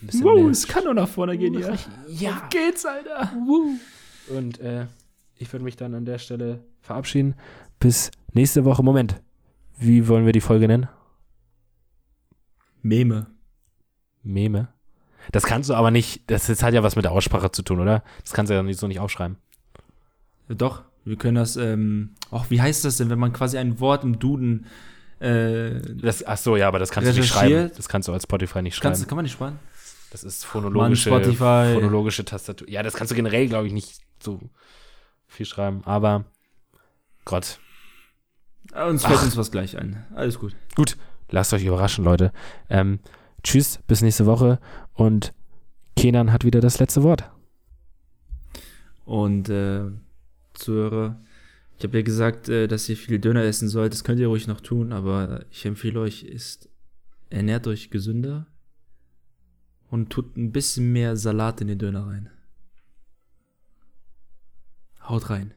Ein 0.01 0.07
bisschen 0.07 0.25
mehr- 0.25 0.49
es 0.49 0.67
kann 0.67 0.84
nur 0.84 0.93
nach 0.93 1.07
vorne 1.07 1.38
gehen 1.38 1.55
hier. 1.55 1.77
ja. 2.09 2.47
geht's, 2.49 2.86
Alter. 2.86 3.31
Und 4.29 4.59
äh, 4.59 4.88
ich 5.38 5.51
würde 5.53 5.63
mich 5.63 5.75
dann 5.77 5.93
an 5.95 6.05
der 6.05 6.17
Stelle 6.17 6.63
verabschieden. 6.81 7.36
Bis 7.79 8.11
nächste 8.34 8.65
Woche. 8.65 8.84
Moment. 8.84 9.21
Wie 9.77 10.07
wollen 10.07 10.25
wir 10.25 10.34
die 10.34 10.41
Folge 10.41 10.67
nennen? 10.67 10.88
Meme. 12.81 13.27
Meme. 14.23 14.67
Das 15.31 15.43
kannst 15.43 15.69
du 15.69 15.73
aber 15.73 15.89
nicht, 15.89 16.29
das, 16.29 16.47
das 16.47 16.61
hat 16.63 16.73
ja 16.73 16.84
was 16.84 16.95
mit 16.97 17.05
der 17.05 17.13
Aussprache 17.13 17.51
zu 17.51 17.61
tun, 17.61 17.79
oder? 17.79 18.03
Das 18.23 18.34
kannst 18.34 18.49
du 18.49 18.55
ja 18.55 18.63
nicht, 18.63 18.79
so 18.79 18.88
nicht 18.88 18.99
aufschreiben. 18.99 19.38
Ja, 20.49 20.55
Doch, 20.55 20.84
wir 21.05 21.15
können 21.15 21.36
das, 21.36 21.55
ähm, 21.55 22.11
auch 22.29 22.49
wie 22.49 22.61
heißt 22.61 22.84
das 22.84 22.97
denn, 22.97 23.09
wenn 23.09 23.19
man 23.19 23.31
quasi 23.31 23.57
ein 23.57 23.79
Wort 23.79 24.03
im 24.03 24.19
Duden, 24.19 24.65
äh, 25.24 25.82
Das, 26.01 26.26
ach 26.26 26.38
so, 26.38 26.55
ja, 26.57 26.67
aber 26.67 26.80
das 26.80 26.91
kannst 26.91 27.09
du 27.09 27.19
nicht 27.19 27.30
schreiben. 27.30 27.71
Das 27.76 27.88
kannst 27.88 28.07
du 28.07 28.13
als 28.13 28.24
Spotify 28.24 28.61
nicht 28.61 28.76
schreiben. 28.76 28.93
kannst, 28.93 29.07
kann 29.07 29.15
man 29.15 29.24
nicht 29.24 29.34
sparen? 29.34 29.59
das 30.13 30.24
ist 30.24 30.45
phonologische, 30.45 31.09
Mann, 31.09 31.24
phonologische 31.74 32.24
Tastatur. 32.24 32.69
Ja, 32.69 32.84
das 32.84 32.93
kannst 32.93 33.09
du 33.09 33.15
generell, 33.15 33.47
glaube 33.47 33.65
ich, 33.65 33.74
nicht 33.74 33.99
so 34.21 34.39
viel 35.26 35.47
schreiben. 35.47 35.82
Aber 35.86 36.26
Gott. 37.26 37.59
Uns 38.76 39.03
fällt 39.03 39.24
uns 39.24 39.36
was 39.36 39.49
gleich 39.49 39.76
ein. 39.76 40.05
Alles 40.13 40.38
gut. 40.38 40.55
Gut, 40.76 40.97
lasst 41.30 41.51
euch 41.53 41.65
überraschen, 41.65 42.05
Leute. 42.05 42.32
Ähm, 42.69 42.99
tschüss, 43.43 43.80
bis 43.88 44.01
nächste 44.03 44.28
Woche. 44.28 44.59
Und 44.93 45.34
Kenan 45.97 46.32
hat 46.32 46.45
wieder 46.45 46.61
das 46.61 46.78
letzte 46.78 47.01
Wort. 47.01 47.32
Und 49.05 49.49
äh, 49.49 49.86
Zuhörer, 50.53 51.19
ich 51.84 51.89
habe 51.89 51.97
ja 51.97 52.03
gesagt, 52.03 52.47
äh, 52.47 52.67
dass 52.67 52.88
ihr 52.88 52.95
viel 52.95 53.19
Döner 53.19 53.43
essen 53.43 53.67
sollt. 53.67 53.91
Das 53.91 54.05
könnt 54.05 54.21
ihr 54.21 54.27
ruhig 54.27 54.47
noch 54.47 54.61
tun, 54.61 54.93
aber 54.93 55.45
ich 55.51 55.65
empfehle 55.65 55.99
euch, 55.99 56.23
ist, 56.23 56.69
ernährt 57.29 57.67
euch 57.67 57.89
gesünder 57.89 58.47
und 59.89 60.09
tut 60.09 60.38
ein 60.38 60.53
bisschen 60.53 60.93
mehr 60.93 61.17
Salat 61.17 61.59
in 61.59 61.67
den 61.67 61.79
Döner 61.79 62.07
rein. 62.07 62.29
Haut 65.01 65.29
rein. 65.29 65.53